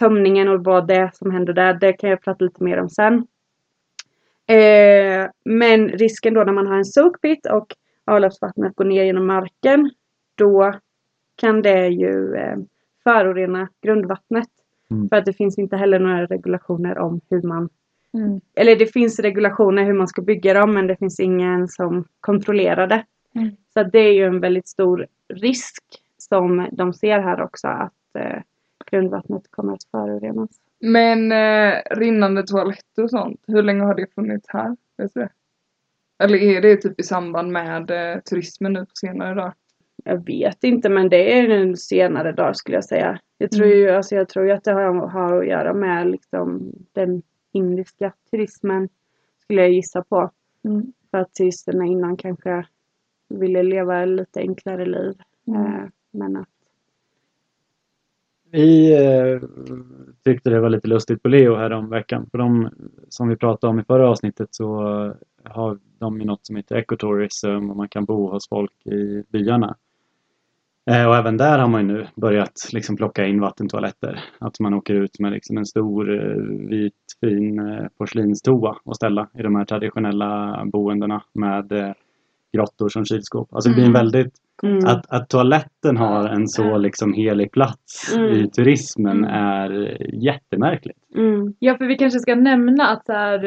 tömningen 0.00 0.48
och 0.48 0.64
vad 0.64 0.88
det 0.88 0.94
är 0.94 1.10
som 1.14 1.30
händer 1.30 1.52
där, 1.52 1.74
det 1.74 1.92
kan 1.92 2.10
jag 2.10 2.22
prata 2.22 2.44
lite 2.44 2.64
mer 2.64 2.78
om 2.78 2.88
sen. 2.88 3.26
Eh, 4.46 5.30
men 5.44 5.88
risken 5.88 6.34
då 6.34 6.44
när 6.44 6.52
man 6.52 6.66
har 6.66 6.76
en 6.76 6.84
soakpit 6.84 7.46
och 7.46 7.66
avloppsvattnet 8.04 8.76
går 8.76 8.84
ner 8.84 9.04
genom 9.04 9.26
marken, 9.26 9.90
då 10.34 10.74
kan 11.36 11.62
det 11.62 11.88
ju 11.88 12.34
eh, 12.34 12.56
förorena 13.04 13.68
grundvattnet. 13.82 14.48
Mm. 14.90 15.08
För 15.08 15.16
att 15.16 15.24
det 15.24 15.32
finns 15.32 15.58
inte 15.58 15.76
heller 15.76 15.98
några 15.98 16.26
regulationer 16.26 16.98
om 16.98 17.20
hur 17.30 17.42
man 17.42 17.68
mm. 18.14 18.40
Eller 18.54 18.76
det 18.76 18.86
finns 18.86 19.18
regulationer 19.18 19.84
hur 19.84 19.92
man 19.92 20.08
ska 20.08 20.22
bygga 20.22 20.54
dem 20.54 20.74
men 20.74 20.86
det 20.86 20.96
finns 20.96 21.20
ingen 21.20 21.68
som 21.68 22.04
kontrollerar 22.20 22.86
det. 22.86 23.04
Mm. 23.34 23.50
Så 23.72 23.82
det 23.82 23.98
är 23.98 24.12
ju 24.12 24.24
en 24.24 24.40
väldigt 24.40 24.68
stor 24.68 25.06
risk 25.34 25.82
som 26.18 26.68
de 26.72 26.92
ser 26.92 27.18
här 27.18 27.42
också 27.42 27.68
att 27.68 28.16
eh, 28.18 28.42
grundvattnet 28.90 29.42
kommer 29.50 29.72
att 29.72 29.84
förorenas. 29.90 30.50
Men 30.80 31.32
eh, 31.32 31.82
rinnande 31.90 32.42
toaletter 32.42 33.02
och 33.04 33.10
sånt, 33.10 33.40
hur 33.46 33.62
länge 33.62 33.82
har 33.82 33.94
det 33.94 34.14
funnits 34.14 34.46
här? 34.48 34.76
Vet 34.98 35.14
du 35.14 35.20
det? 35.20 35.30
Eller 36.22 36.38
är 36.38 36.60
det 36.60 36.76
typ 36.76 37.00
i 37.00 37.02
samband 37.02 37.52
med 37.52 37.90
eh, 37.90 38.20
turismen 38.20 38.72
nu 38.72 38.80
på 38.80 38.90
senare 38.94 39.34
dagar? 39.34 39.54
Jag 40.04 40.26
vet 40.26 40.64
inte 40.64 40.88
men 40.88 41.08
det 41.08 41.38
är 41.38 41.48
en 41.48 41.76
senare 41.76 42.32
dag 42.32 42.56
skulle 42.56 42.76
jag 42.76 42.84
säga. 42.84 43.18
Jag 43.38 43.50
tror 43.50 43.68
ju, 43.68 43.82
mm. 43.82 43.96
alltså, 43.96 44.14
jag 44.14 44.28
tror 44.28 44.46
ju 44.46 44.52
att 44.52 44.64
det 44.64 44.72
har, 44.72 45.08
har 45.08 45.40
att 45.40 45.48
göra 45.48 45.74
med 45.74 46.06
liksom, 46.06 46.72
den 46.92 47.22
indiska 47.52 48.12
turismen. 48.30 48.88
Skulle 49.38 49.60
jag 49.60 49.72
gissa 49.72 50.02
på. 50.02 50.30
Mm. 50.64 50.92
För 51.10 51.18
att 51.18 51.34
turisterna 51.34 51.86
innan 51.86 52.16
kanske 52.16 52.66
ville 53.28 53.62
leva 53.62 54.04
lite 54.04 54.40
enklare 54.40 54.86
liv. 54.86 55.14
Eh, 55.48 55.88
men 56.10 56.36
att, 56.36 56.48
Vi 58.50 58.94
eh, 59.04 59.40
tyckte 60.24 60.50
det 60.50 60.60
var 60.60 60.70
lite 60.70 60.88
lustigt 60.88 61.22
på 61.22 61.28
Leo 61.28 61.54
här 61.54 61.70
om 61.70 61.90
veckan. 61.90 62.28
För 62.30 62.38
de, 62.38 62.70
som 63.08 63.28
vi 63.28 63.36
pratade 63.36 63.70
om 63.70 63.80
i 63.80 63.84
förra 63.84 64.10
avsnittet 64.10 64.48
så 64.54 64.66
har 65.44 65.78
de 65.98 66.20
ju 66.20 66.26
något 66.26 66.46
som 66.46 66.56
heter 66.56 66.76
ecotourism 66.76 67.70
och 67.70 67.76
man 67.76 67.88
kan 67.88 68.04
bo 68.04 68.30
hos 68.30 68.48
folk 68.48 68.86
i 68.86 69.24
byarna. 69.28 69.76
Eh, 70.90 71.06
och 71.08 71.16
även 71.16 71.36
där 71.36 71.58
har 71.58 71.68
man 71.68 71.80
ju 71.88 71.94
nu 71.96 72.06
börjat 72.16 72.52
liksom 72.72 72.96
plocka 72.96 73.24
in 73.26 73.40
vattentoaletter. 73.40 74.20
Att 74.38 74.60
man 74.60 74.74
åker 74.74 74.94
ut 74.94 75.18
med 75.20 75.32
liksom 75.32 75.58
en 75.58 75.66
stor 75.66 76.14
eh, 76.14 76.36
vit 76.68 76.94
fin 77.20 77.58
eh, 77.58 77.86
porslinstoa 77.98 78.76
och 78.84 78.96
ställa 78.96 79.28
i 79.38 79.42
de 79.42 79.56
här 79.56 79.64
traditionella 79.64 80.62
boendena 80.72 81.22
med 81.34 81.94
grottor 82.56 82.88
som 82.88 83.04
kylskåp. 83.04 83.48
Alltså 83.54 83.68
det 83.70 83.74
blir 83.74 83.84
en 83.84 83.90
Mm. 83.90 84.00
väldigt 84.02 84.34
mm, 84.62 84.78
att, 84.86 85.06
att 85.12 85.28
toaletten 85.28 85.96
har 85.96 86.28
en 86.28 86.48
så 86.48 86.78
liksom 86.78 87.12
helig 87.12 87.52
plats 87.52 88.14
Mm. 88.16 88.30
i 88.30 88.50
turismen 88.50 89.18
Mm. 89.24 89.30
är 89.30 89.96
jättemärkligt. 90.24 90.98
mm, 91.16 91.54
Ja, 91.58 91.76
för 91.76 91.84
vi 91.86 91.96
kanske 91.96 92.18
ska 92.20 92.34
nämna 92.34 92.88
att 92.88 93.06
så 93.06 93.12
här, 93.12 93.38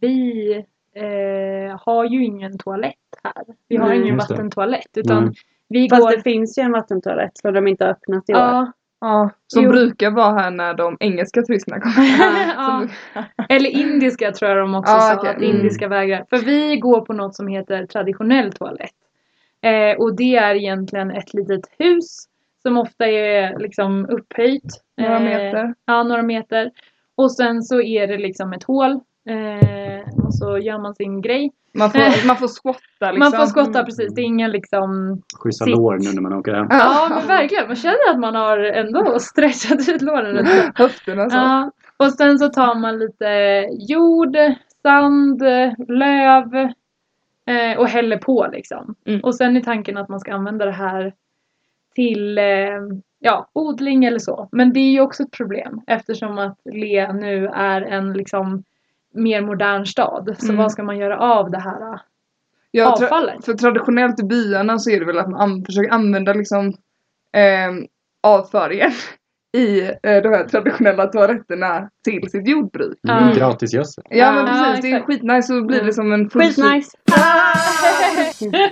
vi 0.00 0.52
eh, 0.94 1.80
har 1.86 2.04
ju 2.04 2.24
ingen 2.24 2.58
toalett 2.58 2.94
här. 3.24 3.44
Vi 3.68 3.76
har 3.76 3.92
ingen 3.94 4.16
vattentoalett 4.16 4.96
utan. 4.96 5.34
Vi 5.68 5.88
Fast 5.88 6.02
går... 6.02 6.10
det 6.10 6.22
finns 6.22 6.58
ju 6.58 6.62
en 6.62 6.72
vattentoalett 6.72 7.38
som 7.38 7.54
de 7.54 7.66
inte 7.68 7.84
har 7.84 7.90
öppnat 7.92 8.30
i 8.30 8.32
år. 8.32 8.38
ja, 8.40 8.72
Ja, 9.00 9.30
som 9.46 9.64
Jo. 9.64 9.70
brukar 9.70 10.10
vara 10.10 10.32
här 10.40 10.50
när 10.50 10.74
de 10.74 10.96
engelska 11.00 11.42
turisterna 11.42 11.80
kommer. 11.80 12.06
ja. 12.56 12.86
Som- 13.14 13.24
Eller 13.48 13.70
indiska 13.70 14.32
tror 14.32 14.50
jag 14.50 14.58
de 14.58 14.74
också 14.74 14.92
Ja, 14.92 15.00
sa, 15.00 15.16
okej. 15.16 15.30
att 15.30 15.36
Mm. 15.36 15.50
indiska 15.56 15.88
vägar. 15.88 16.24
För 16.30 16.36
vi 16.38 16.76
går 16.76 17.00
på 17.00 17.12
något 17.12 17.34
som 17.34 17.48
heter 17.48 17.86
traditionell 17.86 18.52
toalett. 18.52 18.90
Eh, 19.62 19.96
och 19.98 20.16
det 20.16 20.36
är 20.36 20.54
egentligen 20.54 21.10
ett 21.10 21.34
litet 21.34 21.60
hus 21.78 22.24
som 22.62 22.76
ofta 22.78 23.06
är 23.06 23.58
liksom 23.58 24.06
upphöjt. 24.10 24.82
Några 24.96 25.16
Eh, 25.16 25.22
meter. 25.22 25.74
Ja, 25.84 26.02
några 26.02 26.22
meter. 26.22 26.70
Och 27.14 27.32
sen 27.32 27.62
så 27.62 27.80
är 27.80 28.06
det 28.06 28.18
liksom 28.18 28.52
ett 28.52 28.64
hål. 28.64 29.00
Eh, 29.26 30.24
och 30.24 30.34
så 30.34 30.58
gör 30.58 30.78
man 30.78 30.94
sin 30.94 31.22
grej. 31.22 31.52
Man 31.74 31.90
får, 31.90 32.26
man 32.26 32.36
får 32.36 32.48
skotta 32.48 33.10
liksom. 33.12 33.18
Man 33.18 33.32
får 33.32 33.46
skotta 33.46 33.84
precis, 33.84 34.14
det 34.14 34.20
är 34.20 34.24
ingen 34.24 34.50
liksom 34.50 35.22
Schyssta 35.40 35.64
lår 35.64 35.98
nu 35.98 36.12
när 36.12 36.22
man 36.22 36.32
åker 36.32 36.54
hem. 36.54 36.66
Ja 36.70 37.06
men 37.10 37.26
verkligen, 37.26 37.66
man 37.66 37.76
känner 37.76 38.10
att 38.10 38.18
man 38.18 38.34
har 38.34 38.58
ändå 38.58 39.18
stretchat 39.18 39.88
ut 39.88 40.02
låren. 40.02 40.46
Höfterna 40.74 41.30
så. 41.30 41.36
Ja, 41.36 41.70
och 41.96 42.12
sen 42.12 42.38
så 42.38 42.48
tar 42.48 42.74
man 42.74 42.98
lite 42.98 43.26
jord, 43.88 44.36
sand, 44.82 45.42
löv 45.88 46.54
eh, 47.46 47.78
och 47.78 47.88
häller 47.88 48.18
på 48.18 48.48
liksom. 48.52 48.94
Mm. 49.06 49.20
Och 49.20 49.34
sen 49.34 49.56
är 49.56 49.60
tanken 49.60 49.96
att 49.96 50.08
man 50.08 50.20
ska 50.20 50.34
använda 50.34 50.64
det 50.64 50.72
här 50.72 51.14
till 51.94 52.38
eh, 52.38 52.44
ja, 53.18 53.50
odling 53.52 54.04
eller 54.04 54.18
så. 54.18 54.48
Men 54.52 54.72
det 54.72 54.80
är 54.80 54.92
ju 54.92 55.00
också 55.00 55.22
ett 55.22 55.30
problem 55.30 55.80
eftersom 55.86 56.38
att 56.38 56.58
Le 56.64 57.12
nu 57.12 57.46
är 57.46 57.82
en 57.82 58.12
liksom 58.12 58.64
mer 59.16 59.40
modern 59.40 59.86
stad. 59.86 60.36
Så 60.38 60.44
Mm. 60.46 60.56
vad 60.56 60.72
ska 60.72 60.82
man 60.82 60.98
göra 60.98 61.18
av 61.18 61.50
det 61.50 61.58
här? 61.60 62.00
Ja, 62.70 62.96
tra- 63.00 63.04
avfallet. 63.04 63.44
för 63.44 63.54
traditionellt 63.54 64.20
i 64.20 64.24
byarna 64.24 64.78
så 64.78 64.90
är 64.90 65.00
det 65.00 65.06
väl 65.06 65.18
att 65.18 65.30
man 65.30 65.40
an- 65.40 65.64
försöker 65.64 65.90
använda 65.90 66.32
liksom 66.32 66.72
ehm, 67.32 67.86
avföringen 68.22 68.90
i 69.56 69.80
eh, 69.82 70.22
de 70.22 70.28
här 70.28 70.48
traditionella 70.48 71.06
toaletterna 71.06 71.90
till 72.04 72.30
sitt 72.30 72.48
jordbruk. 72.48 72.98
Ja. 73.02 73.18
Mm. 73.20 73.34
Gratis 73.34 73.74
gödsel. 73.74 74.04
Ja 74.10 74.32
men 74.32 74.46
Ja, 74.46 74.64
precis, 74.64 74.82
det 74.82 74.90
är 74.96 75.00
skitnice 75.02 75.42
så 75.46 75.62
blir 75.62 75.82
det 75.82 75.92
som 75.92 76.12
en 76.12 76.30
full 76.30 76.42
Skitnice! 76.42 76.90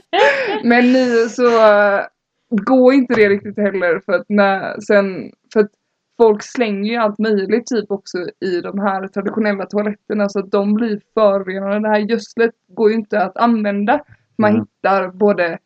Men 0.64 0.92
nu 0.92 1.28
så 1.28 1.46
uh, 1.46 2.00
går 2.48 2.94
inte 2.94 3.14
det 3.14 3.28
riktigt 3.28 3.58
heller 3.58 4.00
för 4.06 4.12
att 4.12 4.24
när, 4.28 4.80
sen, 4.80 5.32
för 5.52 5.60
att 5.60 5.70
folk 6.16 6.42
slänger 6.42 6.90
ju 6.92 6.96
allt 6.96 7.18
möjligt 7.18 7.66
typ 7.66 7.90
också 7.90 8.18
i 8.40 8.60
de 8.60 8.78
här 8.78 9.08
traditionella 9.08 9.66
toaletterna 9.66 10.28
så 10.28 10.38
att 10.38 10.50
de 10.50 10.74
blir 10.74 11.00
förorenade. 11.14 11.80
Det 11.80 11.88
här 11.88 11.98
gödslet 11.98 12.54
går 12.68 12.90
ju 12.90 12.96
inte 12.96 13.22
att 13.22 13.36
använda. 13.36 14.00
Man 14.38 14.50
Mm. 14.50 14.60
hittar 14.62 15.08
både 15.08 15.58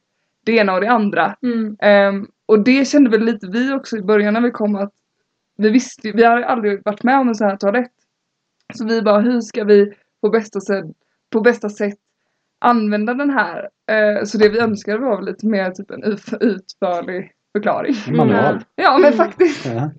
det 0.44 0.52
ena 0.52 0.74
och 0.74 0.80
det 0.80 0.90
andra. 0.90 1.36
Mm. 1.42 1.76
Ehm, 1.80 2.26
och 2.46 2.60
det 2.64 2.88
kände 2.88 3.10
väl 3.10 3.24
lite 3.24 3.46
vi 3.46 3.72
också 3.74 3.96
i 3.96 4.02
början 4.02 4.34
när 4.34 4.40
vi 4.40 4.50
kom 4.50 4.76
att 4.76 4.92
vi 5.56 5.70
visste 5.70 6.06
ju- 6.08 6.12
vi 6.16 6.24
har 6.24 6.40
aldrig 6.42 6.84
varit 6.84 7.02
med 7.02 7.18
om 7.20 7.28
en 7.28 7.34
sån 7.34 7.48
här 7.48 7.56
toalett. 7.56 7.92
Så 8.74 8.84
vi 8.84 9.02
bara, 9.02 9.20
hur 9.20 9.40
ska 9.40 9.64
vi 9.64 9.94
på 10.20 10.28
bästa 10.28 10.60
sätt, 10.60 10.84
på 11.30 11.40
bästa 11.40 11.68
sätt 11.68 11.98
använda 12.58 13.14
den 13.14 13.30
här? 13.30 13.68
Eh, 13.90 14.24
så 14.24 14.38
det 14.38 14.48
vi 14.48 14.58
önskade 14.60 14.98
var 14.98 15.22
lite 15.22 15.46
mer 15.46 15.70
typ 15.70 15.90
en 15.90 16.02
ut, 16.02 16.24
utförlig 16.40 17.32
förklaring. 17.58 17.94
Manual. 18.16 18.52
Mm. 18.52 18.62
Ja 18.74 18.98
men 18.98 19.12
Mm. 19.12 19.16
faktiskt. 19.26 19.66
Ja. 19.66 19.90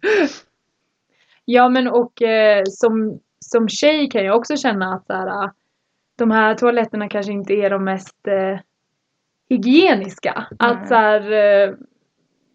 Ja 1.45 1.69
men 1.69 1.87
och 1.87 2.21
eh, 2.21 2.63
som, 2.65 3.19
som 3.39 3.69
tjej 3.69 4.09
kan 4.09 4.25
jag 4.25 4.37
också 4.37 4.57
känna 4.57 4.93
att 4.93 5.05
här, 5.09 5.51
de 6.17 6.31
här 6.31 6.55
toaletterna 6.55 7.09
kanske 7.09 7.31
inte 7.31 7.53
är 7.53 7.69
de 7.69 7.83
mest 7.83 8.27
eh, 8.27 8.59
hygieniska. 9.49 10.47
Att 10.59 10.79
Nej. 10.79 10.87
så 10.87 10.95
här, 10.95 11.31
eh, 11.31 11.73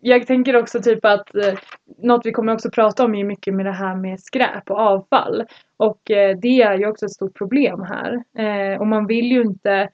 jag 0.00 0.26
tänker 0.26 0.56
också 0.56 0.80
typ 0.82 1.04
att 1.04 1.34
eh, 1.34 1.54
något 1.98 2.26
vi 2.26 2.32
kommer 2.32 2.52
också 2.54 2.70
prata 2.70 3.04
om 3.04 3.14
är 3.14 3.24
mycket 3.24 3.54
med 3.54 3.66
det 3.66 3.72
här 3.72 3.96
med 3.96 4.20
skräp 4.20 4.70
och 4.70 4.78
avfall. 4.78 5.44
Och 5.76 6.10
eh, 6.10 6.36
det 6.38 6.62
är 6.62 6.78
ju 6.78 6.86
också 6.86 7.06
ett 7.06 7.12
stort 7.12 7.38
problem 7.38 7.82
här. 7.82 8.24
Eh, 8.38 8.80
och 8.80 8.86
man 8.86 9.06
vill 9.06 9.32
ju 9.32 9.42
inte 9.42 9.88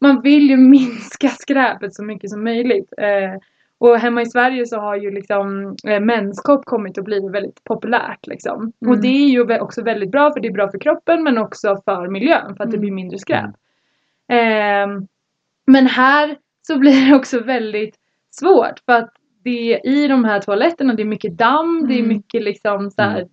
man 0.00 0.20
vill 0.22 0.50
ju 0.50 0.56
minska 0.76 1.28
skräpet 1.28 1.94
så 1.94 2.04
mycket 2.04 2.30
som 2.30 2.44
möjligt. 2.44 2.92
Eh, 2.98 3.40
och 3.78 3.98
hemma 3.98 4.22
i 4.22 4.26
Sverige 4.26 4.66
så 4.66 4.76
har 4.80 4.96
ju 4.96 5.10
liksom 5.10 5.76
eh, 5.88 6.00
menskopp 6.00 6.64
kommit 6.64 6.98
att 6.98 7.04
bli 7.04 7.28
väldigt 7.28 7.64
populärt 7.64 8.26
liksom. 8.26 8.72
Mm. 8.82 8.92
Och 8.94 9.00
det 9.02 9.08
är 9.08 9.28
ju 9.28 9.58
också 9.60 9.82
väldigt 9.82 10.10
bra 10.10 10.32
för 10.32 10.40
det 10.40 10.48
är 10.48 10.52
bra 10.52 10.70
för 10.70 10.78
kroppen 10.78 11.22
men 11.22 11.38
också 11.38 11.76
för 11.84 12.08
miljön 12.08 12.56
för 12.56 12.64
att 12.64 12.70
det 12.70 12.76
Mm. 12.76 12.80
blir 12.80 12.92
mindre 12.92 13.18
skräp. 13.18 13.50
Ehm, 14.28 15.06
men 15.66 15.86
här 15.86 16.36
så 16.66 16.78
blir 16.78 17.10
det 17.10 17.16
också 17.16 17.40
väldigt 17.40 17.94
svårt 18.30 18.78
för 18.86 18.92
att 18.92 19.10
det 19.44 19.80
i 19.84 20.08
de 20.08 20.24
här 20.24 20.40
toaletterna 20.40 20.94
det 20.94 21.02
är 21.02 21.06
mycket 21.06 21.38
damm, 21.38 21.84
det 21.88 21.94
är 21.94 21.98
Mm. 21.98 22.08
mycket 22.08 22.42
liksom 22.42 22.90
så 22.90 23.02
här, 23.02 23.16
Mm. 23.18 23.28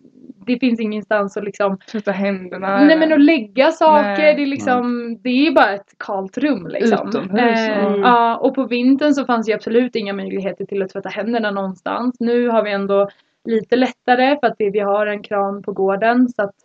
Det 0.45 0.59
finns 0.59 0.79
ingenstans 0.79 1.37
att 1.37 1.43
liksom 1.43 1.77
Tvätta 1.91 2.11
händerna. 2.11 2.83
Nej 2.83 2.97
men 2.97 3.13
att 3.13 3.21
lägga 3.21 3.71
saker, 3.71 4.21
Nej. 4.21 4.35
det 4.35 4.41
är 4.41 4.47
liksom, 4.47 5.17
det 5.21 5.47
är 5.47 5.51
bara 5.51 5.73
ett 5.73 5.95
kallt 5.99 6.37
rum 6.37 6.67
liksom. 6.67 7.09
Utomhus, 7.09 7.59
Eh, 7.59 7.67
ja. 7.67 7.97
ja, 7.97 8.37
och 8.37 8.55
på 8.55 8.63
vintern 8.63 9.13
så 9.13 9.25
fanns 9.25 9.49
ju 9.49 9.53
absolut 9.53 9.95
inga 9.95 10.13
möjligheter 10.13 10.65
till 10.65 10.81
att 10.81 10.89
tvätta 10.89 11.09
händerna 11.09 11.51
någonstans. 11.51 12.15
Nu 12.19 12.47
har 12.47 12.63
vi 12.63 12.71
ändå 12.71 13.09
lite 13.45 13.75
lättare 13.75 14.37
för 14.39 14.47
att 14.47 14.57
det, 14.57 14.69
vi 14.69 14.79
har 14.79 15.07
en 15.07 15.23
kran 15.23 15.63
på 15.63 15.71
gården 15.71 16.29
så 16.29 16.41
att 16.41 16.55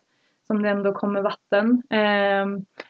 som 0.46 0.62
det 0.62 0.68
ändå 0.68 0.92
kommer 0.92 1.22
vatten. 1.22 1.82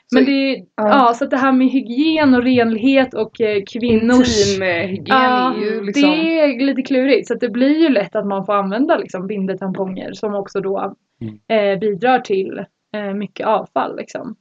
Ehm, 0.08 0.10
Så- 0.10 0.14
men 0.16 0.24
det, 0.24 0.52
ja. 0.76 0.88
ja. 0.88 1.14
så 1.14 1.24
att 1.24 1.30
det 1.30 1.36
här 1.36 1.52
med 1.52 1.68
hygien 1.68 2.34
och 2.34 2.42
renlighet 2.42 3.14
och 3.14 3.40
eh, 3.40 3.62
kvinnors 3.72 4.58
eh, 4.60 4.86
hygien 4.86 5.04
Ja, 5.06 5.54
är 5.54 5.60
ju 5.60 5.84
liksom. 5.84 6.10
det 6.10 6.40
är 6.40 6.60
lite 6.66 6.82
klurigt. 6.82 7.28
Så 7.28 7.34
att 7.34 7.40
det 7.40 7.48
blir 7.48 7.78
ju 7.82 7.88
lätt 7.88 8.16
att 8.16 8.26
man 8.26 8.46
får 8.46 8.52
använda 8.54 8.96
liksom 8.98 9.26
bindetamponger 9.26 10.12
som 10.12 10.34
också 10.34 10.60
då 10.60 10.94
Mm. 11.20 11.38
eh, 11.74 11.78
bidrar 11.78 12.18
till 12.18 12.64
eh, 12.94 13.14
mycket 13.14 13.46
avfall. 13.46 13.96
Liksom. 13.96 14.36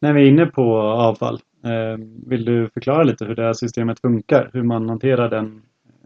När 0.00 0.12
vi 0.12 0.22
är 0.22 0.28
inne 0.28 0.46
på 0.46 0.76
avfall. 0.80 1.40
Eh, 1.64 1.98
vill 2.26 2.44
du 2.44 2.68
förklara 2.74 3.02
lite 3.02 3.24
hur 3.24 3.34
det 3.34 3.42
här 3.42 3.52
systemet 3.52 4.00
funkar? 4.00 4.50
Hur 4.52 4.62
man 4.62 4.88
hanterar 4.88 5.30
den 5.30 5.62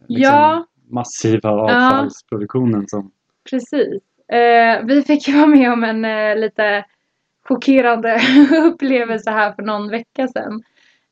liksom, 0.08 0.34
Ja. 0.34 0.64
massiva 0.90 1.50
avfallsproduktionen 1.50 2.88
som 2.88 3.10
Precis. 3.50 4.02
Eh, 4.32 4.84
vi 4.86 5.02
fick 5.02 5.28
ju 5.28 5.34
vara 5.36 5.46
med 5.46 5.72
om 5.72 5.84
en 5.84 6.04
eh, 6.04 6.36
lite 6.36 6.84
chockerande 7.48 8.20
upplevelse 8.66 9.30
här 9.30 9.52
för 9.52 9.62
någon 9.62 9.88
vecka 9.88 10.28
sedan. 10.28 10.62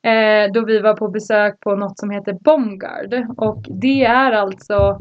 Eh, 0.02 0.52
då 0.52 0.64
vi 0.64 0.78
var 0.78 0.94
på 0.94 1.08
besök 1.08 1.60
på 1.60 1.76
något 1.76 1.98
som 1.98 2.10
heter 2.10 2.32
Bomgard. 2.32 3.26
Och 3.36 3.64
det 3.68 4.04
är 4.04 4.32
alltså 4.32 4.98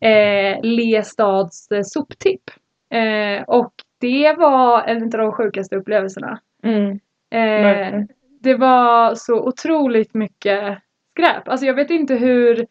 eh, 0.00 0.60
Le 0.62 1.02
stads 1.04 1.70
eh, 1.70 1.82
soptipp. 1.82 2.50
Eh, 2.90 3.42
och 3.42 3.72
det 4.00 4.34
var 4.38 4.82
en 4.82 5.02
av 5.02 5.10
de 5.10 5.32
sjukaste 5.32 5.76
upplevelserna. 5.76 6.40
Mm. 6.62 7.00
Eh, 7.30 8.04
det 8.40 8.54
var 8.54 9.14
så 9.14 9.48
otroligt 9.48 10.14
mycket 10.14 10.78
skräp. 11.10 11.48
Alltså 11.48 11.66
jag 11.66 11.74
vet 11.74 11.90
inte 11.90 12.14
hur 12.14 12.66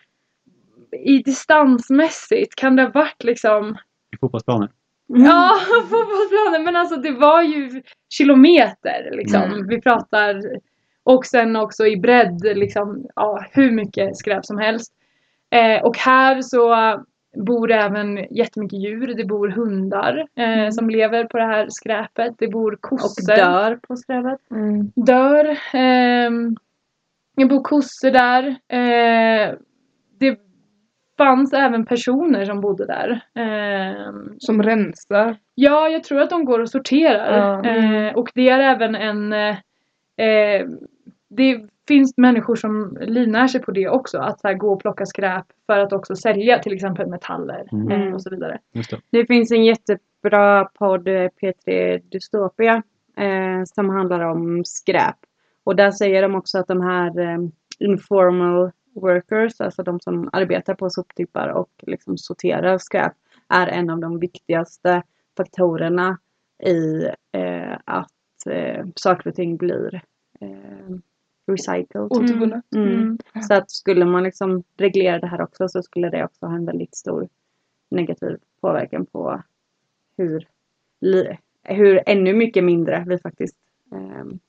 i 0.91 1.17
distansmässigt 1.17 2.55
kan 2.55 2.75
det 2.75 2.83
ha 2.83 2.89
varit 2.89 3.23
liksom 3.23 3.77
i 4.13 4.17
fotbollsplaner. 5.13 5.29
Ja, 5.29 5.81
fotbollsplanen. 5.81 6.63
Men 6.63 6.75
alltså 6.75 6.95
det 6.95 7.11
var 7.11 7.41
ju 7.41 7.81
kilometer 8.09 9.09
liksom. 9.11 9.41
Mm. 9.41 9.67
Vi 9.67 9.81
pratar 9.81 10.41
och 11.03 11.25
sen 11.25 11.55
också 11.55 11.85
i 11.87 11.97
bredd 11.97 12.41
liksom 12.43 13.07
ja, 13.15 13.45
hur 13.51 13.71
mycket 13.71 14.17
skräp 14.17 14.45
som 14.45 14.57
helst. 14.57 14.93
Eh, 15.49 15.83
och 15.83 15.97
här 15.97 16.41
så 16.41 16.75
bor 17.37 17.67
det 17.67 17.75
även 17.75 18.27
jättemycket 18.35 18.79
djur. 18.79 19.13
Det 19.13 19.25
bor 19.25 19.47
hundar 19.49 20.27
eh, 20.35 20.69
som 20.69 20.89
lever 20.89 21.23
på 21.23 21.37
det 21.37 21.45
här 21.45 21.67
skräpet. 21.69 22.33
Det 22.37 22.47
bor 22.47 22.73
Och 22.73 22.81
kossor. 22.81 23.35
dör 23.35 23.79
på 23.87 23.95
skräpet. 23.95 24.39
Mm. 24.51 24.91
Dör. 24.95 25.57
ehm, 25.73 26.55
Jag 27.35 27.49
bor 27.49 27.63
kossor 27.63 28.11
där. 28.11 28.47
Eh, 28.67 29.51
det 29.51 29.57
fanns 31.17 31.53
även 31.53 31.85
personer 31.85 32.45
som 32.45 32.61
bodde 32.61 32.85
där. 32.85 33.09
Eh, 33.35 34.13
Som 34.39 34.63
rensar. 34.63 35.37
ja, 35.55 35.89
jag 35.89 36.03
tror 36.03 36.21
att 36.21 36.29
de 36.29 36.45
går 36.45 36.59
och 36.59 36.69
sorterar. 36.69 37.37
Ja. 37.63 37.69
Eh, 37.69 38.13
och 38.15 38.31
det 38.35 38.49
är 38.49 38.59
även 38.59 38.95
en... 38.95 39.33
Eh, 39.33 39.55
eh, 40.27 40.67
det 41.29 41.61
finns 41.87 42.17
människor 42.17 42.55
som 42.55 42.97
livnär 43.01 43.47
sig 43.47 43.61
på 43.61 43.71
det 43.71 43.89
också. 43.89 44.17
Att 44.17 44.39
här, 44.43 44.53
gå 44.53 44.73
och 44.73 44.81
plocka 44.81 45.05
skräp 45.05 45.45
för 45.65 45.79
att 45.79 45.93
också 45.93 46.15
sälja 46.15 46.59
till 46.59 46.73
exempel 46.73 47.07
metaller 47.07 47.65
Mm. 47.71 47.91
eh, 48.07 48.13
och 48.13 48.21
så 48.21 48.29
vidare. 48.29 48.59
Det. 48.73 48.99
Det 49.09 49.25
finns 49.25 49.51
en 49.51 49.65
jättebra 49.65 50.65
podd, 50.65 51.07
eh, 51.07 51.27
P3 51.41 51.99
Dystopia, 52.11 52.83
som 53.65 53.89
handlar 53.89 54.19
om 54.19 54.61
skräp. 54.65 55.15
Och 55.63 55.75
där 55.75 55.91
säger 55.91 56.21
de 56.21 56.35
också 56.35 56.57
att 56.59 56.67
de 56.67 56.81
här 56.81 57.11
informal 57.79 58.71
workers, 58.95 59.61
alltså 59.61 59.83
de 59.83 59.99
som 59.99 60.29
arbetar 60.33 60.75
på 60.75 60.89
soptippar 60.89 61.49
och 61.49 61.71
liksom 61.81 62.17
sorterar 62.17 62.77
skräp, 62.77 63.13
är 63.49 63.67
en 63.67 63.89
av 63.89 63.99
de 63.99 64.19
viktigaste 64.19 65.03
faktorerna 65.37 66.17
i 66.63 67.05
eh, 67.31 67.77
att 67.85 68.47
eh, 68.49 68.85
saker 68.95 69.29
och 69.29 69.35
ting 69.35 69.57
blir 69.57 70.01
eh, 70.39 70.95
recycled. 71.47 72.07
Återvunnet. 72.09 72.65
Mm. 72.75 72.91
Mm. 72.91 73.17
Så 73.41 73.53
att 73.53 73.71
skulle 73.71 74.05
man 74.05 74.23
liksom 74.23 74.63
reglera 74.77 75.19
det 75.19 75.27
här 75.27 75.41
också 75.41 75.69
så 75.69 75.83
skulle 75.83 76.09
det 76.09 76.23
också 76.23 76.45
ha 76.45 76.55
en 76.55 76.65
väldigt 76.65 76.95
stor 76.95 77.27
negativ 77.91 78.37
påverkan 78.61 79.05
på 79.05 79.43
hur, 80.17 80.47
hur 81.63 82.01
ännu 82.05 82.33
mycket 82.33 82.63
mindre 82.63 83.03
vi 83.07 83.19
faktiskt 83.19 83.57
ehm, 83.91 84.39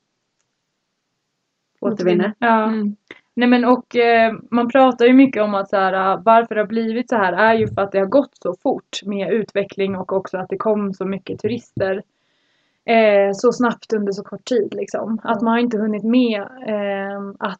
återvinner. 1.79 2.33
Ja. 2.39 2.63
Mm. 2.63 2.95
Nej 3.37 3.49
men 3.49 3.65
och 3.65 3.95
eh, 3.95 4.33
man 4.51 4.67
pratar 4.67 5.05
ju 5.05 5.13
mycket 5.13 5.43
om 5.43 5.55
att 5.55 5.69
så 5.69 5.77
här, 5.77 5.93
ah, 5.93 6.21
varför 6.25 6.55
det 6.55 6.61
har 6.61 6.67
blivit 6.67 7.09
så 7.09 7.15
här 7.15 7.33
är 7.33 7.53
ju 7.53 7.67
för 7.67 7.81
att 7.81 7.91
det 7.91 7.99
har 7.99 8.05
gått 8.05 8.37
så 8.41 8.55
fort 8.63 8.99
med 9.05 9.33
utveckling 9.33 9.95
och 9.95 10.13
också 10.13 10.37
att 10.37 10.49
det 10.49 10.57
kom 10.57 10.93
så 10.93 11.05
mycket 11.05 11.39
turister 11.39 12.01
eh, 12.85 13.31
så 13.33 13.51
snabbt 13.51 13.93
under 13.93 14.11
så 14.11 14.23
kort 14.23 14.45
tid 14.45 14.73
liksom. 14.73 15.19
Att 15.23 15.41
man 15.41 15.51
har 15.51 15.59
inte 15.59 15.77
hunnit 15.77 16.03
med 16.03 16.41
eh, 16.41 17.31
att 17.39 17.59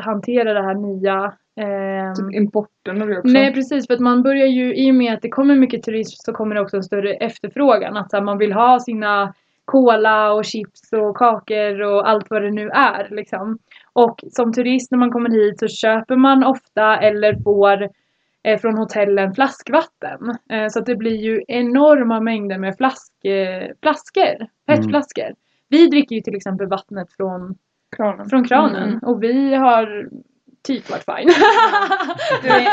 hantera 0.00 0.52
det 0.54 0.62
här 0.62 0.74
nya. 0.74 1.32
ehm, 1.56 2.14
Typ 2.14 2.34
importen 2.34 3.02
och 3.02 3.08
det 3.08 3.18
också. 3.18 3.32
Nej 3.32 3.54
precis, 3.54 3.86
för 3.86 3.94
att 3.94 4.00
man 4.00 4.22
börjar 4.22 4.46
ju, 4.46 4.74
i 4.74 4.90
och 4.90 4.94
med 4.94 5.14
att 5.14 5.22
det 5.22 5.28
kommer 5.28 5.56
mycket 5.56 5.82
turism 5.82 6.16
så 6.24 6.32
kommer 6.32 6.54
det 6.54 6.60
också 6.60 6.76
en 6.76 6.82
större 6.82 7.14
efterfrågan. 7.14 7.96
Att 7.96 8.10
så 8.10 8.16
här, 8.16 8.24
man 8.24 8.38
vill 8.38 8.52
ha 8.52 8.80
sina 8.80 9.34
cola 9.64 10.32
och 10.32 10.44
chips 10.44 10.92
och 10.92 11.16
kakor 11.16 11.82
och 11.82 12.08
allt 12.08 12.30
vad 12.30 12.42
det 12.42 12.50
nu 12.50 12.68
är. 12.68 13.08
Liksom. 13.10 13.58
Och 13.96 14.20
som 14.30 14.52
turist 14.52 14.90
när 14.90 14.98
man 14.98 15.10
kommer 15.10 15.30
hit 15.30 15.58
så 15.60 15.68
köper 15.68 16.16
man 16.16 16.44
ofta 16.44 16.96
eller 16.96 17.42
får 17.42 17.88
eh, 18.48 18.58
från 18.60 18.78
hotellen 18.78 19.34
flaskvatten. 19.34 20.20
Eh, 20.52 20.68
så 20.68 20.78
att 20.78 20.86
det 20.86 20.96
blir 20.96 21.16
ju 21.16 21.42
enorma 21.48 22.20
mängder 22.20 22.58
med 22.58 22.76
flask, 22.76 23.24
eh, 23.24 23.66
flaskor, 23.82 24.46
petflaskor. 24.66 25.34
Vi 25.68 25.86
dricker 25.86 26.14
ju 26.16 26.20
till 26.22 26.36
exempel 26.36 26.66
vattnet 26.68 27.12
från, 27.16 27.54
Kranen. 27.96 28.28
från 28.28 28.44
kranen 28.44 28.88
Mm. 28.88 28.98
och 29.02 29.22
vi 29.22 29.54
har 29.54 30.08
typ 30.66 30.90
varit 30.90 31.04
fine. 31.04 31.28
Det, 32.42 32.68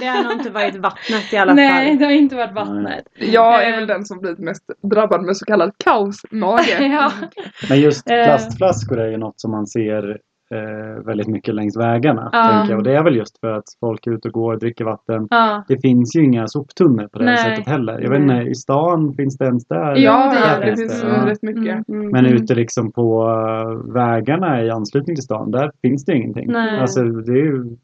det 0.00 0.06
har 0.06 0.22
nog 0.24 0.32
inte 0.32 0.50
varit 0.50 0.76
vattnet 0.76 1.32
i 1.32 1.36
alla 1.36 1.54
Nej, 1.54 1.88
fall. 1.88 1.98
det 1.98 2.04
har 2.04 2.12
inte 2.12 2.36
varit 2.36 2.52
vattnet. 2.54 3.04
Jag 3.18 3.64
är 3.64 3.70
Eh. 3.72 3.76
väl 3.76 3.86
den 3.86 4.04
som 4.04 4.18
blivit 4.18 4.38
mest 4.38 4.64
drabbad 4.90 5.22
med 5.22 5.36
så 5.36 5.44
kallad 5.44 5.72
kaosmage. 5.84 6.76
ja. 6.80 7.12
Men 7.68 7.80
just 7.80 8.10
Eh. 8.10 8.24
plastflaskor 8.24 9.00
är 9.00 9.10
ju 9.10 9.16
något 9.16 9.40
som 9.40 9.50
man 9.50 9.66
ser 9.66 10.18
eh, 10.52 11.04
väldigt 11.06 11.28
mycket 11.28 11.54
längs 11.54 11.76
vägarna. 11.76 12.30
Ja. 12.32 12.48
Tänker 12.52 12.70
jag. 12.72 12.78
Och 12.78 12.84
det 12.84 12.96
är 12.96 13.04
väl 13.04 13.16
just 13.16 13.38
för 13.40 13.52
att 13.52 13.64
folk 13.80 14.06
är 14.06 14.10
ute 14.10 14.28
och 14.28 14.34
går 14.34 14.52
och 14.52 14.58
dricker 14.58 14.84
vatten. 14.84 15.26
Ja. 15.30 15.64
Det 15.68 15.80
finns 15.80 16.16
ju 16.16 16.24
inga 16.24 16.48
soptunnor 16.48 17.08
på 17.12 17.18
det 17.18 17.24
Nej. 17.24 17.36
sättet 17.38 17.66
heller. 17.66 18.00
Jag 18.00 18.10
vet 18.10 18.20
inte, 18.20 18.34
i 18.34 18.54
stan 18.54 19.14
finns 19.14 19.38
det 19.38 19.44
ens 19.44 19.66
där? 19.66 19.96
Ja, 19.96 20.34
det 20.60 20.64
det, 20.64 20.70
det. 20.70 20.76
finns 20.76 21.02
Ja. 21.02 21.26
rätt 21.30 21.42
mycket. 21.42 21.88
Mm. 21.88 22.00
Mm. 22.00 22.08
Men 22.10 22.26
ute 22.26 22.54
liksom 22.54 22.92
på 22.92 23.28
eh, 23.28 23.92
vägarna 23.92 24.62
i 24.62 24.70
anslutning 24.70 25.16
till 25.16 25.24
stan, 25.24 25.50
där 25.50 25.70
finns 25.82 26.04
det 26.04 26.14
ingenting. 26.16 26.52
Nej. 26.52 26.80
Alltså 26.80 27.02
det 27.02 27.32
är 27.32 27.36
ju, 27.44 27.76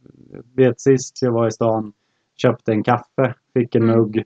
vet 0.56 0.80
sist 0.80 1.22
jag 1.22 1.32
var 1.32 1.46
i 1.46 1.50
stan, 1.50 1.92
köpte 2.42 2.72
en 2.72 2.82
kaffe, 2.82 3.34
fick 3.54 3.74
en 3.74 3.82
Mm. 3.82 3.96
mugg, 3.98 4.24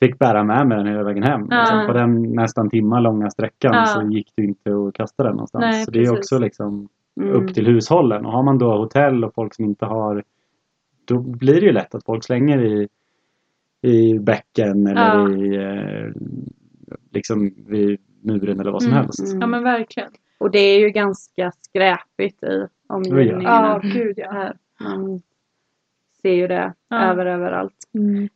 fick 0.00 0.18
bära 0.18 0.44
med 0.44 0.66
mig 0.66 0.78
den 0.78 0.86
hela 0.86 1.02
vägen 1.04 1.22
hem. 1.22 1.46
Ja. 1.50 1.60
Liksom 1.60 1.86
på 1.86 1.92
den 1.92 2.22
nästan 2.22 2.70
timma 2.70 3.00
långa 3.00 3.30
sträckan 3.30 3.74
Ja. 3.74 3.86
så 3.86 4.02
gick 4.02 4.32
det 4.36 4.42
inte 4.42 4.70
att 4.88 4.94
kasta 4.94 5.22
den 5.22 5.32
någonstans. 5.32 5.62
Nej, 5.62 5.84
så 5.84 5.90
det 5.90 5.98
är 5.98 6.02
precis. 6.02 6.18
också 6.18 6.38
liksom 6.38 6.88
Mm. 7.18 7.30
upp 7.30 7.54
till 7.54 7.66
hushållen. 7.66 8.26
Och 8.26 8.32
har 8.32 8.42
man 8.42 8.58
då 8.58 8.76
hotell 8.78 9.24
och 9.24 9.34
folk 9.34 9.54
som 9.54 9.64
inte 9.64 9.86
har, 9.86 10.24
då 11.04 11.18
blir 11.18 11.60
det 11.60 11.66
ju 11.66 11.72
lätt 11.72 11.94
att 11.94 12.04
folk 12.04 12.24
slänger 12.24 12.64
i, 12.64 12.88
i 13.82 14.18
bäcken 14.18 14.86
eller 14.86 15.18
Ja. 15.18 15.30
i 15.30 15.56
eh, 15.56 16.12
liksom 17.12 17.54
vid 17.66 18.00
muren 18.22 18.60
eller 18.60 18.70
vad 18.70 18.82
som 18.82 18.92
Mm. 18.92 19.02
helst. 19.04 19.26
Mm. 19.28 19.40
ja 19.40 19.46
men 19.46 19.62
verkligen. 19.62 20.10
Och 20.38 20.50
det 20.50 20.58
är 20.58 20.80
ju 20.80 20.90
ganska 20.90 21.52
skräpigt 21.60 22.42
i 22.44 22.66
omgivningarna. 22.86 23.80
Ja, 23.82 23.90
gud 23.92 24.14
ja. 24.18 24.30
Här. 24.32 24.56
Man 24.80 25.20
ser 26.22 26.32
ju 26.32 26.46
det 26.46 26.72
Ja. 26.88 27.02
över 27.10 27.26
överallt. 27.26 27.74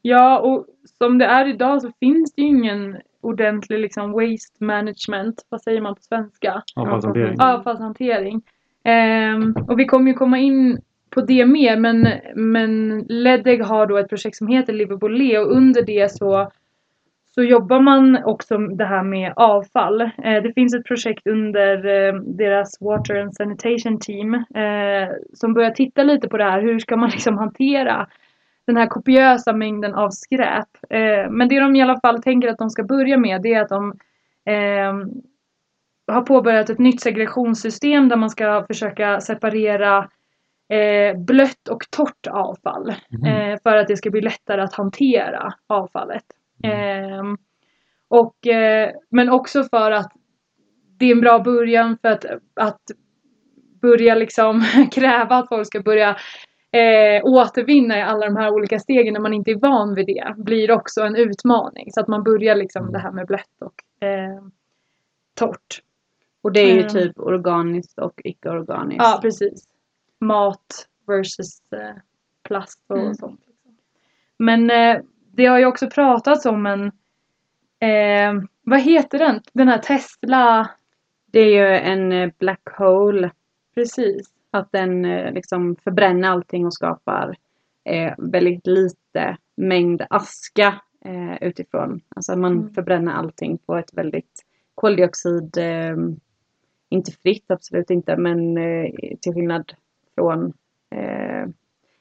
Ja, 0.02 0.38
och 0.40 0.66
som 0.98 1.18
det 1.18 1.24
är 1.24 1.48
idag 1.48 1.82
så 1.82 1.90
finns 2.00 2.34
det 2.34 2.42
ju 2.42 2.48
ingen 2.48 2.96
ordentlig 3.20 3.78
liksom 3.78 4.12
waste 4.12 4.64
management. 4.64 5.46
Vad 5.48 5.62
säger 5.62 5.80
man 5.80 5.94
på 5.94 6.02
svenska? 6.02 6.62
Avfallshantering. 6.76 7.36
Avfallshantering. 7.40 8.42
Eh, 8.84 9.64
och 9.68 9.78
vi 9.78 9.84
kommer 9.84 10.10
ju 10.10 10.14
komma 10.14 10.38
in 10.38 10.80
på 11.10 11.20
det 11.20 11.46
mer 11.46 11.76
men, 11.76 12.08
men 12.34 12.98
Ledeg 13.08 13.62
har 13.62 13.86
då 13.86 13.96
ett 13.96 14.08
projekt 14.08 14.36
som 14.36 14.46
heter 14.46 14.72
Livable 14.72 15.18
Le 15.18 15.38
och 15.38 15.52
under 15.52 15.82
det 15.82 16.12
så, 16.12 16.50
så 17.34 17.42
jobbar 17.42 17.80
man 17.80 18.24
också 18.24 18.58
det 18.58 18.84
här 18.84 19.02
med 19.02 19.32
avfall. 19.36 20.00
Eh, 20.00 20.42
det 20.42 20.52
finns 20.54 20.74
ett 20.74 20.84
projekt 20.84 21.26
under 21.26 21.76
eh, 21.76 22.14
deras 22.14 22.80
Water 22.80 23.20
and 23.20 23.34
Sanitation 23.34 23.98
Team 23.98 24.34
eh, 24.34 25.08
som 25.34 25.54
börjar 25.54 25.70
titta 25.70 26.02
lite 26.02 26.28
på 26.28 26.36
det 26.36 26.44
här. 26.44 26.62
Hur 26.62 26.78
ska 26.78 26.96
man 26.96 27.10
liksom 27.12 27.38
hantera 27.38 28.08
den 28.66 28.76
här 28.76 28.86
kopiösa 28.86 29.52
mängden 29.52 29.94
av 29.94 30.10
skräp. 30.10 30.68
Eh, 30.90 31.30
men 31.30 31.48
det 31.48 31.60
de 31.60 31.76
i 31.76 31.82
alla 31.82 32.00
fall 32.00 32.22
tänker 32.22 32.48
att 32.48 32.58
de 32.58 32.70
ska 32.70 32.82
börja 32.84 33.16
med 33.16 33.42
det 33.42 33.54
är 33.54 33.62
att 33.62 33.68
de 33.68 33.94
ehm, 34.44 35.10
har 36.06 36.22
påbörjat 36.22 36.70
ett 36.70 36.78
nytt 36.78 37.00
segregationssystem 37.00 38.08
där 38.08 38.16
man 38.16 38.30
ska 38.30 38.64
försöka 38.66 39.20
separera 39.20 40.08
eh, 40.68 41.16
blött 41.18 41.68
och 41.70 41.82
torrt 41.90 42.26
avfall. 42.30 42.94
Mhm. 43.10 43.24
Eh, 43.24 43.58
för 43.62 43.76
att 43.76 43.88
det 43.88 43.96
ska 43.96 44.10
bli 44.10 44.20
lättare 44.20 44.62
att 44.62 44.74
hantera 44.74 45.54
avfallet. 45.66 46.24
Ehm, 46.62 47.36
och, 48.08 48.46
eh, 48.46 48.90
men 49.10 49.30
också 49.30 49.64
för 49.64 49.90
att 49.90 50.12
det 50.98 51.06
är 51.06 51.12
en 51.12 51.20
bra 51.20 51.38
början 51.38 51.98
för 52.02 52.08
att, 52.08 52.24
att 52.54 52.82
börja 53.82 54.14
liksom 54.14 54.64
kräva 54.92 55.36
att 55.36 55.48
folk 55.48 55.66
ska 55.66 55.80
börja 55.80 56.16
eh, 56.72 57.24
återvinna 57.24 57.98
i 57.98 58.02
alla 58.02 58.26
de 58.26 58.36
här 58.36 58.50
olika 58.50 58.78
stegen 58.78 59.12
när 59.12 59.20
man 59.20 59.34
inte 59.34 59.50
är 59.50 59.56
van 59.56 59.94
vid 59.94 60.06
det 60.06 60.34
blir 60.36 60.70
också 60.70 61.00
en 61.00 61.16
utmaning. 61.16 61.92
Så 61.92 62.00
att 62.00 62.08
man 62.08 62.22
börjar 62.22 62.54
liksom 62.54 62.92
det 62.92 62.98
här 62.98 63.12
med 63.12 63.26
blött 63.26 63.62
och 63.62 64.06
eh, 64.06 64.42
torrt. 65.34 65.82
Och 66.42 66.52
det 66.52 66.60
är 66.60 66.74
ju 66.76 66.82
typ 66.82 67.18
organiskt 67.18 67.98
och 67.98 68.20
icke-organiskt. 68.24 69.04
Ja, 69.04 69.18
precis. 69.22 69.64
Mat 70.20 70.88
versus 71.06 71.72
eh, 71.72 71.96
plast 72.42 72.80
och 72.86 72.98
Mm. 72.98 73.14
sånt. 73.14 73.40
Liksom. 73.46 73.76
Men 74.38 74.70
eh, 74.70 75.02
det 75.32 75.46
har 75.46 75.58
ju 75.58 75.66
också 75.66 75.90
pratats 75.90 76.46
om 76.46 76.66
en 76.66 76.84
eh, 77.78 78.42
vad 78.62 78.80
heter 78.80 79.18
den? 79.18 79.40
Den 79.52 79.68
här 79.68 79.78
Tesla. 79.78 80.70
Det 81.26 81.40
är 81.40 81.46
ju 81.70 81.76
en 81.76 82.12
eh, 82.12 82.30
black 82.38 82.68
hole. 82.78 83.30
Precis. 83.74 84.30
Att 84.50 84.72
den 84.72 85.04
eh, 85.04 85.32
liksom 85.32 85.76
förbränner 85.84 86.28
allting 86.28 86.66
och 86.66 86.74
skapar 86.74 87.36
väldigt 88.18 88.66
lite 88.66 89.36
mängd 89.56 90.02
aska 90.10 90.80
utifrån. 91.40 92.00
Alltså 92.16 92.36
man 92.36 92.52
Mm. 92.52 92.74
förbränner 92.74 93.12
allting 93.12 93.58
på 93.58 93.76
ett 93.76 93.94
väldigt 93.94 94.44
koldioxid, 94.74 95.58
inte 96.92 97.12
fritt 97.12 97.50
absolut 97.50 97.90
inte, 97.90 98.16
men 98.16 98.58
eh, 98.58 98.90
till 99.20 99.34
skillnad 99.34 99.72
från 100.14 100.52
eh, 100.94 101.48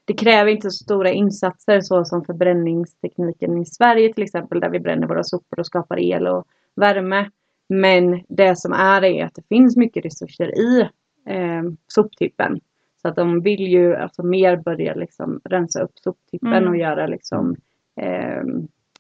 det 0.06 0.14
kräver 0.14 0.52
inte 0.52 0.72
så 0.72 0.84
stora 0.84 1.12
insatser 1.12 1.82
så 1.82 2.06
som 2.06 2.26
förbränningstekniken 2.26 3.58
i 3.58 3.66
Sverige 3.66 4.14
till 4.14 4.24
exempel 4.24 4.60
där 4.60 4.70
vi 4.70 4.80
bränner 4.80 5.08
våra 5.08 5.24
sopor 5.24 5.60
och 5.60 5.66
skapar 5.66 6.00
el 6.00 6.28
och 6.28 6.48
värme. 6.76 7.30
Men 7.70 8.24
det 8.30 8.56
som 8.56 8.74
är 8.74 9.04
är 9.04 9.26
att 9.26 9.36
det 9.36 9.48
finns 9.50 9.78
mycket 9.78 10.06
resurser 10.06 10.58
i 10.60 10.82
eh, 11.26 11.64
soptippen. 11.88 12.60
Så 13.02 13.08
att 13.08 13.16
de 13.16 13.42
vill 13.42 13.68
ju 13.68 13.96
alltså 13.96 14.24
mer 14.24 14.58
börja 14.58 14.94
liksom 14.94 15.42
rensa 15.44 15.82
upp 15.82 16.00
soptippen 16.00 16.54
Mm. 16.54 16.70
och 16.70 16.78
göra 16.78 17.08
liksom 17.08 17.56
eh, 18.02 18.44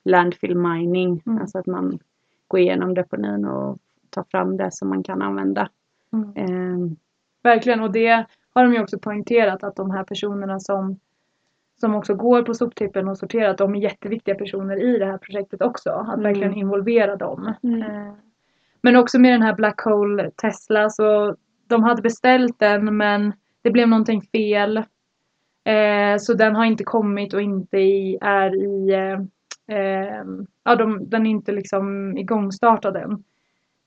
landfill 0.05 0.55
mining. 0.55 1.21
Mm. 1.25 1.41
Alltså 1.41 1.57
att 1.57 1.65
man 1.67 1.99
går 2.47 2.59
igenom 2.59 2.93
deponin 2.93 3.45
och 3.45 3.77
tar 4.09 4.23
fram 4.23 4.57
det 4.57 4.71
som 4.71 4.89
man 4.89 5.03
kan 5.03 5.21
använda. 5.21 5.69
Mm. 6.13 6.33
Eh, 6.35 6.91
Verkligen 7.43 7.81
och 7.81 7.91
det 7.91 8.25
har 8.53 8.63
de 8.63 8.73
ju 8.73 8.81
också 8.81 8.99
poängterat 8.99 9.63
att 9.63 9.75
de 9.75 9.91
här 9.91 10.03
personerna 10.03 10.59
som 10.59 10.99
som 11.79 11.95
också 11.95 12.15
går 12.15 12.43
på 12.43 12.53
soptippen 12.53 13.07
och 13.07 13.17
sorterar, 13.17 13.49
att 13.49 13.57
de 13.57 13.75
är 13.75 13.79
jätteviktiga 13.79 14.35
personer 14.35 14.83
i 14.83 14.97
det 14.99 15.05
här 15.05 15.17
projektet 15.17 15.61
också. 15.61 15.89
Att 15.89 16.07
Mm. 16.07 16.23
verkligen 16.23 16.53
involvera 16.53 17.15
dem. 17.15 17.53
Mm. 17.63 17.81
Eh, 17.81 18.13
Men 18.81 18.95
också 18.95 19.19
med 19.19 19.33
den 19.33 19.41
här 19.41 19.55
Black 19.55 19.81
Hole 19.81 20.31
Tesla 20.41 20.89
så 20.89 21.35
de 21.67 21.83
hade 21.83 22.01
beställt 22.01 22.59
den 22.59 22.97
men 22.97 23.33
det 23.61 23.71
blev 23.71 23.87
någonting 23.87 24.21
fel. 24.21 24.77
Eh, 25.63 26.17
så 26.19 26.33
den 26.33 26.55
har 26.55 26.65
inte 26.65 26.83
kommit 26.83 27.33
och 27.33 27.41
inte 27.41 27.77
i, 27.77 28.17
är 28.21 28.55
i 28.55 28.93
eh, 28.93 29.77
eh, 29.77 30.23
ja, 30.63 30.75
de, 30.75 31.09
den 31.09 31.25
är 31.25 31.29
inte 31.29 31.51
liksom 31.51 32.17
igångstartad 32.17 32.95
än. 32.97 33.23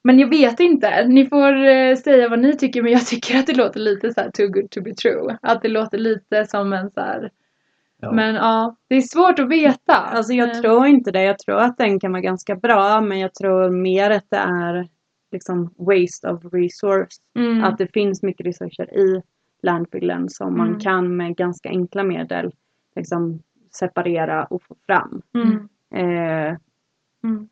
Men 0.05 0.18
jag 0.18 0.28
vet 0.28 0.61
inte. 0.61 1.07
Ni 1.09 1.26
får 1.26 1.64
eh, 1.64 1.96
säga 1.96 2.28
vad 2.28 2.38
ni 2.38 2.57
tycker 2.57 2.82
men 2.82 2.92
jag 2.92 3.07
tycker 3.07 3.38
att 3.38 3.46
det 3.46 3.55
låter 3.57 3.80
lite 3.80 4.14
så 4.14 4.20
här 4.20 4.30
too 4.30 4.48
good 4.48 4.70
to 4.70 4.80
be 4.82 4.94
true. 4.94 5.38
Att 5.42 5.62
det 5.62 5.68
låter 5.68 5.98
lite 5.98 6.46
som 6.46 6.72
en 6.72 6.90
så 6.90 7.00
här. 7.00 7.30
Ja. 8.00 8.12
Men 8.12 8.34
ja, 8.34 8.76
det 8.88 8.96
är 8.96 9.00
svårt 9.00 9.38
att 9.38 9.48
veta. 9.48 9.94
Alltså 9.94 10.32
jag 10.32 10.48
Eh, 10.48 10.61
tror 10.61 10.86
inte 10.86 11.11
det. 11.11 11.22
Jag 11.22 11.38
tror 11.38 11.59
att 11.59 11.78
den 11.78 12.00
kan 12.00 12.12
vara 12.12 12.22
ganska 12.22 12.57
bra 12.57 13.00
men 13.00 13.18
jag 13.20 13.34
tror 13.34 13.70
mer 13.70 14.11
att 14.11 14.30
det 14.30 14.36
är 14.36 14.88
liksom 15.32 15.74
waste 15.78 16.28
of 16.28 16.40
resource. 16.52 17.16
mm, 17.38 17.64
Att 17.64 17.78
det 17.78 17.86
finns 17.92 18.22
mycket 18.22 18.46
resurser 18.46 18.94
i 18.98 19.22
landbygden 19.62 20.28
som 20.28 20.57
man 20.59 20.68
Mm. 20.68 20.80
kan 20.80 21.16
med 21.16 21.36
ganska 21.36 21.68
enkla 21.68 22.02
medel 22.02 22.52
liksom 22.96 23.42
separera 23.72 24.44
och 24.44 24.62
få 24.62 24.76
fram. 24.86 25.22
mm. 25.34 25.68
Eh, 25.94 26.57
Mm. 27.24 27.48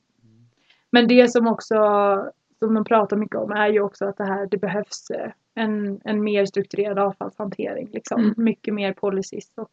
Men 0.91 1.09
det 1.09 1.31
som 1.33 1.47
också 1.47 1.77
som 2.67 2.75
de 2.75 2.85
pratar 2.85 3.17
mycket 3.17 3.37
om 3.37 3.51
är 3.53 3.69
ju 3.69 3.81
också 3.81 4.05
att 4.05 4.17
det 4.17 4.25
här 4.25 4.49
det 4.51 4.57
behövs 4.59 5.11
eh, 5.11 5.31
en, 5.65 6.01
en 6.05 6.25
mer 6.25 6.47
strukturerad 6.47 6.99
avfallshantering. 6.99 7.89
Liksom. 7.93 8.21
Mm. 8.21 8.35
Mycket 8.37 8.75
mer 8.75 8.93
policies. 8.93 9.51
Och, 9.57 9.69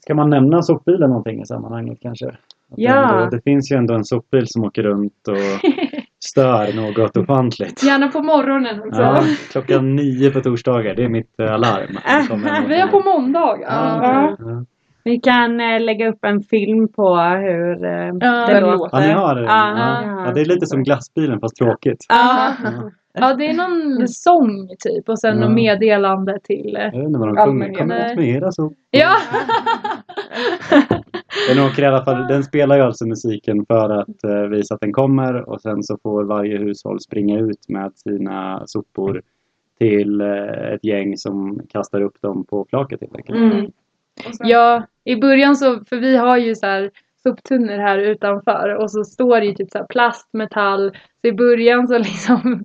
Ska 0.00 0.14
man 0.14 0.30
nämna 0.30 0.62
sopbilen 0.62 1.08
någonting 1.10 1.42
i 1.42 1.46
sammanhanget 1.46 1.98
kanske? 2.00 2.28
Att 2.28 2.34
Ja. 2.76 3.18
Ändå, 3.22 3.36
det 3.36 3.42
finns 3.42 3.72
ju 3.72 3.76
ändå 3.76 3.94
en 3.94 4.04
sopbil 4.04 4.44
som 4.46 4.64
åker 4.64 4.82
runt 4.82 5.28
och 5.28 5.36
stör 6.24 6.76
något 6.76 7.16
ofantligt. 7.16 7.82
gärna 7.84 8.08
på 8.08 8.22
morgonen 8.22 8.80
också. 8.82 9.02
Ja, 9.02 9.22
klockan 9.50 9.96
nio 9.96 10.30
på 10.30 10.40
torsdagar, 10.40 10.94
det 10.94 11.04
är 11.04 11.08
mitt 11.08 11.40
eh, 11.40 11.52
alarm. 11.54 11.98
Det 12.20 12.26
kommer- 12.28 12.68
Vi 12.68 12.74
är 12.74 12.86
på 12.86 13.00
måndag. 13.00 13.58
Ja, 13.62 14.36
Ja. 14.38 14.64
Vi 15.04 15.20
kan 15.20 15.60
eh, 15.60 15.80
lägga 15.80 16.08
upp 16.08 16.24
en 16.24 16.42
film 16.42 16.88
på 16.88 17.16
hur 17.16 17.84
eh, 17.84 17.90
Ja, 18.20 18.46
det 18.46 18.60
låter. 18.60 19.00
Ja, 19.00 19.06
ni 19.06 19.12
har 19.12 19.34
det? 19.34 19.42
Ja, 19.42 20.02
Ja. 20.26 20.32
Det 20.34 20.40
är 20.40 20.44
lite 20.44 20.66
som 20.66 20.82
glassbilen 20.82 21.40
fast 21.40 21.56
tråkigt. 21.56 22.04
Ja. 22.08 22.54
Ja. 22.64 22.90
ja, 23.14 23.34
det 23.34 23.46
är 23.46 23.54
någon 23.54 24.08
sång 24.08 24.68
typ 24.78 25.08
och 25.08 25.20
sen 25.20 25.38
Ja. 25.40 25.44
något 25.46 25.54
meddelande 25.54 26.38
till... 26.44 26.76
eh, 26.76 26.82
Jag 26.82 26.90
vet 26.92 27.06
inte 27.06 27.18
vad 27.18 27.28
de 27.28 27.36
sjunger. 27.36 27.42
Allmänheten. 27.42 27.88
Kom 27.88 28.10
ut 28.10 28.16
med 28.16 28.28
era. 28.28 28.50
Ja! 28.90 29.16
Den, 31.48 31.64
åker 31.64 31.82
i 31.82 31.86
alla 31.86 32.04
fall, 32.04 32.26
den 32.28 32.44
spelar 32.44 32.76
ju 32.76 32.82
alltså 32.82 33.06
musiken 33.06 33.66
för 33.66 33.90
att 33.90 34.24
eh, 34.24 34.40
visa 34.42 34.74
att 34.74 34.80
den 34.80 34.92
kommer 34.92 35.48
och 35.48 35.60
sen 35.60 35.82
så 35.82 35.98
får 36.02 36.24
varje 36.24 36.58
hushåll 36.58 37.00
springa 37.00 37.38
ut 37.38 37.68
med 37.68 37.92
sina 37.96 38.62
sopor 38.66 39.22
till 39.78 40.20
eh, 40.20 40.72
ett 40.74 40.84
gäng 40.84 41.16
som 41.16 41.60
kastar 41.68 42.00
upp 42.00 42.20
dem 42.22 42.44
på 42.44 42.66
flaket 42.70 43.00
helt 43.00 43.16
enkelt. 43.16 43.38
Mm. 43.38 43.70
Sen- 44.22 44.48
Ja, 44.48 44.86
i 45.04 45.16
början 45.16 45.56
så, 45.56 45.84
för 45.84 45.96
vi 45.96 46.16
har 46.16 46.36
ju 46.36 46.54
så 46.54 46.66
här 46.66 46.90
soptunnor 47.22 47.78
här 47.78 47.98
utanför 47.98 48.68
och 48.74 48.90
så 48.90 49.04
står 49.04 49.40
det 49.40 49.46
ju 49.46 49.54
typ 49.54 49.70
så 49.70 49.78
här 49.78 49.86
plast, 49.86 50.28
metall. 50.32 50.96
Så 51.20 51.26
i 51.28 51.32
början 51.32 51.88
så 51.88 51.98
liksom 51.98 52.64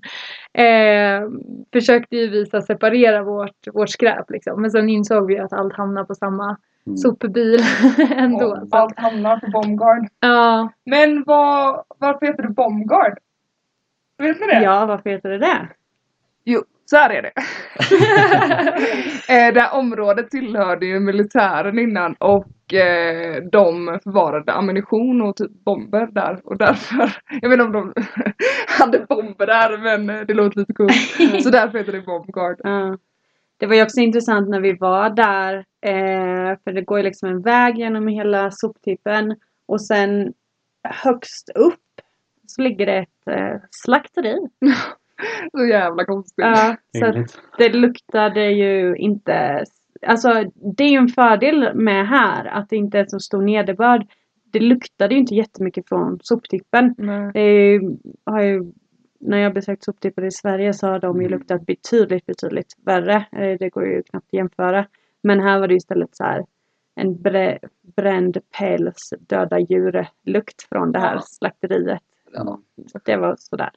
eh, 0.54 1.30
försökte 1.74 2.16
ju 2.16 2.28
vi 2.30 2.46
så 2.46 2.62
separera 2.62 3.24
vårt, 3.24 3.68
vårt 3.74 3.90
skräp 3.90 4.30
liksom. 4.30 4.62
Men 4.62 4.72
sen 4.72 4.90
insåg 4.90 5.28
vi 5.28 5.40
att 5.40 5.54
allt 5.54 5.74
hamnar 5.74 6.04
på 6.04 6.16
samma 6.16 6.58
Mm. 6.88 6.98
sopbil 6.98 7.60
ändå. 8.16 8.46
och 8.72 8.78
allt 8.80 9.00
hamnar 9.00 9.38
på 9.38 9.48
Bombguard. 9.52 10.08
ja, 10.20 10.70
Men 10.86 11.24
vad, 11.24 11.84
varför 11.98 12.26
heter 12.26 12.44
det 12.44 12.50
Bombguard? 12.50 13.18
Vet 14.18 14.40
ni 14.40 14.48
det? 14.48 14.62
ja, 14.64 14.86
varför 14.86 15.10
heter 15.10 15.30
det 15.30 15.38
det? 15.38 15.68
Jo, 16.52 16.64
så 16.86 16.96
här 16.96 17.10
är 17.10 17.22
det. 17.22 17.32
eh, 19.34 19.54
det 19.54 19.62
här 19.62 19.80
området 19.80 20.30
tillhörde 20.30 20.86
ju 20.86 21.00
militären 21.00 21.80
innan 21.80 22.14
och 22.14 22.74
eh, 22.74 23.44
de 23.52 24.00
förvarade 24.04 24.52
ammunition 24.52 25.22
och 25.22 25.36
typ 25.36 25.52
bomber 25.52 26.08
där 26.12 26.42
och 26.44 26.58
därför, 26.58 27.12
jag 27.42 27.50
vet 27.50 27.60
inte 27.60 27.78
om 27.78 27.94
de 27.94 28.04
hade 28.68 29.00
bomber 29.00 29.46
där 29.46 29.78
men 29.78 30.10
eh, 30.10 30.26
det 30.26 30.34
låter 30.34 30.60
lite 30.60 30.74
coolt. 30.74 31.44
Så 31.44 31.50
därför 31.50 31.78
heter 31.78 31.92
det 31.92 32.02
Bombguard. 32.02 32.62
Ja. 32.64 32.98
Det 33.58 33.66
var 33.66 33.76
ju 33.76 33.84
också 33.84 34.00
intressant 34.00 34.50
när 34.50 34.60
vi 34.60 34.74
var 34.74 35.10
där. 35.10 35.56
Eh, 35.82 36.58
för 36.64 36.72
det 36.72 36.82
går 36.82 36.98
ju 36.98 37.04
liksom 37.04 37.30
en 37.30 37.42
väg 37.42 37.78
genom 37.78 38.08
hela 38.08 38.52
soptippen. 38.52 39.36
Och 39.66 39.82
sen 39.82 40.34
högst 40.84 41.50
upp 41.56 42.02
så 42.48 42.62
ligger 42.62 42.86
det 42.86 42.98
ett 42.98 43.28
eh, 43.28 43.62
slakteri. 43.72 44.38
Så 45.52 45.66
jävla 45.66 46.06
konstigt. 46.06 46.46
Ja, 46.46 46.76
så 47.00 47.24
det 47.58 47.70
luktade 47.74 48.52
ju 48.52 48.96
inte... 48.96 49.64
Alltså 50.08 50.44
det 50.78 50.84
är 50.84 50.90
ju 50.90 50.98
en 50.98 51.08
fördel 51.08 51.76
med 51.76 52.08
här 52.08 52.46
att 52.46 52.70
det 52.70 52.76
inte 52.76 53.00
är 53.00 53.06
så 53.08 53.20
stor 53.20 53.42
nederbörd. 53.42 54.08
Det 54.52 54.60
luktade 54.60 55.14
ju 55.14 55.20
inte 55.20 55.36
jättemycket 55.36 55.90
från 55.90 56.20
soptippen. 56.24 56.96
Det 57.34 57.40
är 57.40 57.72
ju, 57.72 57.98
har 58.26 58.42
ju, 58.42 58.72
när 59.20 59.38
jag 59.38 59.54
besökt 59.54 59.84
soptippar 59.84 60.26
i 60.26 60.32
Sverige 60.32 60.74
så 60.74 60.88
har 60.88 61.00
de 61.00 61.22
ju 61.22 61.30
luktat 61.30 61.66
betydligt, 61.66 62.26
betydligt 62.26 62.74
värre. 62.86 63.26
Eh, 63.32 63.58
Det 63.60 63.70
går 63.70 63.86
ju 63.86 64.04
knappt 64.04 64.26
att 64.28 64.34
jämföra. 64.34 64.86
Men 65.24 65.40
här 65.40 65.60
var 65.60 65.68
det 65.68 65.74
ju 65.74 65.78
istället 65.78 66.16
så 66.16 66.24
här 66.24 66.46
en 66.96 67.22
brä, 67.22 67.60
bränd 67.96 68.38
päls, 68.58 69.14
döda 69.20 69.60
djur-lukt 69.60 70.62
från 70.70 70.92
det 70.92 71.00
här 71.00 71.16
Ja. 71.16 71.22
slakteriet. 71.22 72.00
Ja. 72.34 72.60
Så 72.92 72.98
att 72.98 73.06
det 73.06 73.18
var 73.18 73.36
sådär. 73.40 73.70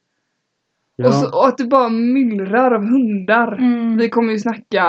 Ja. 1.03 1.09
Och, 1.09 1.15
så, 1.15 1.39
och 1.39 1.47
att 1.49 1.59
det 1.59 1.65
bara 1.67 1.89
myllrar 1.89 2.71
av 2.71 2.85
hundar. 2.85 3.53
mm. 3.53 3.97
Vi 3.97 4.09
kommer 4.09 4.33
ju 4.33 4.39
snacka 4.39 4.85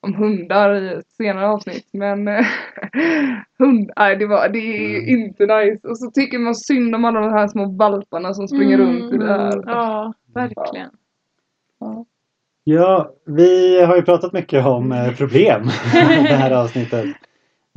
om 0.00 0.14
hundar 0.14 0.74
i 0.74 0.88
ett 0.88 1.06
senare 1.16 1.46
avsnitt 1.48 1.88
men 1.92 2.28
eh, 2.28 2.44
hund, 3.58 3.90
nej 3.96 4.16
det, 4.16 4.26
var, 4.26 4.48
det 4.48 4.58
är 4.58 4.98
Mm. 4.98 5.20
inte 5.20 5.46
nice. 5.46 5.88
Och 5.88 5.98
så 5.98 6.10
tycker 6.10 6.38
man 6.38 6.54
synd 6.54 6.94
om 6.94 7.04
alla 7.04 7.20
de 7.20 7.32
här 7.32 7.48
små 7.48 7.64
valparna 7.76 8.34
som 8.34 8.48
springer 8.48 8.78
Mm. 8.78 8.86
runt 8.86 9.14
i 9.14 9.18
det 9.18 9.26
här. 9.26 9.62
Ja, 9.66 10.12
verkligen. 10.34 10.90
Ja, 12.64 13.10
vi 13.26 13.82
har 13.84 13.96
ju 13.96 14.02
pratat 14.02 14.32
mycket 14.32 14.66
om 14.66 14.92
eh, 14.92 15.12
problem 15.16 15.62
i 15.94 16.22
det 16.28 16.34
här 16.34 16.50
avsnittet. 16.64 17.04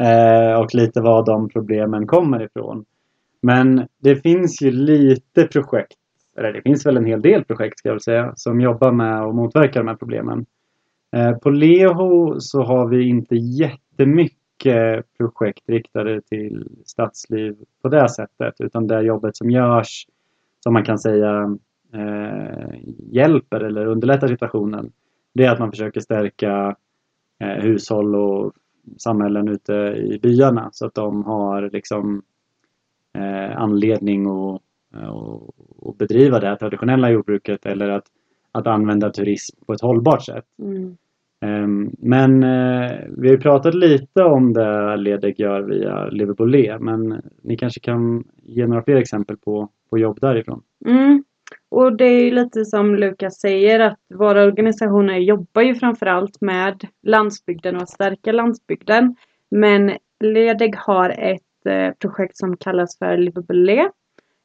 Eh, 0.01 0.59
och 0.61 0.75
lite 0.75 1.01
var 1.01 1.25
de 1.25 1.49
problemen 1.49 2.07
kommer 2.07 2.43
ifrån. 2.45 2.85
Men 3.41 3.87
det 4.01 4.15
finns 4.15 4.61
ju 4.61 4.71
lite 4.71 5.43
projekt, 5.43 5.97
eller 6.37 6.53
det 6.53 6.61
finns 6.61 6.85
väl 6.85 6.97
en 6.97 7.05
hel 7.05 7.21
del 7.21 7.43
projekt 7.43 7.79
ska 7.79 7.89
jag 7.89 7.93
väl 7.93 8.01
säga, 8.01 8.33
som 8.35 8.61
jobbar 8.61 8.91
med 8.91 9.21
att 9.21 9.35
motverka 9.35 9.79
de 9.79 9.87
här 9.87 9.95
problemen. 9.95 10.45
Eh, 11.15 11.37
på 11.37 11.49
Leho 11.49 12.39
så 12.39 12.63
har 12.63 12.87
vi 12.87 13.07
inte 13.07 13.35
jättemycket 13.35 15.17
projekt 15.17 15.69
riktade 15.69 16.21
till 16.21 16.67
stadsliv 16.85 17.55
på 17.81 17.89
det 17.89 18.09
sättet. 18.09 18.55
Utan 18.59 18.87
det 18.87 19.01
jobbet 19.01 19.37
som 19.37 19.51
görs, 19.51 20.07
som 20.63 20.73
man 20.73 20.83
kan 20.83 20.99
säga 20.99 21.57
eh, 21.93 22.79
hjälper 23.11 23.59
eller 23.59 23.85
underlättar 23.85 24.27
situationen. 24.27 24.91
Det 25.33 25.45
är 25.45 25.51
att 25.51 25.59
man 25.59 25.71
försöker 25.71 25.99
stärka 25.99 26.75
eh, 27.39 27.63
hushåll 27.63 28.15
och 28.15 28.53
samhällen 28.97 29.47
ute 29.47 29.73
i 29.97 30.19
byarna 30.21 30.69
så 30.71 30.85
att 30.85 30.93
de 30.93 31.23
har 31.23 31.69
liksom 31.73 32.21
eh, 33.17 33.57
anledning 33.57 34.27
att 34.27 34.61
och, 35.09 35.55
och 35.77 35.95
bedriva 35.97 36.39
det 36.39 36.57
traditionella 36.57 37.11
jordbruket 37.11 37.65
eller 37.65 37.89
att, 37.89 38.05
att 38.51 38.67
använda 38.67 39.09
turism 39.09 39.57
på 39.65 39.73
ett 39.73 39.81
hållbart 39.81 40.25
sätt. 40.25 40.45
Mm. 40.61 40.97
Ehm, 41.41 41.91
Men 41.99 42.43
eh, 42.43 42.91
vi 43.17 43.27
har 43.27 43.35
ju 43.35 43.41
pratat 43.41 43.75
lite 43.75 44.23
om 44.23 44.53
det 44.53 44.97
Ledeg 44.97 45.39
gör 45.39 45.61
via 45.61 46.05
Liverpool 46.05 46.79
men 46.79 47.21
ni 47.43 47.57
kanske 47.57 47.79
kan 47.79 48.23
ge 48.43 48.67
några 48.67 48.83
fler 48.83 48.95
exempel 48.95 49.37
på, 49.37 49.69
på 49.89 49.97
jobb 49.97 50.17
därifrån? 50.21 50.61
Mm. 50.85 51.23
Och 51.69 51.97
det 51.97 52.05
är 52.05 52.31
lite 52.31 52.65
som 52.65 52.95
Lukas 52.95 53.39
säger 53.39 53.79
att 53.79 53.99
våra 54.13 54.43
organisationer 54.43 55.17
jobbar 55.17 55.61
ju 55.61 55.75
framförallt 55.75 56.41
med 56.41 56.87
landsbygden 57.03 57.75
och 57.75 57.81
att 57.81 57.89
stärka 57.89 58.31
landsbygden. 58.31 59.15
Men 59.51 59.91
Ledeg 60.23 60.75
har 60.75 61.09
ett 61.09 61.65
eh, 61.65 61.91
projekt 61.99 62.37
som 62.37 62.57
kallas 62.57 62.97
för 62.97 63.17
Liverpool 63.17 63.65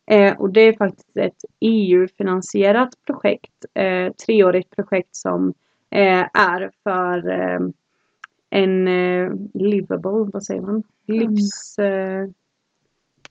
eh, 0.07 0.41
och 0.41 0.51
det 0.51 0.61
är 0.61 0.73
faktiskt 0.73 1.17
ett 1.17 1.45
EU-finansierat 1.61 2.91
projekt, 3.07 3.65
eh, 3.75 4.13
treårigt 4.13 4.77
projekt 4.77 5.17
som 5.17 5.55
eh, 5.91 6.27
är 6.35 6.71
för 6.83 7.31
eh, 7.31 7.61
en 8.51 8.89
eh, 8.89 9.33
livable, 9.55 10.31
vad 10.33 10.43
säger 10.43 10.61
man? 10.61 10.83
Livs... 11.07 11.79
Eh, 11.79 12.29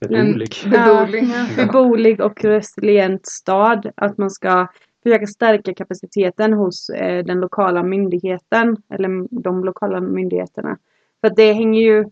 Beboelig. 0.00 0.54
Ja, 0.72 1.08
beboelig 1.56 2.20
och 2.20 2.44
resilient 2.44 3.26
stad. 3.26 3.90
Att 3.94 4.18
man 4.18 4.30
ska 4.30 4.68
försöka 5.02 5.26
stärka 5.26 5.74
kapaciteten 5.74 6.52
hos 6.52 6.90
eh, 6.90 7.24
den 7.24 7.40
lokala 7.40 7.82
myndigheten 7.82 8.76
eller 8.88 9.42
de 9.42 9.64
lokala 9.64 10.00
myndigheterna. 10.00 10.78
För 11.20 11.28
att 11.28 11.36
det 11.36 11.52
hänger 11.52 11.80
ju 11.80 12.04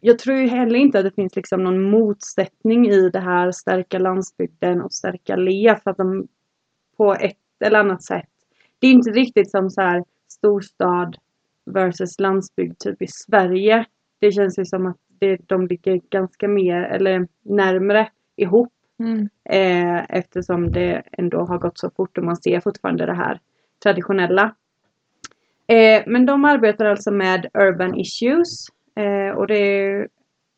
jag 0.00 0.18
tror 0.18 0.36
ju 0.36 0.46
heller 0.46 0.78
inte 0.78 0.98
att 0.98 1.04
det 1.04 1.14
finns 1.14 1.36
liksom 1.36 1.64
någon 1.64 1.82
motsättning 1.82 2.88
i 2.88 3.10
det 3.10 3.20
här 3.20 3.52
stärka 3.52 3.98
landsbygden 3.98 4.82
och 4.82 4.92
stärka 4.92 5.36
LE 5.36 5.80
för 5.84 5.90
att 5.90 5.96
de 5.96 6.28
på 6.96 7.14
ett 7.14 7.36
eller 7.64 7.78
annat 7.78 8.02
sätt. 8.02 8.28
Det 8.78 8.86
är 8.86 8.90
inte 8.90 9.10
riktigt 9.10 9.50
som 9.50 9.70
så 9.70 9.80
här 9.80 10.04
storstad 10.28 11.16
versus 11.66 12.20
landsbygd 12.20 12.78
typ 12.78 13.02
i 13.02 13.06
Sverige. 13.06 13.84
Det 14.18 14.32
känns 14.32 14.58
ju 14.58 14.64
som 14.64 14.86
att 14.86 14.96
det, 15.20 15.36
de 15.46 15.66
ligger 15.66 16.00
ganska 16.10 16.48
mer 16.48 16.82
eller 16.82 17.28
närmre 17.42 18.08
ihop 18.36 18.72
Mm. 19.00 19.28
eh, 19.44 20.04
eftersom 20.08 20.72
det 20.72 21.02
ändå 21.12 21.44
har 21.44 21.58
gått 21.58 21.78
så 21.78 21.90
fort 21.90 22.18
och 22.18 22.24
man 22.24 22.36
ser 22.36 22.60
fortfarande 22.60 23.06
det 23.06 23.14
här 23.14 23.40
traditionella. 23.82 24.54
Eh, 25.66 26.02
men 26.06 26.26
de 26.26 26.44
arbetar 26.44 26.84
alltså 26.84 27.10
med 27.10 27.46
urban 27.54 27.94
issues 27.94 28.66
och 29.36 29.46
det 29.46 30.08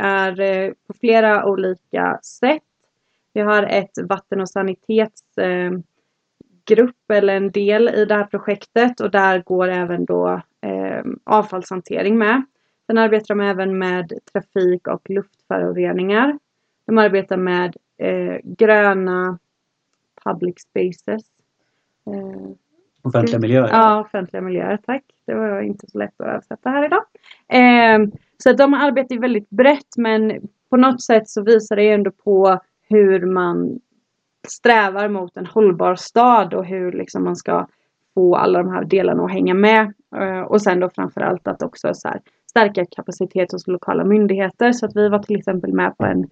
är 0.01 0.41
eh, 0.41 0.73
på 0.87 0.95
flera 1.01 1.47
olika 1.47 2.19
sätt. 2.23 2.63
Vi 3.33 3.41
har 3.41 3.63
ett 3.63 3.99
vatten 4.09 4.41
och 4.41 4.49
sanitetsgrupp 4.49 5.85
eller 7.13 7.37
en 7.37 7.51
del 7.51 7.89
i 7.89 8.05
det 8.05 8.15
här 8.15 8.25
projektet 8.25 9.01
och 9.01 9.11
där 9.11 9.43
går 9.43 9.69
även 9.69 10.05
då 10.05 10.43
eh, 10.61 11.05
avfallshantering 11.25 12.19
med. 12.19 12.43
Sen 12.87 12.99
arbetar 12.99 13.35
de 13.35 13.41
även 13.41 13.79
med 13.79 14.13
trafik 14.33 14.89
och 14.89 15.11
luftföroreningar. 15.11 16.39
De 16.87 16.99
arbetar 16.99 17.37
med 17.37 17.77
eh, 17.99 18.37
gröna 18.43 19.39
public 20.25 20.61
spaces. 20.61 21.23
Eh, 22.07 22.51
Offentliga 23.03 23.39
miljöer. 23.39 23.69
Ja, 23.69 24.01
offentliga 24.01 24.43
miljöer, 24.43 24.77
tack. 24.77 25.05
Det 25.27 25.35
var 25.35 25.61
inte 25.61 25.91
så 25.91 25.99
lätt 25.99 26.21
att 26.21 26.27
översätta 26.27 26.71
här 26.71 26.85
idag. 26.85 27.05
Så 28.43 28.51
att 28.51 28.59
de 28.59 28.75
arbetar 28.75 29.17
väldigt 29.17 29.51
brett 29.51 29.97
men 29.97 30.49
på 30.71 30.77
något 30.77 31.03
sätt 31.03 31.29
så 31.29 31.43
visar 31.43 31.77
det 31.77 31.91
ändå 31.91 32.11
på 32.11 32.61
hur 32.89 33.27
man 33.27 33.81
strävar 34.49 35.09
mot 35.09 35.37
en 35.37 35.47
hållbar 35.47 35.95
stad 35.95 36.55
och 36.55 36.67
hur 36.67 36.93
liksom 36.93 37.25
man 37.25 37.37
ska 37.37 37.67
få 38.15 38.37
alla 38.37 38.63
de 38.63 38.71
här 38.71 38.85
delarna 38.85 39.25
att 39.25 39.33
hänga 39.33 39.55
med. 39.55 39.93
Eh, 40.17 40.41
och 40.41 40.63
sen 40.63 40.81
då 40.81 40.91
framförallt 40.91 41.49
att 41.49 41.63
också 41.63 41.91
så 41.95 42.09
här, 42.09 42.21
stärka 42.51 42.87
kapacitet 42.91 43.53
hos 43.53 43.67
lokala 43.67 44.05
myndigheter. 44.05 44.73
Så 44.73 44.87
att 44.87 44.97
vi 44.97 45.09
var 45.09 45.19
till 45.19 45.37
exempel 45.37 45.73
med 45.73 45.97
på 45.99 46.05
en 46.05 46.29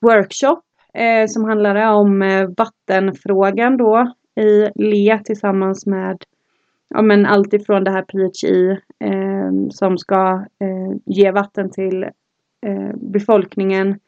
workshop 0.00 0.62
eh, 0.94 1.26
som 1.28 1.44
handlade 1.44 1.88
om 1.88 2.22
eh, 2.22 2.48
vattenfrågan 2.56 3.76
då 3.76 4.12
i 4.40 4.68
LE 4.74 5.20
tillsammans 5.24 5.86
med 5.86 6.18
ja, 6.88 7.02
men 7.02 7.26
allt 7.26 7.52
ifrån 7.52 7.84
det 7.84 7.90
här 7.90 8.02
PHI 8.02 8.70
eh, 8.98 9.70
som 9.70 9.98
ska 9.98 10.46
eh, 10.58 10.96
ge 11.04 11.30
vatten 11.30 11.70
till 11.70 12.02
eh, 12.66 12.94
befolkningen 12.94 13.98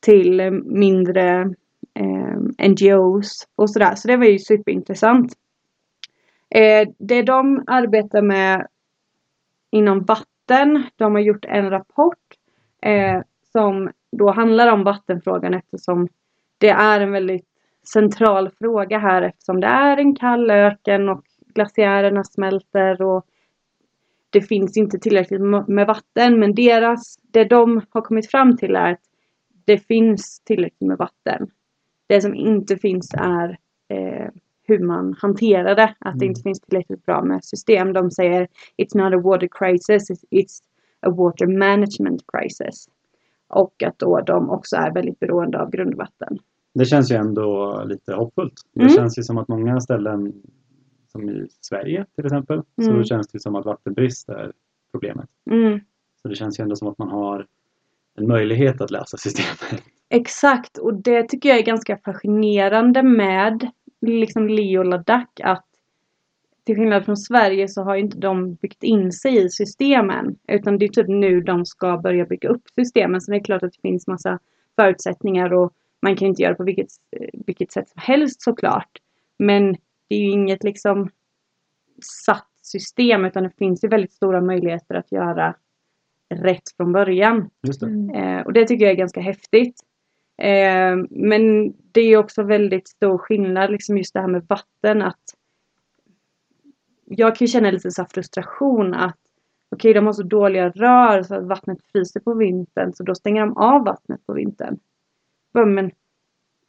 till 0.00 0.50
mindre 0.64 1.54
eh, 1.94 2.68
NGOs 2.68 3.48
och 3.54 3.70
sådär. 3.70 3.94
Så 3.94 4.08
det 4.08 4.16
var 4.16 4.26
ju 4.26 4.38
superintressant. 4.38 5.32
Eh, 6.54 6.88
det 6.98 7.22
de 7.22 7.64
arbetar 7.66 8.22
med 8.22 8.66
inom 9.70 10.04
vatten, 10.04 10.84
de 10.96 11.12
har 11.12 11.20
gjort 11.20 11.44
en 11.44 11.70
rapport 11.70 12.18
eh, 12.82 13.20
som 13.52 13.90
då 14.12 14.30
handlar 14.30 14.72
om 14.72 14.84
vattenfrågan 14.84 15.54
eftersom 15.54 16.08
det 16.58 16.68
är 16.68 17.00
en 17.00 17.12
väldigt 17.12 17.46
central 17.92 18.50
fråga 18.58 18.98
här 18.98 19.22
eftersom 19.22 19.60
det 19.60 19.66
är 19.66 19.96
en 19.96 20.16
kall 20.16 20.50
öken 20.50 21.08
och 21.08 21.24
glaciärerna 21.54 22.24
smälter 22.24 23.02
och 23.02 23.26
det 24.30 24.40
finns 24.42 24.76
inte 24.76 24.98
tillräckligt 24.98 25.40
med 25.68 25.86
vatten 25.86 26.38
men 26.40 26.54
deras, 26.54 27.18
det 27.22 27.44
de 27.44 27.82
har 27.90 28.02
kommit 28.02 28.30
fram 28.30 28.56
till 28.56 28.76
är 28.76 28.92
att 28.92 29.00
det 29.64 29.78
finns 29.78 30.40
tillräckligt 30.44 30.88
med 30.88 30.98
vatten. 30.98 31.50
Det 32.06 32.20
som 32.20 32.34
inte 32.34 32.76
finns 32.76 33.14
är 33.14 33.58
eh, 33.88 34.28
hur 34.64 34.78
man 34.78 35.14
hanterar 35.18 35.74
det, 35.74 35.94
att 35.98 36.18
det 36.18 36.24
Mm. 36.24 36.28
inte 36.28 36.42
finns 36.42 36.60
tillräckligt 36.60 37.06
bra 37.06 37.22
med 37.24 37.44
system. 37.44 37.92
De 37.92 38.10
säger 38.10 38.48
It's 38.78 38.96
not 38.96 39.14
a 39.14 39.20
water 39.24 39.48
crisis, 39.52 40.10
it's- 40.10 40.24
it's 40.30 40.58
a 41.00 41.10
water 41.10 41.46
management 41.46 42.22
crisis. 42.32 42.88
Och 43.48 43.82
att 43.82 43.98
då 43.98 44.20
de 44.20 44.50
också 44.50 44.76
är 44.76 44.90
väldigt 44.94 45.20
beroende 45.20 45.60
av 45.62 45.70
grundvatten. 45.70 46.38
Det 46.74 46.84
känns 46.84 47.10
ju 47.12 47.16
ändå 47.16 47.82
lite 47.86 48.14
hoppfullt. 48.14 48.54
Det 48.74 48.80
Mm. 48.82 48.92
känns 48.94 49.18
ju 49.18 49.22
som 49.22 49.38
att 49.38 49.48
många 49.48 49.80
ställen, 49.80 50.32
som 51.12 51.30
i 51.30 51.48
Sverige 51.60 52.06
till 52.14 52.24
exempel, 52.24 52.62
så 52.76 52.90
Mm. 52.90 53.04
känns 53.04 53.28
det 53.28 53.40
som 53.40 53.54
att 53.54 53.64
vattenbrist 53.64 54.28
är 54.28 54.52
problemet. 54.92 55.28
Mm. 55.50 55.80
Så 56.22 56.28
det 56.28 56.34
känns 56.34 56.60
ju 56.60 56.62
ändå 56.62 56.76
som 56.76 56.88
att 56.88 56.98
man 56.98 57.08
har 57.08 57.46
en 58.18 58.28
möjlighet 58.28 58.80
att 58.80 58.90
lösa 58.90 59.16
systemet. 59.16 59.82
Exakt, 60.08 60.78
och 60.78 60.94
det 60.94 61.28
tycker 61.28 61.48
jag 61.48 61.58
är 61.58 61.62
ganska 61.62 61.96
fascinerande 61.96 63.02
med 63.02 63.70
liksom 64.00 64.48
Leo 64.48 64.82
Ladakh 64.82 65.32
att 65.42 65.64
till 66.64 66.76
skillnad 66.76 67.04
från 67.04 67.16
Sverige 67.16 67.68
så 67.68 67.82
har 67.82 67.94
ju 67.94 68.00
inte 68.00 68.18
de 68.18 68.54
byggt 68.54 68.82
in 68.82 69.12
sig 69.12 69.44
i 69.44 69.48
systemen. 69.50 70.36
Utan 70.48 70.78
det 70.78 70.84
är 70.84 70.88
typ 70.88 71.08
nu 71.08 71.40
de 71.40 71.66
ska 71.66 71.98
börja 71.98 72.24
bygga 72.24 72.48
upp 72.48 72.62
systemen. 72.74 73.20
Så 73.20 73.30
det 73.30 73.36
är 73.36 73.44
klart 73.44 73.62
att 73.62 73.72
det 73.72 73.80
finns 73.88 74.06
massa 74.06 74.38
förutsättningar 74.76 75.52
och 75.52 75.72
man 76.02 76.16
kan 76.16 76.28
inte 76.28 76.42
göra 76.42 76.54
på 76.54 76.64
vilket, 76.64 76.88
vilket 77.46 77.72
sätt 77.72 77.88
som 77.88 78.00
helst 78.04 78.42
såklart. 78.42 78.90
Men 79.38 79.76
det 80.12 80.16
är 80.16 80.20
ju 80.20 80.30
inget 80.30 80.64
liksom 80.64 81.10
satt 82.26 82.48
system 82.62 83.24
utan 83.24 83.42
det 83.42 83.50
finns 83.58 83.84
ju 83.84 83.88
väldigt 83.88 84.12
stora 84.12 84.40
möjligheter 84.40 84.94
att 84.94 85.12
göra 85.12 85.54
rätt 86.34 86.70
från 86.76 86.92
början. 86.92 87.50
Just 87.62 87.80
det. 87.80 87.86
Mm. 87.86 88.10
Eh, 88.10 88.46
och 88.46 88.52
det 88.52 88.66
tycker 88.66 88.84
jag 88.84 88.92
är 88.92 88.96
ganska 88.96 89.20
häftigt. 89.20 89.80
Eh, 90.38 90.96
men 91.10 91.74
det 91.92 92.00
är 92.00 92.16
också 92.16 92.42
väldigt 92.42 92.88
stor 92.88 93.18
skillnad, 93.18 93.70
liksom 93.70 93.98
just 93.98 94.14
det 94.14 94.20
här 94.20 94.28
med 94.28 94.46
vatten. 94.48 95.02
att 95.02 95.22
Jag 97.04 97.36
kan 97.36 97.44
ju 97.46 97.52
känna 97.52 97.70
lite 97.70 97.90
så 97.90 98.02
här 98.02 98.08
frustration 98.14 98.94
att 98.94 99.18
okej, 99.70 99.94
de 99.94 100.06
har 100.06 100.12
så 100.12 100.22
dåliga 100.22 100.70
rör 100.70 101.22
så 101.22 101.34
att 101.34 101.44
vattnet 101.44 101.78
fryser 101.92 102.20
på 102.20 102.34
vintern 102.34 102.92
så 102.94 103.02
då 103.02 103.14
stänger 103.14 103.40
de 103.40 103.56
av 103.56 103.84
vattnet 103.84 104.26
på 104.26 104.32
vintern. 104.32 104.78
Men 105.54 105.90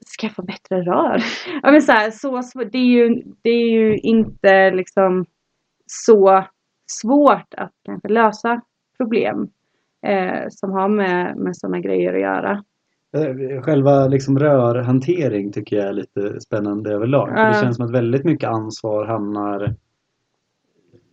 skaffa 0.08 0.41
bättre 0.41 0.82
rör. 0.82 1.24
ja, 1.64 1.72
men 1.72 1.82
så 1.82 1.91
här, 1.91 2.12
så, 2.12 2.64
det, 2.64 2.78
är 2.78 2.86
ju, 2.86 3.24
det 3.41 3.49
är 3.49 3.70
ju 3.70 3.97
inte 3.97 4.72
liksom 4.72 5.26
så 5.86 6.43
svårt 7.01 7.54
att 7.58 7.72
kanske 7.86 8.08
lösa 8.08 8.62
problem 8.97 9.47
eh, 10.08 10.43
som 10.49 10.72
har 10.72 10.88
med, 10.89 11.38
med 11.38 11.58
sådana 11.58 11.80
grejer 11.80 12.14
att 12.14 12.22
göra. 12.22 12.64
Eh, 13.16 13.62
Själva 13.62 14.08
liksom 14.08 14.39
rörhantering 14.39 15.51
tycker 15.51 15.76
jag 15.76 15.88
är 15.88 15.93
lite 15.93 16.41
spännande 16.41 16.93
överlag. 16.93 17.30
Ja. 17.36 17.47
Det 17.47 17.54
känns 17.62 17.76
som 17.76 17.86
att 17.86 17.91
väldigt 17.91 18.24
mycket 18.24 18.49
ansvar 18.49 19.06
hamnar 19.06 19.76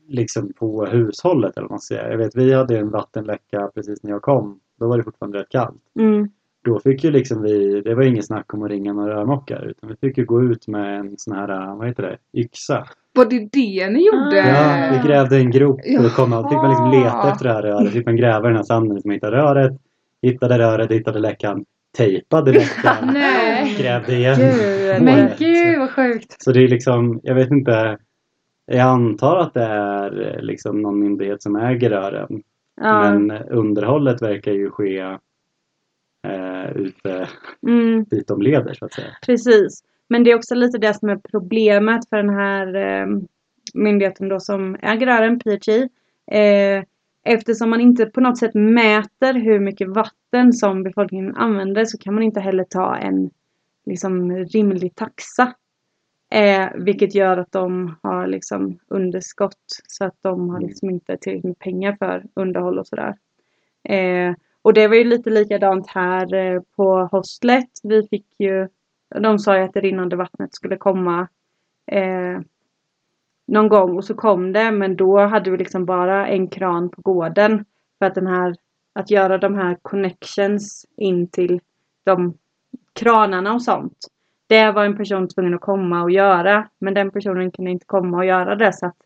liksom 0.08 0.52
på 0.52 0.86
hushållet 0.86 1.56
eller 1.56 1.64
vad 1.64 1.70
man 1.70 1.80
säger. 1.80 2.10
Jag 2.10 2.18
vet 2.18 2.36
vi 2.36 2.54
hade 2.54 2.78
en 2.78 2.90
vattenläcka 2.90 3.70
precis 3.74 4.02
när 4.02 4.10
jag 4.10 4.22
kom. 4.22 4.60
Då 4.78 4.88
var 4.88 4.98
det 4.98 5.04
fortfarande 5.04 5.38
rätt 5.38 5.48
kallt. 5.48 5.82
Mm. 5.98 6.28
Då 6.64 6.80
fick 6.80 7.04
ju 7.04 7.10
liksom 7.10 7.42
vi, 7.42 7.80
det 7.80 7.94
var 7.94 8.02
inget 8.02 8.26
snack 8.26 8.54
om 8.54 8.62
att 8.62 8.70
ringa 8.70 8.92
några 8.92 9.14
rörmokare 9.14 9.70
utan 9.70 9.90
vi 9.90 9.96
fick 9.96 10.18
ju 10.18 10.24
gå 10.24 10.42
ut 10.42 10.68
med 10.68 11.00
en 11.00 11.14
sån 11.18 11.36
här, 11.36 11.76
vad 11.76 11.88
heter 11.88 12.02
det, 12.02 12.40
yxa. 12.40 12.86
Var 13.12 13.24
det 13.24 13.48
det 13.52 13.90
ni 13.90 14.06
gjorde? 14.06 14.36
Ja, 14.36 14.90
vi 14.92 15.08
grävde 15.08 15.36
en 15.36 15.50
grop 15.50 15.80
för 15.98 16.06
att 16.06 16.14
komma. 16.14 16.42
Då 16.42 16.48
fick 16.48 16.56
man 16.56 16.70
liksom 16.70 16.90
leta 16.90 17.32
efter 17.32 17.44
det 17.44 17.52
här 17.52 17.62
röret. 17.62 17.92
Fick 17.92 18.06
man 18.06 18.16
gräva 18.16 18.44
i 18.44 18.48
den 18.48 18.56
här 18.56 18.62
sanden 18.62 19.02
man 19.04 19.14
hittade 19.14 19.36
röret. 19.36 19.72
Hittade 20.22 20.58
röret, 20.58 20.90
hittade 20.90 21.18
läckan. 21.18 21.64
Tejpade 21.96 22.52
läckan. 22.52 22.96
Nej. 23.12 23.76
Grävde 23.78 24.16
igen. 24.16 24.38
Gud, 24.38 25.02
Men 25.02 25.30
gud 25.38 25.78
vad 25.78 25.90
sjukt. 25.90 26.36
Så 26.38 26.52
det 26.52 26.64
är 26.64 26.68
liksom, 26.68 27.20
jag 27.22 27.34
vet 27.34 27.50
inte. 27.50 27.98
Jag 28.66 28.80
antar 28.80 29.36
att 29.36 29.54
det 29.54 29.64
är 29.64 30.34
eh, 30.34 30.42
liksom 30.42 30.82
någon 30.82 31.00
myndighet 31.00 31.42
som 31.42 31.56
äger 31.56 31.90
rören. 31.90 32.42
Ja. 32.80 33.10
Men 33.10 33.30
underhållet 33.30 34.22
verkar 34.22 34.52
ju 34.52 34.70
ske 34.70 35.18
eh, 36.26 36.76
ute 36.76 37.28
Mm. 37.66 38.04
dit 38.10 38.28
de 38.28 38.42
leder 38.42 38.74
så 38.74 38.84
att 38.84 38.92
säga. 38.92 39.16
Precis. 39.26 39.84
Men 40.08 40.24
det 40.24 40.30
är 40.30 40.36
också 40.36 40.54
lite 40.54 40.78
det 40.78 40.94
som 40.94 41.08
är 41.08 41.16
problemet 41.30 42.08
för 42.08 42.16
den 42.16 42.28
här 42.28 42.74
eh, 42.74 43.06
myndigheten 43.74 44.28
då 44.28 44.40
som 44.40 44.76
äger 44.82 45.06
rören, 45.06 45.38
PHI. 45.38 45.88
Eh, 46.30 46.84
eftersom 47.24 47.70
man 47.70 47.80
inte 47.80 48.06
på 48.06 48.20
något 48.20 48.38
sätt 48.38 48.54
mäter 48.54 49.34
hur 49.34 49.60
mycket 49.60 49.88
vatten 49.88 50.52
som 50.52 50.82
befolkningen 50.82 51.36
använder 51.36 51.84
så 51.84 51.98
kan 51.98 52.14
man 52.14 52.22
inte 52.22 52.40
heller 52.40 52.64
ta 52.64 52.96
en 52.96 53.30
liksom, 53.86 54.36
rimlig 54.36 54.94
taxa. 54.94 55.54
Eh, 56.32 56.68
vilket 56.74 57.14
gör 57.14 57.36
att 57.36 57.52
de 57.52 57.96
har 58.02 58.26
liksom 58.26 58.78
underskott 58.88 59.82
så 59.86 60.04
att 60.04 60.16
de 60.20 60.50
har 60.50 60.60
liksom 60.60 60.90
inte 60.90 61.16
tillräckligt 61.16 61.44
med 61.44 61.58
pengar 61.58 61.96
för 61.98 62.24
underhåll 62.34 62.78
och 62.78 62.86
sådär. 62.86 63.16
Eh, 63.88 64.34
och 64.62 64.74
det 64.74 64.88
var 64.88 64.96
ju 64.96 65.04
lite 65.04 65.30
likadant 65.30 65.88
här 65.88 66.34
eh, 66.34 66.60
på 66.76 67.08
hostlet. 67.12 67.68
Vi 67.82 68.08
fick 68.08 68.26
ju, 68.38 68.68
de 69.20 69.38
sa 69.38 69.56
ju 69.56 69.62
att 69.62 69.72
det 69.74 69.80
rinnande 69.80 70.16
vattnet 70.16 70.54
skulle 70.54 70.76
komma 70.76 71.28
eh, 71.92 72.40
någon 73.46 73.68
gång 73.68 73.96
och 73.96 74.04
så 74.04 74.14
kom 74.14 74.52
det 74.52 74.70
men 74.70 74.96
då 74.96 75.18
hade 75.20 75.50
vi 75.50 75.56
liksom 75.56 75.84
bara 75.86 76.28
en 76.28 76.48
kran 76.48 76.90
på 76.90 77.00
gården. 77.02 77.64
För 77.98 78.06
att 78.06 78.14
den 78.14 78.26
här, 78.26 78.56
att 78.92 79.10
göra 79.10 79.38
de 79.38 79.54
här 79.54 79.76
connections 79.82 80.86
in 80.96 81.28
till 81.28 81.60
de 82.04 82.34
kranarna 82.92 83.54
och 83.54 83.62
sånt. 83.62 83.98
Det 84.46 84.72
var 84.72 84.84
en 84.84 84.96
person 84.96 85.28
tvungen 85.28 85.54
att 85.54 85.60
komma 85.60 86.02
och 86.02 86.10
göra. 86.10 86.68
Men 86.78 86.94
den 86.94 87.10
personen 87.10 87.50
kunde 87.50 87.70
inte 87.70 87.86
komma 87.86 88.16
och 88.16 88.24
göra 88.24 88.56
det. 88.56 88.72
Så 88.72 88.86
att, 88.86 88.96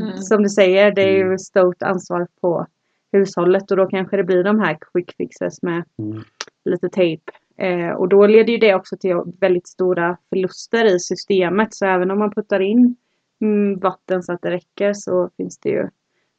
Mm. 0.00 0.16
som 0.18 0.42
du 0.42 0.48
säger, 0.48 0.92
det 0.94 1.02
är 1.02 1.16
ju 1.16 1.22
Mm. 1.22 1.38
stort 1.38 1.82
ansvar 1.82 2.26
på 2.40 2.66
hushållet. 3.18 3.70
Och 3.70 3.76
då 3.76 3.86
kanske 3.86 4.16
det 4.16 4.24
blir 4.24 4.44
de 4.44 4.60
här 4.60 4.78
quick 4.92 5.16
fixes 5.16 5.62
med 5.62 5.84
Mm. 5.98 6.22
lite 6.64 6.88
tejp. 6.88 7.22
Eh, 7.58 7.90
och 7.90 8.08
då 8.08 8.26
leder 8.26 8.52
ju 8.52 8.58
det 8.58 8.74
också 8.74 8.96
till 8.96 9.16
väldigt 9.40 9.68
stora 9.68 10.16
förluster 10.30 10.84
i 10.84 11.00
systemet. 11.00 11.74
Så 11.74 11.86
även 11.86 12.10
om 12.10 12.18
man 12.18 12.30
puttar 12.34 12.60
in 12.60 12.96
mm, 13.40 13.78
vatten 13.78 14.22
så 14.22 14.32
att 14.32 14.42
det 14.42 14.50
räcker 14.50 14.92
så 14.92 15.30
finns 15.36 15.58
det 15.58 15.68
ju 15.68 15.88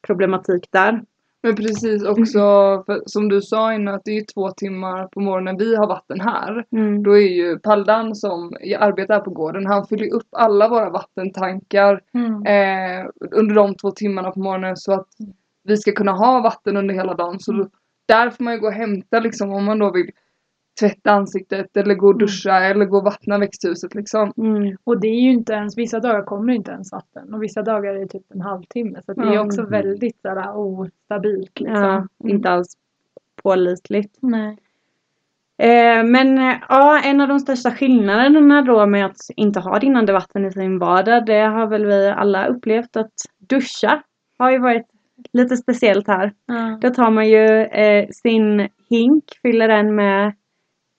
problematik 0.06 0.68
där. 0.70 1.02
Men 1.42 1.56
precis 1.56 2.04
också, 2.04 2.40
för, 2.86 3.02
som 3.06 3.28
du 3.28 3.42
sa 3.42 3.74
innan, 3.74 3.94
att 3.94 4.04
det 4.04 4.18
är 4.18 4.24
två 4.34 4.50
timmar 4.50 5.06
på 5.06 5.20
morgonen 5.20 5.56
vi 5.56 5.76
har 5.76 5.86
vatten 5.86 6.20
här. 6.20 6.64
Mm. 6.72 7.02
Då 7.02 7.12
är 7.18 7.28
ju 7.28 7.58
Paldan 7.58 8.14
som 8.14 8.56
arbetar 8.78 9.20
på 9.20 9.30
gården, 9.30 9.66
han 9.66 9.86
fyller 9.86 10.12
upp 10.14 10.28
alla 10.32 10.68
våra 10.68 10.90
vattentankar 10.90 12.00
Mm. 12.14 12.32
eh, 12.46 13.06
under 13.30 13.54
de 13.54 13.74
två 13.74 13.90
timmarna 13.90 14.30
på 14.30 14.40
morgonen 14.40 14.76
så 14.76 14.92
att 14.92 15.08
vi 15.66 15.76
ska 15.76 15.92
kunna 15.92 16.12
ha 16.12 16.40
vatten 16.40 16.76
under 16.76 16.94
hela 16.94 17.14
dagen. 17.14 17.40
Så 17.40 17.52
då, 17.52 17.68
där 18.06 18.30
får 18.30 18.44
man 18.44 18.54
ju 18.54 18.60
gå 18.60 18.66
och 18.66 18.72
hämta 18.72 19.20
liksom 19.20 19.50
om 19.52 19.64
man 19.64 19.78
då 19.78 19.90
vill 19.92 20.10
tvätta 20.80 21.10
ansiktet 21.10 21.76
eller 21.76 21.94
gå 21.94 22.06
och 22.06 22.18
duscha 22.18 22.60
eller 22.60 22.84
gå 22.84 22.96
och 22.96 23.04
vattna 23.04 23.38
växthuset 23.38 23.94
liksom. 23.94 24.32
Mm. 24.36 24.76
Och 24.84 25.00
det 25.00 25.08
är 25.08 25.20
ju 25.20 25.32
inte 25.32 25.52
ens, 25.52 25.78
vissa 25.78 26.00
dagar 26.00 26.22
kommer 26.22 26.46
det 26.46 26.54
inte 26.56 26.70
ens 26.70 26.92
vatten 26.92 27.34
och 27.34 27.42
vissa 27.42 27.62
dagar 27.62 27.94
är 27.94 27.98
det 27.98 28.06
typ 28.08 28.32
en 28.34 28.40
halvtimme. 28.40 29.00
Så 29.06 29.12
det 29.12 29.22
är 29.22 29.26
Mm. 29.26 29.46
också 29.46 29.62
väldigt 29.62 30.20
sådär 30.22 30.56
ostabilt 30.56 31.60
liksom. 31.60 31.82
Ja, 31.82 32.06
inte 32.28 32.50
alls 32.50 32.76
pålitligt. 33.42 34.16
Nej. 34.20 34.58
Eh, 35.58 36.04
men 36.04 36.38
eh, 36.38 36.56
ja, 36.68 37.00
en 37.04 37.20
av 37.20 37.28
de 37.28 37.40
största 37.40 37.70
skillnaderna 37.70 38.62
då 38.62 38.86
med 38.86 39.06
att 39.06 39.16
inte 39.36 39.60
ha 39.60 39.78
rinnande 39.78 40.12
vatten 40.12 40.44
i 40.44 40.52
sin 40.52 40.78
vardag, 40.78 41.26
det 41.26 41.40
har 41.40 41.66
väl 41.66 41.86
vi 41.86 42.08
alla 42.08 42.46
upplevt 42.46 42.96
att 42.96 43.12
duscha 43.38 44.02
har 44.38 44.50
ju 44.50 44.58
varit 44.58 44.86
lite 45.32 45.56
speciellt 45.56 46.08
här. 46.08 46.32
Ja. 46.46 46.78
Då 46.80 46.90
tar 46.90 47.10
man 47.10 47.28
ju 47.28 47.46
eh, 47.60 48.08
sin 48.08 48.68
hink, 48.90 49.24
fyller 49.42 49.68
den 49.68 49.94
med 49.94 50.34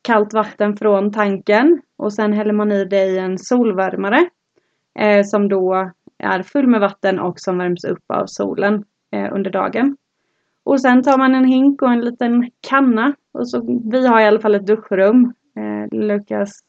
kallt 0.02 0.34
vatten 0.34 0.78
från 0.78 1.12
tanken 1.12 1.82
och 1.98 2.14
sen 2.14 2.34
häller 2.34 2.54
man 2.54 2.72
i 2.72 2.86
det 2.86 3.06
i 3.06 3.18
en 3.18 3.38
solvärmare 3.38 4.30
eh, 5.00 5.24
som 5.24 5.50
då 5.50 5.92
är 6.20 6.44
full 6.44 6.68
med 6.68 6.82
vatten 6.82 7.20
och 7.20 7.40
som 7.40 7.58
värms 7.58 7.84
upp 7.84 8.04
av 8.14 8.26
solen 8.26 8.84
eh, 9.12 9.34
under 9.34 9.52
dagen. 9.52 9.98
Och 10.64 10.82
sen 10.82 11.04
tar 11.04 11.18
man 11.18 11.36
en 11.36 11.46
hink 11.46 11.82
och 11.82 11.92
en 11.92 12.02
liten 12.02 12.52
kanna 12.68 13.14
och 13.34 13.50
så, 13.50 13.82
vi 13.92 14.08
har 14.08 14.22
i 14.22 14.26
alla 14.26 14.40
fall 14.40 14.56
ett 14.56 14.68
duschrum. 14.68 15.34
Eh, 15.58 15.98
Lukas 16.00 16.64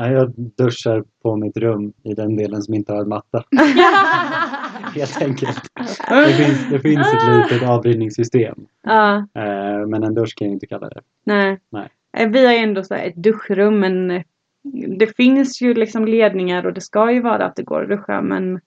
Ja, 0.00 0.10
jag 0.10 0.32
duschar 0.36 1.04
på 1.22 1.36
mitt 1.36 1.56
rum 1.56 1.92
i 2.02 2.14
den 2.14 2.36
delen 2.36 2.62
som 2.62 2.74
inte 2.74 2.92
har 2.92 3.04
matta. 3.04 3.44
Helt 4.94 5.22
enkelt. 5.22 5.60
Det 6.08 6.32
finns, 6.32 6.70
det 6.70 6.80
finns 6.80 7.06
ett 7.12 7.50
litet 7.52 7.68
avrinningssystem. 7.68 8.54
ja, 8.82 9.16
Eh, 9.34 9.86
men 9.86 10.02
en 10.02 10.14
dusch 10.14 10.34
kan 10.36 10.46
jag 10.48 10.54
inte 10.54 10.66
kalla 10.66 10.88
det. 10.88 11.00
Nej. 11.24 11.58
Nej. 11.70 11.88
Eh, 12.16 12.28
Vi 12.28 12.46
har 12.46 12.52
ju 12.52 12.58
ändå 12.58 12.82
så 12.82 12.94
ett 12.94 13.16
duschrum 13.16 13.80
men 13.80 14.10
eh, 14.10 14.22
det 14.98 15.16
finns 15.16 15.62
ju 15.62 15.74
liksom 15.74 16.04
ledningar 16.04 16.66
och 16.66 16.72
det 16.72 16.80
ska 16.80 17.12
ju 17.12 17.20
vara 17.22 17.44
att 17.44 17.56
det 17.56 17.62
går 17.62 17.82
att 17.82 17.88
duscha 17.88 18.22
men 18.22 18.60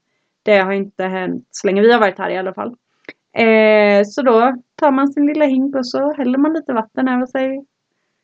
det 0.44 0.58
har 0.58 0.72
inte 0.72 1.04
hänt 1.04 1.48
så 1.52 1.68
länge 1.68 1.82
vi 1.82 1.92
har 1.94 2.00
varit 2.00 2.18
här 2.18 2.30
i 2.30 2.38
alla 2.38 2.54
fall. 2.54 2.76
Eh, 3.38 4.04
så 4.06 4.22
då 4.22 4.56
tar 4.76 4.92
man 4.92 5.14
sin 5.14 5.26
lilla 5.26 5.46
hink 5.46 5.76
och 5.76 5.88
så 5.88 6.14
häller 6.14 6.38
man 6.38 6.54
lite 6.54 6.74
vatten 6.74 7.08
över 7.08 7.26
sig. 7.26 7.66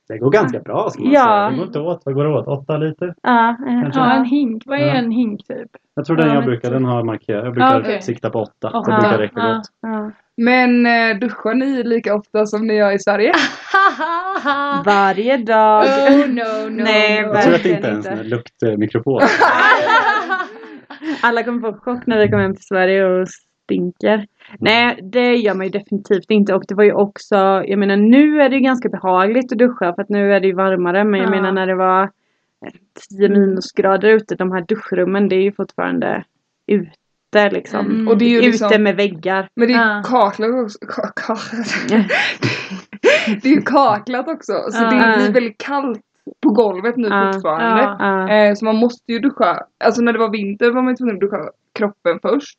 Det 0.10 0.18
går 0.18 0.32
ganska 0.32 0.60
bra 0.60 0.90
ska 0.90 1.04
man 1.04 1.12
Ja. 1.12 1.22
säga. 1.26 1.50
Det 1.50 1.56
går 1.58 1.66
inte 1.66 1.80
åt. 1.80 2.02
Vad 2.06 2.16
går 2.16 2.24
det 2.24 2.30
åt? 2.30 2.48
Åtta 2.48 2.78
liter? 2.78 3.14
Ja, 3.24 3.50
eh, 3.50 3.82
Kanske. 3.82 4.00
ja, 4.00 4.14
en 4.14 4.26
hink. 4.26 4.64
Vad 4.66 4.80
är 4.80 4.88
Ja. 4.88 4.94
en 4.94 5.12
hink 5.12 5.48
typ? 5.48 5.70
Jag 5.96 6.06
tror 6.06 6.18
den 6.18 6.28
Ja, 6.28 6.34
jag 6.34 6.44
brukar, 6.46 6.72
den 6.72 6.86
har 6.86 7.04
markerat. 7.04 7.44
Jag 7.46 7.54
brukar 7.54 7.76
Ah, 7.76 7.80
okej. 7.80 8.02
sikta 8.02 8.30
på 8.30 8.40
åtta. 8.40 8.70
Det 8.86 8.92
brukar 9.02 9.18
räcka 9.18 9.34
ja. 9.40 9.54
gott. 9.56 9.66
Ja. 9.82 10.12
Men 10.38 10.86
eh, 10.86 11.18
duschar 11.18 11.54
ni 11.54 11.84
lika 11.84 12.16
ofta 12.16 12.46
som 12.46 12.68
ni 12.68 12.74
gör 12.74 12.92
i 12.92 13.00
Sverige? 13.00 13.34
Varje 14.86 15.38
dag. 15.38 15.84
Oh 15.86 16.28
no, 16.28 16.70
no, 16.70 16.70
Nej, 16.84 17.22
no. 17.22 17.28
Jag 17.28 17.44
tror 17.44 17.56
att 17.56 17.64
det 17.64 17.70
inte 17.70 17.88
ens 17.88 18.06
är 18.06 18.12
en 18.12 18.30
luktmikrofon. 18.30 19.22
Alla 21.22 21.44
kommer 21.44 21.60
få 21.72 21.78
chock 21.78 22.06
när 22.08 22.18
vi 22.20 22.28
kommer 22.30 22.44
hem 22.44 22.56
till 22.56 22.66
Sverige 22.66 23.06
och 23.06 23.28
stinker. 23.74 24.28
Nej, 24.60 25.00
det 25.04 25.36
gör 25.36 25.54
man 25.54 25.66
ju 25.66 25.72
definitivt 25.72 26.32
inte. 26.32 26.54
Och 26.54 26.64
det 26.68 26.76
var 26.76 26.84
ju 26.84 26.94
också, 26.94 27.36
jag 27.68 27.80
menar 27.80 27.96
nu 27.98 28.42
är 28.42 28.50
det 28.50 28.56
ju 28.56 28.62
ganska 28.62 28.90
behagligt 28.90 29.52
att 29.52 29.58
duscha 29.58 29.94
för 29.96 30.02
att 30.02 30.10
nu 30.10 30.34
är 30.34 30.40
det 30.40 30.48
ju 30.48 30.54
varmare. 30.54 31.04
Men 31.04 31.20
jag 31.20 31.28
Ja. 31.28 31.32
menar 31.32 31.52
när 31.52 31.68
det 31.68 31.76
var 31.76 32.04
eh, 32.04 32.72
10 33.10 33.30
minusgrader 33.30 34.10
ute, 34.10 34.36
de 34.36 34.52
här 34.52 34.66
duschrummen, 34.68 35.30
det 35.30 35.36
är 35.36 35.42
ju 35.42 35.52
fortfarande 35.52 36.24
ute 36.68 37.50
liksom. 37.52 37.86
Mm. 37.86 38.08
Och 38.08 38.18
det 38.18 38.26
är 38.26 38.30
ju 38.30 38.38
Ute 38.38 38.48
liksom, 38.48 38.84
med 38.84 38.96
väggar. 38.96 39.48
men 39.56 39.68
det 39.68 39.74
är 39.74 39.96
Ja. 39.96 40.04
kaklat 40.06 40.64
också. 40.64 40.78
Ka- 40.86 41.14
ka- 41.16 42.10
det 43.42 43.50
är 43.50 43.54
ju 43.56 43.62
kaklat 43.62 44.28
också. 44.28 44.54
Så 44.72 44.84
Ja. 44.84 44.90
det 44.90 45.18
blir 45.18 45.34
väldigt 45.34 45.58
kallt 45.58 46.02
på 46.44 46.50
golvet 46.50 46.98
nu 46.98 47.08
Ja. 47.08 47.32
fortfarande. 47.34 48.34
Eh, 48.34 48.54
så 48.56 48.66
man 48.66 48.76
måste 48.76 49.12
ju 49.12 49.20
duscha. 49.20 49.64
Alltså 49.84 50.02
när 50.02 50.14
det 50.14 50.20
var 50.20 50.30
vinter 50.32 50.72
var 50.72 50.82
man 50.82 50.92
ju 50.92 50.96
tvungen 50.96 51.16
att 51.16 51.22
duscha 51.22 51.50
kroppen 51.74 52.20
först. 52.22 52.58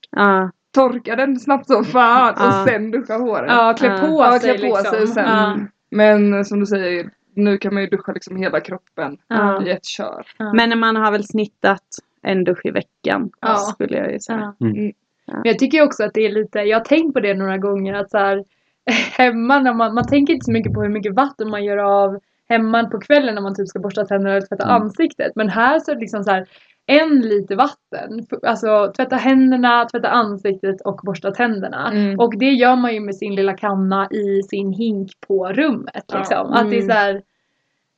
Ja, 0.75 0.81
Torka 0.83 1.17
den 1.17 1.41
snabbt 1.41 1.67
som 1.67 1.85
fan 1.85 2.35
Ja. 2.37 2.47
och 2.63 2.69
sen 2.69 2.91
duscha 2.91 3.15
håret. 3.19 3.51
Ja, 3.51 3.75
klä 3.79 3.89
Ja. 3.89 3.99
på 4.01 4.07
Ja, 4.07 4.39
sig 4.41 4.59
klä 4.59 4.69
på 4.71 4.77
liksom. 4.77 4.97
sig 4.99 5.07
sen. 5.07 5.25
Ja. 5.29 5.59
Men 5.91 6.45
som 6.45 6.61
du 6.61 6.67
säger, 6.67 7.11
nu 7.35 7.59
kan 7.59 7.75
man 7.75 7.83
ju 7.83 7.89
duscha 7.89 8.13
liksom 8.13 8.37
hela 8.37 8.61
kroppen 8.61 9.17
Ja. 9.29 9.63
i 9.67 9.71
ett 9.71 9.85
kör. 9.85 10.27
Ja. 10.39 10.53
Men 10.53 10.79
man 10.79 10.97
har 10.97 11.13
väl 11.13 11.25
snittat 11.25 11.85
en 12.23 12.45
dusch 12.45 12.67
i 12.67 12.71
veckan. 12.71 13.31
Ja. 13.41 13.57
Skulle 13.57 13.97
jag 13.97 14.13
ju 14.13 14.21
säga. 14.21 14.55
Ja. 14.59 14.67
Mm. 14.67 14.93
Men 15.33 15.43
jag 15.45 15.59
tycker 15.59 15.83
också 15.83 16.05
att 16.05 16.15
det 16.15 16.27
är 16.27 16.33
lite, 16.33 16.59
jag 16.59 16.79
har 16.79 16.85
tänkt 16.85 17.15
på 17.15 17.21
det 17.21 17.35
några 17.35 17.59
gånger 17.59 17.95
att 17.95 18.11
så 18.11 18.19
här, 18.19 18.45
hemma 19.19 19.59
när 19.59 19.75
man, 19.75 19.95
man 19.95 20.07
tänker 20.07 20.35
inte 20.35 20.45
så 20.45 20.53
mycket 20.53 20.75
på 20.75 20.83
hur 20.83 20.89
mycket 20.89 21.15
vatten 21.15 21.51
man 21.51 21.65
gör 21.65 21.77
av 21.77 22.19
hemma 22.49 22.85
på 22.85 23.01
kvällen 23.01 23.35
när 23.35 23.43
man 23.43 23.55
typ 23.55 23.69
ska 23.69 23.79
borsta 23.79 24.05
tänderna 24.05 24.37
eller 24.37 24.47
tvätta 24.47 24.65
Mm. 24.65 24.83
ansiktet. 24.83 25.33
Men 25.35 25.49
här 25.49 25.79
så 25.81 25.91
är 25.91 25.95
det 25.95 26.01
liksom 26.01 26.25
så 26.25 26.31
här 26.31 26.47
en 26.91 27.21
liter 27.21 27.57
vatten. 27.57 28.27
Alltså 28.43 28.93
tvätta 28.97 29.17
händerna, 29.17 29.85
tvätta 29.85 30.09
ansiktet 30.09 30.81
och 30.81 31.01
borsta 31.05 31.31
tänderna. 31.31 31.91
Mm. 31.93 32.19
Och 32.19 32.39
det 32.39 32.51
gör 32.51 32.77
man 32.77 32.95
ju 32.95 33.01
med 33.01 33.17
sin 33.17 33.35
lilla 33.35 33.57
kanna 33.57 34.09
i 34.11 34.43
sin 34.43 34.73
hink 34.73 35.11
på 35.27 35.53
rummet. 35.53 36.05
Ja. 36.07 36.19
Liksom. 36.19 36.53
Att 36.53 36.71
det 36.71 36.77
är 36.77 36.83
Mm. 36.83 36.89
så 36.89 36.93
här, 36.93 37.23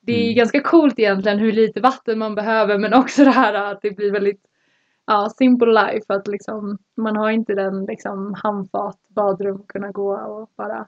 det 0.00 0.12
är 0.12 0.24
Mm. 0.24 0.34
ganska 0.36 0.60
coolt 0.60 0.98
egentligen 0.98 1.38
hur 1.38 1.52
lite 1.52 1.80
vatten 1.80 2.18
man 2.18 2.34
behöver 2.34 2.78
men 2.78 2.94
också 2.94 3.24
det 3.24 3.30
här 3.30 3.54
att 3.54 3.82
det 3.82 3.90
blir 3.90 4.12
väldigt 4.12 4.42
ja, 5.06 5.28
simple 5.38 5.72
life. 5.72 6.14
Att 6.14 6.28
liksom, 6.28 6.78
man 6.96 7.16
har 7.16 7.30
inte 7.30 7.54
den 7.54 7.84
liksom, 7.84 8.34
handfat, 8.42 8.98
badrum, 9.08 9.62
kunna 9.68 9.90
gå 9.90 10.16
och 10.16 10.50
bara 10.56 10.86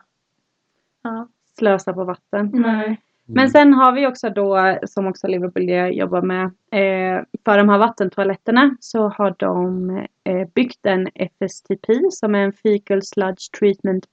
ja. 1.03 1.29
Slösa 1.59 1.93
på 1.93 2.05
vatten. 2.05 2.51
Nej. 2.53 3.01
Men 3.27 3.51
sen 3.51 3.75
har 3.75 3.93
vi 3.93 4.07
också 4.07 4.31
då, 4.31 4.79
som 4.87 5.07
också 5.07 5.27
Liverpool 5.27 5.69
jobbar 5.95 6.23
med, 6.23 6.45
eh, 6.45 7.23
för 7.45 7.59
de 7.59 7.69
här 7.69 7.79
vattentoaletterna 7.79 8.77
så 8.81 9.09
har 9.09 9.35
de 9.39 9.89
eh, 10.25 10.49
byggt 10.55 10.87
en 10.87 11.09
FSTP 11.15 12.11
som 12.11 12.35
är 12.35 12.39
en 12.39 12.53
Fecal 12.53 13.03
Sludge 13.03 13.51
Treatment 13.59 14.05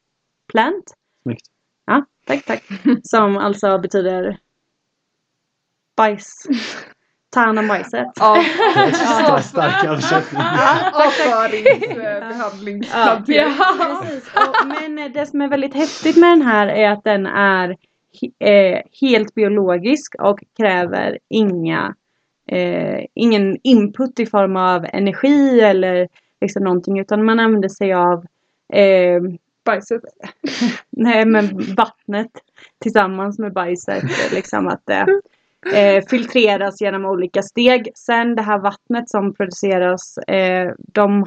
Plant. 0.52 0.94
Snyggt. 1.24 1.46
Ja, 1.86 2.06
tack, 2.26 2.46
tack. 2.46 2.64
Som 3.04 3.38
alltså 3.38 3.78
betyder 3.78 4.38
bajs. 5.98 6.48
Hand 7.36 7.60
om 7.60 7.68
bajset. 7.68 8.08
Ja, 8.20 8.44
Stark, 9.42 9.84
översättning. 9.86 10.42
avföringsbehandlingshantering. 10.94 13.54
Ja. 13.58 14.02
Precis. 14.04 14.32
Och, 14.36 14.68
men 14.68 15.12
det 15.14 15.26
som 15.26 15.42
är 15.42 15.48
väldigt 15.48 15.74
häftigt 15.74 16.18
med 16.18 16.30
den 16.30 16.42
här 16.42 16.68
är 16.68 16.90
att 16.90 17.04
den 17.04 17.26
är 17.26 17.78
eh, 18.40 18.82
helt 19.02 19.36
biologisk 19.36 20.16
och 20.20 20.40
kräver 20.58 21.20
inga 21.30 21.96
eh, 22.48 23.06
ingen 23.14 23.58
input 23.64 24.20
i 24.20 24.26
form 24.26 24.56
av 24.56 24.86
energi 24.94 25.62
eller 25.62 26.08
liksom 26.42 26.64
någonting 26.64 27.00
utan 27.00 27.26
man 27.26 27.40
använder 27.40 27.70
sig 27.70 27.94
av 27.94 28.26
eh, 28.74 29.22
Bajset. 29.66 30.02
nej, 30.90 31.26
men 31.26 31.76
vattnet 31.78 32.32
tillsammans 32.80 33.40
med 33.40 33.54
bajset. 33.54 34.04
Liksom 34.32 34.68
att 34.68 34.82
det 34.86 35.22
eh, 35.76 36.04
filtreras 36.10 36.82
genom 36.82 37.06
olika 37.06 37.44
steg. 37.44 37.90
Sen 37.96 38.36
det 38.36 38.42
här 38.42 38.60
vattnet 38.60 39.10
som 39.10 39.34
produceras, 39.34 40.18
eh, 40.18 40.72
de, 40.78 41.26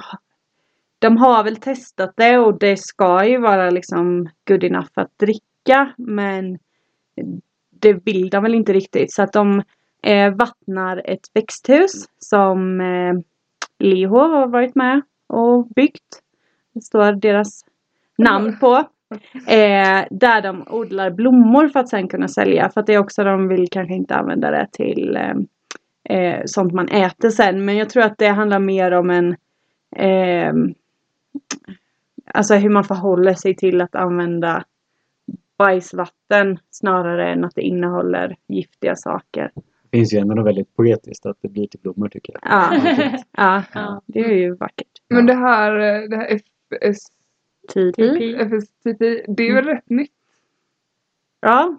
de 0.99 1.17
har 1.17 1.45
väl 1.45 1.57
testat 1.57 2.13
det 2.17 2.39
och 2.39 2.59
det 2.59 2.77
ska 2.77 3.25
ju 3.27 3.39
vara 3.39 3.71
liksom 3.71 4.29
good 4.49 4.65
enough 4.65 4.91
att 4.95 5.19
dricka. 5.19 5.93
Men 5.97 6.59
det 7.71 7.93
vill 7.93 8.31
de 8.31 8.43
väl 8.43 8.55
inte 8.55 8.73
riktigt. 8.73 9.13
Så 9.13 9.23
att 9.23 9.33
de 9.33 9.63
eh, 10.03 10.35
vattnar 10.35 11.03
ett 11.05 11.31
växthus 11.35 12.09
som 12.19 12.81
eh, 12.81 13.15
Leho 13.79 14.19
har 14.19 14.47
varit 14.47 14.75
med 14.75 15.03
och 15.27 15.69
byggt. 15.69 16.21
Det 16.75 16.81
står 16.81 17.13
deras 17.13 17.65
namn 18.19 18.59
på. 18.61 18.85
Eh, 19.47 20.05
där 20.11 20.43
de 20.43 20.65
odlar 20.71 21.11
blommor 21.11 21.69
för 21.69 21.81
att 21.81 21.89
sen 21.89 22.09
kunna 22.09 22.29
sälja. 22.29 22.71
För 22.71 22.81
att 22.81 22.87
det 22.87 22.95
är 22.95 22.99
också 22.99 23.25
de 23.25 23.49
vill 23.49 23.69
kanske 23.71 23.95
inte 23.95 24.15
använda 24.15 24.51
det 24.51 24.69
till 24.73 25.17
eh, 25.17 26.17
eh, 26.19 26.43
sånt 26.45 26.73
man 26.73 26.89
äter 26.89 27.31
sen. 27.31 27.65
Men 27.65 27.77
jag 27.77 27.91
tror 27.91 28.03
att 28.03 28.19
det 28.19 28.29
handlar 28.29 28.59
mer 28.59 28.93
om 28.93 29.11
en 29.11 29.37
eh, 29.97 30.53
Alltså 32.35 32.55
hur 32.55 32.71
man 32.71 32.85
förhåller 32.85 33.35
sig 33.35 33.57
till 33.57 33.81
att 33.81 33.95
använda 33.95 34.65
bajsvatten 35.65 36.59
snarare 36.71 37.33
än 37.33 37.45
att 37.45 37.55
det 37.55 37.63
innehåller 37.63 38.37
giftiga 38.49 38.97
saker. 38.97 39.51
Det 39.91 39.99
finns 39.99 40.15
ju 40.15 40.19
ändå 40.19 40.35
något 40.35 40.47
väldigt 40.47 40.77
poetiskt 40.77 41.27
att 41.27 41.37
det 41.41 41.49
blir 41.49 41.67
till 41.67 41.81
blommor 41.81 42.09
tycker 42.09 42.33
jag. 42.33 42.43
Ja, 42.53 42.73
ja, 43.37 43.63
Ja. 43.75 44.03
det 44.07 44.21
är 44.21 44.35
ju 44.35 44.55
vackert. 44.55 44.89
Men 45.09 45.27
det 45.27 45.35
här, 45.35 45.73
det 46.09 46.17
här 46.17 46.27
FS, 46.27 47.07
TP. 47.75 48.35
FSTP, 48.37 49.25
det 49.29 49.49
är 49.49 49.55
väl 49.55 49.65
rätt 49.65 49.91
nytt? 49.91 50.11
Ja, 51.41 51.77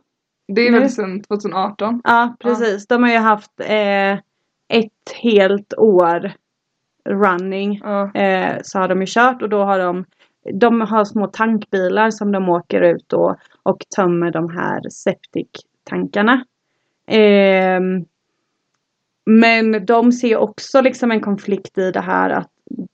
Det 0.48 0.68
är 0.68 0.72
väl 0.72 0.90
sedan 0.90 1.24
2018? 1.24 2.02
ja, 2.04 2.36
precis. 2.40 2.88
De 2.88 3.04
har 3.04 3.10
ju 3.12 3.18
haft 3.18 3.60
eh, 3.60 4.14
ett 4.68 5.12
helt 5.22 5.74
år 5.78 6.32
running. 7.10 7.82
Ja. 7.84 8.14
Eh, 8.14 8.56
så 8.64 8.80
har 8.80 8.88
de 8.88 9.02
ju 9.02 9.08
kört 9.10 9.42
och 9.42 9.50
då 9.50 9.64
har 9.64 9.80
de 9.80 10.06
de 10.54 10.82
har 10.82 11.06
små 11.06 11.28
tankbilar 11.28 12.10
som 12.12 12.32
de 12.32 12.50
åker 12.50 12.82
ut 12.82 13.14
och, 13.14 13.36
och 13.64 13.84
tömmer 13.96 14.32
de 14.32 14.50
här 14.50 14.82
septic-tankarna. 14.90 16.46
Ehm, 17.08 18.06
men 19.26 19.86
de 19.86 20.12
ser 20.12 20.38
också 20.38 20.82
liksom 20.82 21.12
en 21.12 21.22
konflikt 21.22 21.78
i 21.78 21.92
det 21.92 22.02
här 22.02 22.30
att 22.30 22.50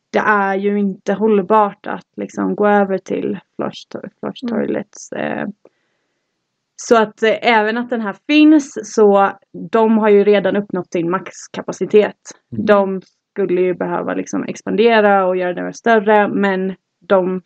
det 0.09 0.19
är 0.19 0.55
ju 0.55 0.79
inte 0.79 1.13
hållbart 1.13 1.87
att 1.87 2.07
liksom 2.15 2.55
gå 2.55 2.67
över 2.67 2.97
till 2.97 3.39
flush, 3.55 3.87
to- 3.93 4.09
flush 4.19 4.43
Mm. 4.43 4.55
toilets. 4.55 5.11
Eh, 5.11 5.47
så 6.75 6.97
att 6.97 7.23
eh, 7.23 7.37
även 7.41 7.77
att 7.77 7.89
den 7.89 8.01
här 8.01 8.15
finns 8.27 8.93
så 8.95 9.31
de 9.71 9.97
har 9.97 10.09
ju 10.09 10.23
redan 10.23 10.55
uppnått 10.55 10.91
sin 10.91 11.09
maxkapacitet. 11.09 12.15
Mm. 12.51 12.65
De 12.65 13.01
skulle 13.31 13.61
ju 13.61 13.73
behöva 13.73 14.13
liksom 14.13 14.43
expandera 14.43 15.25
och 15.25 15.37
göra 15.37 15.53
det 15.53 15.73
större 15.73 16.27
men 16.27 16.75
de 17.01 17.41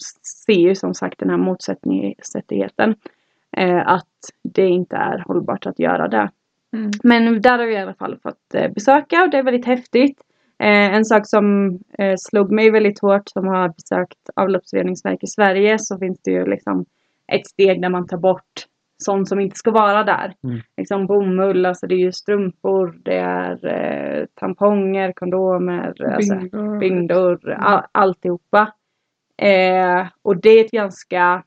ser 0.46 0.54
ju 0.54 0.76
som 0.76 0.94
sagt 0.94 1.20
den 1.20 1.30
här 1.30 1.38
motsättningen 1.38 2.14
eh, 3.58 3.88
att 3.88 4.08
det 4.44 4.68
inte 4.68 4.96
är 4.96 5.24
hållbart 5.28 5.66
att 5.66 5.80
göra 5.80 6.08
det. 6.08 6.30
Mm. 6.74 6.92
Men 7.04 7.42
där 7.42 7.58
har 7.58 7.66
vi 7.66 7.74
i 7.74 7.78
alla 7.78 7.94
fall 7.94 8.18
fått 8.24 8.54
eh, 8.54 8.72
besöka 8.72 9.24
och 9.24 9.30
det 9.30 9.38
är 9.38 9.44
väldigt 9.44 9.66
häftigt. 9.66 10.22
Eh, 10.60 10.96
en 10.96 11.06
sak 11.06 11.28
som 11.28 11.80
eh, 12.00 12.16
slog 12.18 12.52
mig 12.52 12.72
väldigt 12.72 13.00
hårt 13.02 13.30
som 13.30 13.48
har 13.48 13.70
besökt 13.70 14.30
avloppsreningsverk 14.36 15.24
i 15.24 15.28
Sverige 15.28 15.80
så 15.80 15.98
finns 15.98 16.22
det 16.24 16.32
ju 16.32 16.46
liksom 16.46 16.86
ett 17.32 17.48
steg 17.48 17.82
där 17.82 17.90
man 17.90 18.08
tar 18.08 18.18
bort 18.18 18.66
sånt 18.98 19.30
som 19.30 19.40
inte 19.40 19.56
ska 19.56 19.72
vara 19.72 20.04
där. 20.04 20.34
Mm. 20.44 20.60
Liksom 20.78 21.08
bomull, 21.08 21.66
alltså 21.66 21.88
det 21.88 21.96
är 21.96 22.00
ju 22.00 22.12
strumpor, 22.12 22.96
det 23.04 23.18
är 23.18 23.68
eh, 23.68 24.26
tamponger, 24.36 25.12
kondomer, 25.12 26.14
alltså, 26.14 26.36
Bingo. 26.36 26.80
bindor, 26.80 27.52
all, 27.52 27.84
alltihopa. 27.92 28.74
Eh, 29.38 30.08
och 30.22 30.38
det 30.38 30.50
är 30.50 30.66
ett 30.66 30.72
ganska 30.72 31.44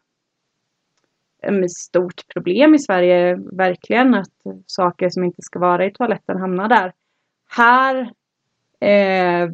eh, 1.43 1.65
stort 1.69 2.29
problem 2.35 2.75
i 2.75 2.79
Sverige, 2.79 3.35
verkligen, 3.53 4.15
att 4.15 4.33
saker 4.67 5.11
som 5.11 5.25
inte 5.25 5.43
ska 5.43 5.59
vara 5.59 5.87
i 5.87 5.93
toaletten 5.93 6.41
hamnar 6.41 6.69
där. 6.69 6.93
Här 7.51 8.13
eh, 8.81 9.51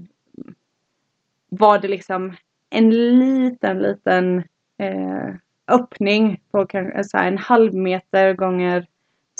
var 1.49 1.78
det 1.78 1.89
liksom 1.89 2.37
en 2.70 2.91
liten, 2.91 3.78
liten 3.78 4.39
eh, 4.78 5.35
öppning 5.68 6.41
på 6.51 6.66
kanske 6.66 7.05
så 7.05 7.18
här 7.18 7.28
en 7.28 7.39
halv 7.39 7.74
meter 7.74 8.32
gånger 8.32 8.87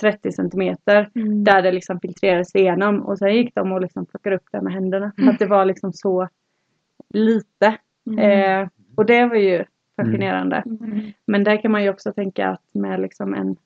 30 0.01 0.33
centimeter 0.33 1.11
Mm. 1.15 1.45
där 1.45 1.63
det 1.63 1.73
liksom 1.73 2.01
filtrerades 2.01 2.55
igenom 2.55 3.03
och 3.03 3.19
sen 3.19 3.35
gick 3.35 3.55
de 3.55 3.73
och 3.73 3.81
liksom 3.81 4.07
plockade 4.07 4.37
upp 4.37 4.47
det 4.53 4.63
med 4.63 4.73
händerna. 4.73 5.13
För 5.19 5.29
att 5.31 5.39
det 5.39 5.47
var 5.47 5.65
liksom 5.65 5.93
så 5.93 6.29
lite. 7.09 7.77
Mm. 8.07 8.19
Eh, 8.19 8.69
och 8.97 9.07
det 9.07 9.27
var 9.27 9.37
ju 9.37 9.65
fascinerande. 9.97 10.63
Mm. 10.67 11.13
Men 11.27 11.45
där 11.45 11.57
kan 11.63 11.71
man 11.71 11.83
ju 11.83 11.91
också 11.91 12.13
tänka 12.13 12.49
att 12.49 12.63
med 12.73 13.01
liksom 13.01 13.35
en 13.35 13.57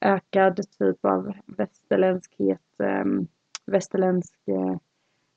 ökad 0.00 0.60
typ 0.78 1.04
av 1.04 1.32
västerländskhet, 1.46 2.80
eh, 2.82 3.04
västerländsk 3.66 4.48
eh, 4.48 4.76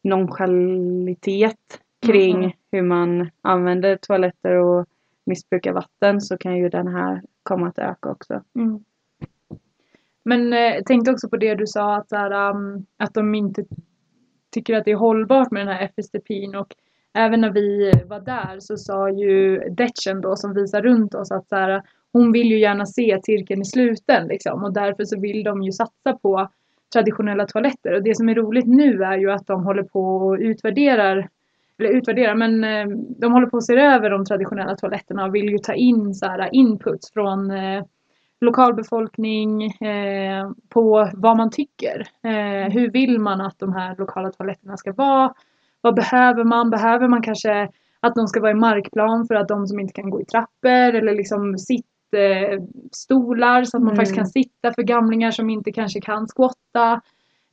nonchalalitet 0.04 1.82
kring 2.02 2.38
Mm. 2.38 2.52
hur 2.72 2.82
man 2.82 3.30
använder 3.42 3.96
toaletter 3.96 4.56
och 4.56 4.86
missbrukar 5.26 5.74
vatten 5.74 6.22
så 6.22 6.38
kan 6.38 6.58
ju 6.58 6.70
den 6.70 6.88
här 6.88 7.22
komma 7.44 7.68
att 7.68 7.80
öka 7.80 8.10
också. 8.10 8.44
Mm. 8.56 8.84
Men 10.24 10.54
eh, 10.54 10.84
tänkte 10.86 11.12
också 11.12 11.30
på 11.30 11.38
det 11.38 11.56
du 11.56 11.68
sa 11.68 11.96
att, 11.96 12.10
så 12.10 12.16
här, 12.16 12.52
um, 12.52 12.86
att 12.98 13.14
de 13.14 13.36
inte 13.36 13.66
tycker 14.50 14.78
att 14.78 14.86
det 14.86 14.92
är 14.92 14.96
hållbart 14.96 15.52
med 15.52 15.68
den 15.68 15.76
här 15.76 15.92
FSTPn 15.98 16.56
och 16.56 16.76
även 17.14 17.42
när 17.42 17.52
vi 17.52 17.92
var 18.06 18.20
där 18.20 18.60
så 18.60 18.78
sa 18.78 19.10
ju 19.10 19.60
Detchen 19.70 20.22
då 20.22 20.36
som 20.36 20.54
visar 20.54 20.82
runt 20.82 21.16
oss 21.16 21.32
att 21.32 21.50
så 21.50 21.56
här, 21.56 21.82
hon 22.14 22.32
vill 22.32 22.48
ju 22.52 22.60
gärna 22.60 22.86
se 22.86 23.20
cirkeln 23.24 23.62
i 23.62 23.66
sluten 23.66 24.28
liksom 24.28 24.64
och 24.64 24.74
därför 24.74 25.06
så 25.06 25.20
vill 25.20 25.44
de 25.44 25.64
ju 25.64 25.72
satsa 25.72 26.14
på 26.22 26.50
traditionella 26.94 27.46
toaletter 27.46 27.94
och 27.94 28.04
det 28.04 28.16
som 28.16 28.30
är 28.30 28.36
roligt 28.36 28.68
nu 28.68 29.04
är 29.04 29.18
ju 29.18 29.32
att 29.32 29.48
de 29.48 29.64
håller 29.64 29.84
på 29.84 30.02
och 30.02 30.38
utvärderar 30.40 31.30
eller 31.80 31.90
utvärderar, 31.90 32.36
men 32.36 32.64
eh, 32.64 32.98
de 33.20 33.32
håller 33.32 33.48
på 33.48 33.58
att 33.58 33.66
se 33.66 33.74
över 33.74 34.10
de 34.10 34.26
traditionella 34.26 34.76
toaletterna 34.76 35.26
och 35.26 35.36
vill 35.36 35.50
ju 35.50 35.58
ta 35.58 35.74
in 35.74 36.14
så 36.14 36.26
här 36.26 36.50
inputs 36.56 37.14
från 37.14 37.52
eh, 37.52 37.84
lokalbefolkning 38.42 39.64
eh, 39.64 40.52
på 40.70 41.10
vad 41.14 41.38
man 41.38 41.52
tycker. 41.52 42.00
Eh, 42.24 42.72
hur 42.72 42.92
vill 42.92 43.20
man 43.20 43.42
att 43.42 43.60
de 43.60 43.74
här 43.74 43.96
lokala 43.98 44.32
toaletterna 44.32 44.78
ska 44.78 44.94
vara? 44.94 45.34
Vad 45.82 45.96
behöver 45.96 46.44
man? 46.44 46.70
Behöver 46.70 47.08
man 47.08 47.22
kanske 47.22 47.70
att 48.00 48.16
de 48.16 48.28
ska 48.28 48.40
vara 48.42 48.52
i 48.52 48.56
markplan 48.56 49.28
för 49.28 49.36
att 49.36 49.48
de 49.48 49.68
som 49.68 49.80
inte 49.80 49.94
kan 49.94 50.10
gå 50.10 50.22
i 50.22 50.26
trappor 50.26 50.96
eller 50.96 51.16
liksom 51.16 51.58
sittstolar 51.58 53.64
så 53.64 53.78
att 53.78 53.84
man 53.84 53.92
Mm. 53.92 53.96
faktiskt 53.96 54.16
kan 54.18 54.28
sitta 54.28 54.74
för 54.74 54.82
gamlingar 54.84 55.32
som 55.32 55.50
inte 55.50 55.72
kanske 55.72 56.02
kan 56.02 56.28
skotta. 56.28 57.02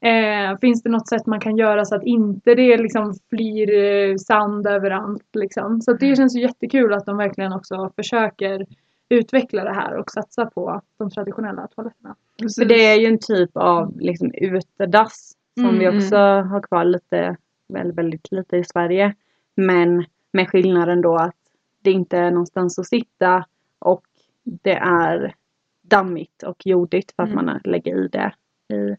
Eh, 0.01 0.59
finns 0.61 0.83
det 0.83 0.91
något 0.91 1.09
sätt 1.09 1.27
man 1.27 1.41
kan 1.41 1.57
göra 1.57 1.85
så 1.85 1.95
att 1.95 2.05
inte 2.05 2.55
det 2.55 2.77
liksom 2.79 3.14
flyr 3.31 3.74
eh, 3.85 4.16
sand 4.16 4.66
överallt 4.66 5.29
liksom. 5.37 5.81
Så 5.81 5.93
det 5.93 6.16
känns 6.16 6.37
ju 6.37 6.41
jättekul 6.41 6.95
att 6.95 7.07
de 7.07 7.16
verkligen 7.16 7.53
också 7.53 7.91
försöker 7.97 8.66
utveckla 9.09 9.64
det 9.64 9.74
här 9.74 9.97
och 9.97 10.11
satsa 10.11 10.47
på 10.47 10.81
de 10.99 11.11
traditionella 11.11 11.66
toaletterna. 11.66 12.14
Precis. 12.39 12.62
För 12.62 12.68
det 12.68 12.87
är 12.87 13.01
ju 13.01 13.07
en 13.07 13.18
typ 13.18 13.51
av 13.55 14.01
liksom 14.01 14.31
utedass 14.35 15.33
som 15.55 15.64
Mm, 15.68 15.79
vi 15.79 15.89
också 15.99 16.16
har 16.16 16.61
kvar 16.62 16.85
lite, 16.85 17.37
väl 17.69 17.93
väldigt 17.93 18.33
lite 18.33 18.57
i 18.57 18.64
Sverige. 18.64 19.14
Men 19.55 20.05
med 20.33 20.49
skillnaden 20.51 21.01
då 21.03 21.17
att 21.17 21.37
det 21.83 21.91
inte 21.91 22.19
är 22.19 22.31
någonstans 22.31 22.79
att 22.79 22.87
sitta 22.87 23.47
och 23.79 24.05
det 24.45 24.77
är 24.77 25.35
dammigt 25.83 26.43
och 26.43 26.67
jordigt 26.67 27.12
för 27.17 27.23
att 27.23 27.33
Mm. 27.33 27.45
man 27.45 27.61
lägger 27.64 28.05
i 28.05 28.09
det 28.09 28.35
i 28.75 28.97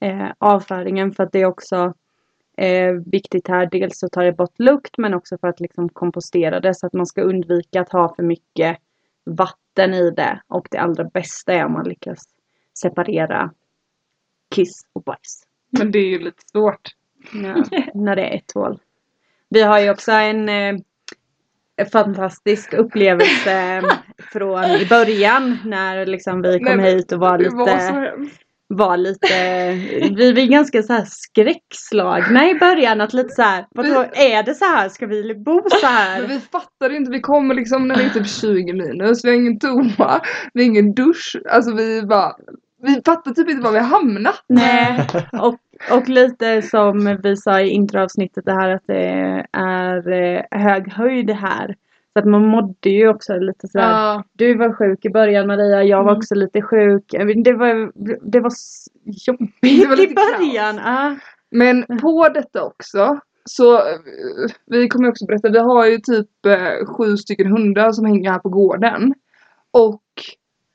eh, 0.00 0.32
avföringen. 0.38 1.12
För 1.12 1.22
att 1.24 1.32
det 1.32 1.40
är 1.40 1.46
också 1.46 1.94
eh, 2.56 2.92
viktigt 2.92 3.48
här. 3.48 3.68
Dels 3.70 3.98
så 3.98 4.08
tar 4.08 4.24
det 4.24 4.32
bort 4.32 4.58
lukt 4.58 4.98
men 4.98 5.14
också 5.14 5.38
för 5.38 5.48
att 5.48 5.60
liksom 5.60 5.88
kompostera 5.88 6.60
det 6.60 6.74
så 6.74 6.86
att 6.86 6.92
man 6.92 7.06
ska 7.06 7.22
undvika 7.22 7.80
att 7.80 7.92
ha 7.92 8.14
för 8.14 8.22
mycket 8.22 8.78
vatten 9.24 9.94
i 9.94 10.10
det. 10.10 10.40
Och 10.46 10.68
det 10.70 10.78
allra 10.78 11.04
bästa 11.04 11.52
är 11.52 11.64
om 11.64 11.72
man 11.72 11.88
lyckas 11.88 12.18
separera 12.78 13.50
kiss 14.54 14.86
och 14.92 15.02
bajs. 15.02 15.42
Men 15.70 15.90
det 15.90 15.98
är 15.98 16.08
ju 16.08 16.18
lite 16.18 16.42
svårt. 16.52 16.90
Ja, 17.32 17.64
när 17.94 18.16
det 18.16 18.22
är 18.22 18.36
ett 18.36 18.52
hål. 18.54 18.78
Vi 19.48 19.62
har 19.62 19.80
ju 19.80 19.90
också 19.90 20.12
en 20.12 20.48
eh, 20.48 20.74
fantastisk 21.92 22.72
upplevelse 22.74 23.82
från 24.32 24.64
i 24.64 24.86
början 24.86 25.58
när 25.64 26.06
liksom 26.06 26.42
vi 26.42 26.58
kom 26.60 26.76
Nej, 26.76 26.94
hit 26.94 27.12
och 27.12 27.20
var 27.20 27.28
var 27.28 27.38
lite, 27.38 27.70
hemskt. 27.72 28.42
var 28.68 28.96
lite, 28.96 29.28
vi 30.16 30.32
var 30.32 30.42
ganska 30.42 30.82
så 30.82 30.92
här 30.92 31.04
skräckslagna 31.08 32.50
i 32.50 32.54
början 32.54 33.00
att 33.00 33.12
lite 33.12 33.34
så 33.34 33.42
här, 33.42 33.66
vadå, 33.70 34.04
är 34.14 34.42
det 34.42 34.54
så 34.54 34.64
här, 34.64 34.88
ska 34.88 35.06
vi 35.06 35.34
bo 35.34 35.62
så 35.70 35.78
Men 35.82 35.92
här? 35.92 36.22
vi 36.26 36.40
fattar 36.40 36.90
inte, 36.90 37.10
vi 37.10 37.20
kommer 37.20 37.54
liksom 37.54 37.88
när 37.88 37.96
det 37.96 38.02
är 38.02 38.08
typ 38.10 38.28
20 38.28 38.72
minus, 38.72 39.24
vi 39.24 39.28
har 39.28 39.36
ingen 39.36 39.58
toa, 39.58 40.20
vi 40.54 40.62
har 40.62 40.66
ingen 40.70 40.94
dusch. 40.94 41.36
Alltså 41.50 41.74
vi 41.74 42.02
bara, 42.02 42.32
vi 42.82 43.02
fattar 43.06 43.30
typ 43.30 43.50
inte 43.50 43.62
var 43.62 43.72
vi 43.72 43.78
hamnat. 43.78 44.44
Nej, 44.48 45.06
och, 45.32 45.56
och 45.92 46.08
lite 46.08 46.62
som 46.62 47.18
vi 47.22 47.36
sa 47.36 47.60
i 47.60 47.68
introavsnittet 47.68 48.44
det 48.44 48.52
här 48.52 48.68
att 48.70 48.82
det 48.86 49.44
är 49.52 50.08
eh, 50.12 50.42
hög 50.50 50.92
höjd 50.92 51.30
här. 51.30 51.76
Så 52.12 52.18
att 52.18 52.24
man 52.26 52.46
mådde 52.46 52.90
ju 52.90 53.08
också 53.08 53.38
lite 53.38 53.68
sådär. 53.68 53.90
Ja, 53.90 54.24
Du 54.32 54.54
var 54.54 54.72
sjuk 54.72 55.04
i 55.04 55.10
början 55.10 55.46
Maria, 55.46 55.84
jag 55.84 56.02
var 56.04 56.10
Mm. 56.10 56.18
också 56.18 56.34
lite 56.34 56.62
sjuk. 56.62 57.04
Det 57.44 57.52
var, 57.52 57.90
det 58.30 58.40
var 58.40 58.52
jobbigt 59.26 59.54
Det 59.60 59.86
var 59.88 60.00
i 60.10 60.14
början. 60.14 60.76
Ja. 60.84 61.16
Men 61.50 61.84
på 62.00 62.28
detta 62.28 62.62
också 62.64 63.18
så 63.44 63.76
eh, 63.76 63.82
vi 64.66 64.88
kommer 64.88 65.08
också 65.08 65.26
berätta, 65.26 65.48
vi 65.48 65.58
har 65.58 65.86
ju 65.86 65.98
typ 65.98 66.46
eh, 66.46 66.86
sju 66.86 67.16
stycken 67.16 67.46
hundar 67.46 67.92
som 67.92 68.04
hänger 68.06 68.30
här 68.30 68.38
på 68.38 68.48
gården. 68.48 69.14
Och 69.70 70.02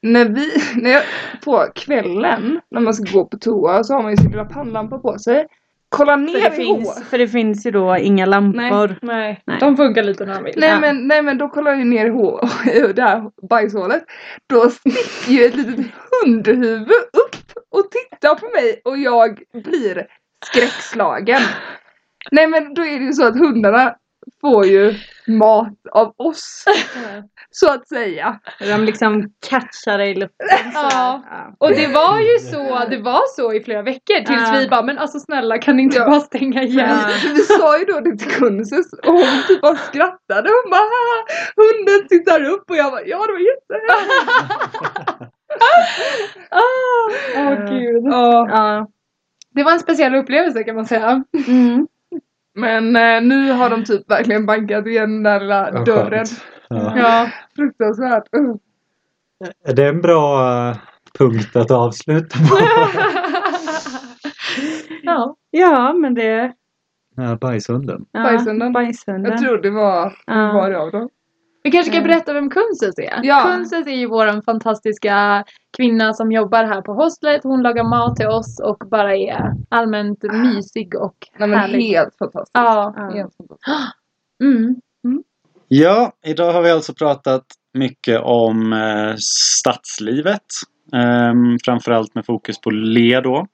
när 0.02 0.26
vi, 0.26 0.52
när 0.82 0.90
jag, 0.92 1.04
på 1.46 1.66
kvällen 1.76 2.62
när 2.72 2.82
man 2.82 2.94
ska 2.94 3.12
gå 3.18 3.26
på 3.26 3.38
toa 3.38 3.84
så 3.84 3.94
har 3.94 4.02
man 4.02 4.12
ju 4.12 4.18
sin 4.18 4.32
lilla 4.32 4.46
pannlampa 4.46 4.98
på 4.98 5.20
sig. 5.20 5.48
Kolla 5.90 6.12
För 6.12 6.18
ner 6.18 6.34
det, 6.50 6.64
i 6.64 6.68
hår. 6.68 6.76
finns, 6.78 7.10
för 7.10 7.18
det 7.18 7.28
finns 7.28 7.66
ju 7.66 7.72
då 7.72 7.98
inga 7.98 8.26
lampor. 8.26 8.96
Nej, 9.02 9.42
Nej. 9.46 9.58
de 9.60 9.78
funkar 9.78 10.04
lite 10.04 10.26
när 10.26 10.36
de 10.36 10.44
vill. 10.44 10.54
Nej, 10.58 10.70
Ja. 10.70 10.80
men, 10.80 11.08
nej 11.08 11.22
men 11.22 11.38
då 11.38 11.50
kollar 11.50 11.72
jag 11.72 11.88
ner 11.88 12.06
i 12.06 12.10
hår, 12.10 12.50
det 12.94 13.02
här 13.02 13.48
bajshålet. 13.50 14.04
Då 14.48 14.70
sticker 14.70 15.32
ju 15.32 15.46
ett 15.46 15.56
litet 15.56 15.86
hundhuvud 16.26 16.88
upp 16.92 17.36
och 17.70 17.92
tittar 17.92 18.36
på 18.36 18.46
mig 18.46 18.82
och 18.86 18.98
jag 18.98 19.40
blir 19.54 20.08
skräckslagen. 20.46 21.42
Nej 22.32 22.48
men 22.48 22.74
då 22.74 22.82
är 22.82 23.00
det 23.00 23.06
ju 23.06 23.14
så 23.14 23.26
att 23.26 23.40
hundarna 23.40 23.96
får 24.42 24.66
ju 24.66 24.94
mat 25.28 25.74
av 25.92 26.14
oss. 26.18 26.66
Så 27.52 27.74
att 27.74 27.88
säga. 27.88 28.40
De 28.60 28.84
liksom 28.84 29.30
catchar 29.50 29.98
dig 29.98 30.12
i 30.12 30.16
luften. 30.16 30.48
Ja. 30.74 31.24
Och 31.58 31.70
det 31.70 31.88
var 31.88 32.20
ju 32.20 32.40
så, 32.40 32.90
det 32.90 32.98
var 32.98 33.22
så 33.36 33.54
i 33.54 33.64
flera 33.64 33.82
veckor 33.82 34.16
tills 34.26 34.42
Ja. 34.54 34.56
vi 34.60 34.68
bara 34.70 34.82
men 34.84 34.98
alltså 34.98 35.20
snälla 35.20 35.58
kan 35.58 35.76
ni 35.78 35.84
inte 35.84 35.98
Ja. 35.98 36.10
bara 36.10 36.20
stänga 36.20 36.64
igen? 36.64 36.90
Ja. 37.24 37.30
Vi 37.36 37.42
sa 37.42 37.78
ju 37.80 37.86
då 37.86 38.00
det 38.00 38.18
till 38.18 38.32
Kunses 38.32 38.94
och 38.94 39.14
hon 39.14 39.44
typ 39.48 39.62
bara 39.62 39.76
skrattade. 39.76 40.50
Hon 40.50 40.72
bara 40.72 40.82
"Haha, 40.82 41.26
hunden 41.56 42.08
tittar 42.08 42.44
upp 42.44 42.70
och 42.70 42.76
jag 42.76 42.92
bara 42.92 43.06
ja 43.06 43.26
det 43.26 43.32
var 43.34 43.40
jättehärligt. 43.40 45.32
Åh 46.52 47.14
Ja. 47.36 47.56
gud. 47.70 48.04
Ja. 48.06 48.88
Det 49.56 49.64
var 49.64 49.72
en 49.72 49.80
speciell 49.80 50.16
upplevelse 50.16 50.64
kan 50.64 50.76
man 50.76 50.86
säga. 50.86 51.24
Mm. 51.48 51.88
Men 52.56 52.96
eh, 52.96 53.22
nu 53.22 53.52
har 53.52 53.70
de 53.70 53.84
typ 53.84 54.12
verkligen 54.12 54.46
bankat 54.46 54.88
igen 54.88 55.10
den 55.10 55.24
där 55.24 55.40
lilla 55.40 55.72
Vad 55.72 55.86
dörren. 55.86 56.26
Ja. 56.70 56.98
Ja. 56.98 57.30
Fruktansvärt. 57.56 58.24
Uh. 58.36 58.56
Är 59.66 59.74
det 59.74 59.88
en 59.88 60.02
bra 60.02 60.50
eh, 60.70 60.78
punkt 61.18 61.56
att 61.56 61.72
avsluta 61.72 62.38
på? 62.38 62.58
ja. 65.04 65.36
ja, 65.52 65.94
men 65.94 66.14
det... 66.14 66.54
Ja, 67.16 67.36
bajshunden. 67.36 68.06
Ja, 68.12 68.24
Bajshunden. 68.24 68.74
Bajshunden. 68.74 69.32
Jag 69.32 69.42
tror 69.42 69.58
det 69.58 69.70
var, 69.70 70.14
Ja. 70.26 70.52
var 70.54 70.70
det 70.70 70.80
av 70.80 70.92
dem. 70.92 71.10
Vi 71.64 71.72
kanske 71.72 71.92
ska 71.92 71.98
Ja. 72.02 72.04
berätta 72.04 72.34
vem 72.34 72.50
Kunses 72.50 72.98
är? 73.00 73.20
Ja. 73.24 73.42
Kunses 73.46 73.88
är 73.88 73.92
ju 73.92 74.06
vår 74.08 74.42
fantastiska 74.42 75.44
kvinna 75.78 76.14
som 76.14 76.32
jobbar 76.32 76.64
här 76.64 76.82
på 76.82 76.94
hostlet. 76.94 77.44
Hon 77.44 77.62
lagar 77.64 77.84
mat 77.84 78.16
till 78.16 78.28
oss 78.28 78.60
och 78.60 78.78
bara 78.92 79.16
är 79.16 79.54
allmänt 79.70 80.24
mysig 80.24 80.96
och 80.96 81.16
Nej 81.40 81.50
men 81.50 81.60
härlig. 81.60 81.82
helt 81.82 82.18
fantastiskt. 82.20 82.52
Ja. 82.54 82.94
Ja. 82.96 83.04
Helt 83.04 83.36
fantastiskt. 83.38 83.68
Mm. 84.44 84.76
Ja, 85.68 86.12
idag 86.26 86.54
har 86.54 86.62
vi 86.62 86.72
alltså 86.72 86.94
pratat 86.94 87.44
mycket 87.74 88.22
om 88.22 88.74
eh, 88.74 89.16
stadslivet. 89.20 90.46
Ehm, 90.94 91.58
framförallt 91.66 92.16
med 92.16 92.26
fokus 92.26 92.62
på 92.62 92.70
le 92.70 93.22
då. 93.22 93.48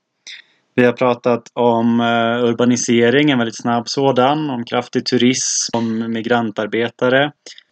Vi 0.76 0.86
har 0.86 0.94
pratat 0.94 1.44
om 1.54 2.00
eh, 2.00 2.44
urbanisering, 2.50 3.32
en 3.32 3.38
väldigt 3.38 3.62
snabb 3.62 3.88
sådan, 3.90 4.50
om 4.50 4.66
kraftig 4.66 5.06
turism, 5.06 5.78
om 5.78 6.12
migrantarbetare. 6.14 7.32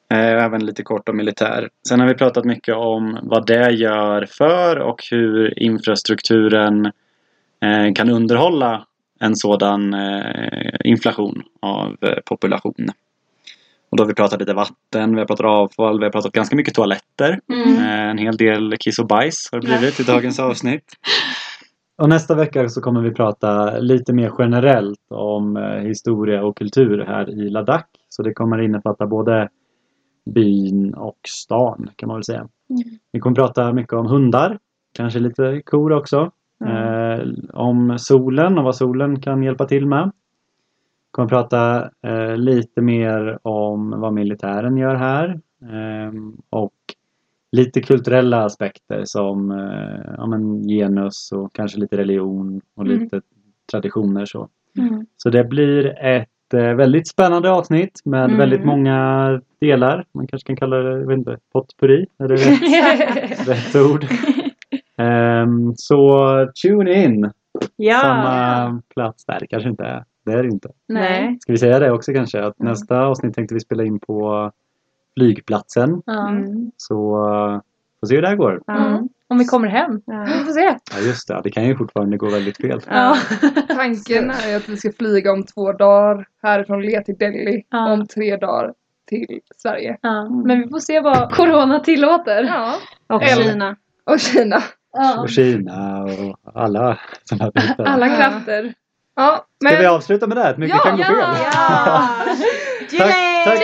Eh, 0.10 0.44
även 0.44 0.66
lite 0.66 0.84
kort 0.84 1.10
om 1.10 1.18
militär. 1.18 1.70
Sen 1.88 2.00
har 2.00 2.08
vi 2.08 2.14
pratat 2.14 2.46
mycket 2.46 2.76
om 2.76 3.20
vad 3.22 3.48
det 3.48 3.72
gör 3.72 4.26
för 4.26 4.80
och 4.80 5.04
hur 5.12 5.60
infrastrukturen 5.60 6.86
eh, 7.62 7.94
kan 7.96 8.10
underhålla 8.10 8.86
en 9.20 9.36
sådan 9.36 9.94
eh, 9.94 10.74
inflation 10.84 11.44
av 11.62 11.98
population. 12.26 12.90
Och 13.90 13.98
då 13.98 14.04
har 14.04 14.08
vi 14.08 14.14
pratat 14.14 14.40
lite 14.40 14.54
vatten, 14.54 15.14
vi 15.14 15.20
har 15.20 15.26
pratat 15.26 15.46
avfall, 15.46 16.00
vi 16.00 16.06
har 16.06 16.12
pratat 16.12 16.32
ganska 16.32 16.56
mycket 16.56 16.74
toaletter. 16.74 17.40
Mm. 17.54 17.78
En 18.10 18.18
hel 18.18 18.38
del 18.38 18.76
kiss 18.80 19.00
och 19.00 19.08
bajs 19.08 19.50
har 19.52 19.60
det 19.60 19.68
blivit 19.68 20.00
i 20.00 20.04
dagens 20.04 20.40
avsnitt. 20.40 20.84
Och 21.98 22.10
nästa 22.10 22.36
vecka 22.36 22.70
så 22.70 22.82
kommer 22.82 23.02
vi 23.02 23.12
prata 23.12 23.80
lite 23.80 24.14
mer 24.14 24.32
generellt 24.40 25.00
om 25.10 25.56
historia 25.84 26.44
och 26.44 26.58
kultur 26.58 27.06
här 27.08 27.30
i 27.30 27.50
Ladakh. 27.50 27.88
Så 28.10 28.24
det 28.24 28.34
kommer 28.34 28.62
innefatta 28.62 29.08
både 29.08 29.50
byn 30.26 30.94
och 30.94 31.20
stan 31.28 31.90
kan 31.96 32.08
man 32.08 32.18
väl 32.18 32.24
säga. 32.24 32.48
Vi 33.12 33.20
kommer 33.20 33.36
prata 33.36 33.74
mycket 33.74 33.94
om 33.94 34.06
hundar, 34.06 34.60
kanske 34.94 35.20
lite 35.20 35.62
kor 35.66 35.92
också. 35.94 36.32
Eh, 36.66 37.28
om 37.54 38.00
solen 38.00 38.58
och 38.58 38.64
vad 38.64 38.76
solen 38.76 39.22
kan 39.22 39.44
hjälpa 39.44 39.66
till 39.66 39.86
med. 39.88 40.12
Kommer 41.12 41.30
prata 41.30 41.90
eh, 42.08 42.38
lite 42.38 42.82
mer 42.82 43.40
om 43.42 43.90
vad 43.90 44.14
militären 44.14 44.78
gör 44.78 44.96
här. 44.96 45.40
ehm, 45.72 46.38
och 46.50 46.74
lite 47.52 47.82
kulturella 47.82 48.46
aspekter 48.46 49.02
som 49.06 49.52
eh, 49.52 50.14
ja, 50.18 50.26
men 50.28 50.64
genus 50.68 51.32
och 51.32 51.54
kanske 51.54 51.80
lite 51.80 51.98
religion 51.98 52.62
och 52.76 52.86
Mm. 52.86 53.00
lite 53.00 53.22
traditioner 53.72 54.26
så. 54.26 54.50
Mm. 54.78 55.06
Så 55.18 55.30
det 55.30 55.44
blir 55.44 55.86
ett 56.06 56.30
eh, 56.54 56.74
väldigt 56.76 57.08
spännande 57.08 57.52
avsnitt 57.52 58.02
med 58.06 58.24
Mm. 58.26 58.38
väldigt 58.38 58.66
många 58.66 59.42
delar. 59.62 60.06
Man 60.12 60.28
kanske 60.28 60.48
kan 60.48 60.56
kalla 60.56 60.76
det, 60.78 60.90
jag 61.00 61.08
vet 61.08 61.18
inte, 61.18 61.38
potpurri? 61.54 62.06
Är 62.20 62.28
det 62.28 62.36
rätt, 62.36 63.48
rätt 63.48 63.76
ord? 63.76 64.06
Ehm, 64.98 65.74
så 65.76 66.48
tune 66.64 67.04
in! 67.04 67.32
Ja. 67.76 68.00
Samma 68.00 68.82
plats 68.94 69.26
där, 69.26 69.46
kanske 69.50 69.70
inte 69.70 69.84
är. 69.84 70.04
Det 70.26 70.32
är 70.32 70.44
det 70.44 70.50
inte. 70.50 70.70
Nej. 70.88 71.38
Ska 71.42 71.52
vi 71.52 71.58
säga 71.58 71.80
det 71.80 71.92
också 71.92 72.14
kanske? 72.14 72.44
Att 72.44 72.60
Mm. 72.60 72.70
nästa 72.70 73.06
avsnitt 73.06 73.34
tänkte 73.36 73.54
vi 73.54 73.60
spela 73.60 73.84
in 73.84 74.00
på 74.00 74.52
flygplatsen. 75.18 76.02
Mm. 76.08 76.72
Så 76.78 77.26
uh, 77.28 77.60
får 78.00 78.08
se 78.08 78.16
hur 78.16 78.22
det 78.22 78.28
här 78.28 78.36
går. 78.36 78.62
Mm. 78.68 79.10
Om 79.30 79.38
vi 79.38 79.46
kommer 79.46 79.68
hem. 79.68 80.02
Ja. 80.06 80.26
Vi 80.28 80.46
får 80.46 80.52
se. 80.52 80.78
Ja 80.96 81.00
just 81.08 81.28
det, 81.28 81.42
det 81.44 81.52
kan 81.52 81.66
ju 81.66 81.78
fortfarande 81.78 82.18
gå 82.18 82.30
väldigt 82.30 82.58
fel. 82.58 82.82
Ja. 82.90 83.18
Tanken 83.70 84.32
är 84.32 84.56
att 84.58 84.70
vi 84.70 84.78
ska 84.78 84.92
flyga 84.92 85.32
om 85.32 85.44
två 85.46 85.72
dagar 85.74 86.26
härifrån 86.44 86.82
Le 86.82 87.02
till 87.04 87.16
Delhi. 87.18 87.64
Ja. 87.70 87.86
Och 87.88 87.94
om 87.94 88.08
tre 88.08 88.38
dagar 88.38 88.74
till 89.10 89.40
Sverige. 89.58 89.98
Ja. 90.02 90.30
Men 90.30 90.62
vi 90.62 90.70
får 90.70 90.80
se 90.80 91.00
vad 91.00 91.32
Corona 91.32 91.80
tillåter. 91.80 92.44
Ja. 92.44 92.76
Och 93.08 93.24
Eller- 93.24 93.44
Kina. 93.44 93.76
Och 94.12 94.20
Kina. 94.20 94.64
Ja. 94.94 95.22
Och 95.22 95.30
Kina 95.30 96.04
och 96.04 96.40
alla 96.54 97.00
sådana 97.24 97.44
här 97.44 97.52
bitar. 97.52 97.86
Alla 97.86 98.08
Ja. 98.08 98.16
krafter. 98.16 98.74
Ja, 99.16 99.46
Ska 99.64 99.76
vi 99.78 99.84
men... 99.84 99.92
avsluta 99.96 100.28
med 100.28 100.38
det? 100.38 100.44
här? 100.44 100.58
Mycket 100.58 100.78
Ja, 100.78 100.84
kan 100.84 100.98
gå 100.98 101.04
fel. 101.04 101.16
Ja! 101.54 102.10
Tack, 102.98 103.14
tack 103.46 103.60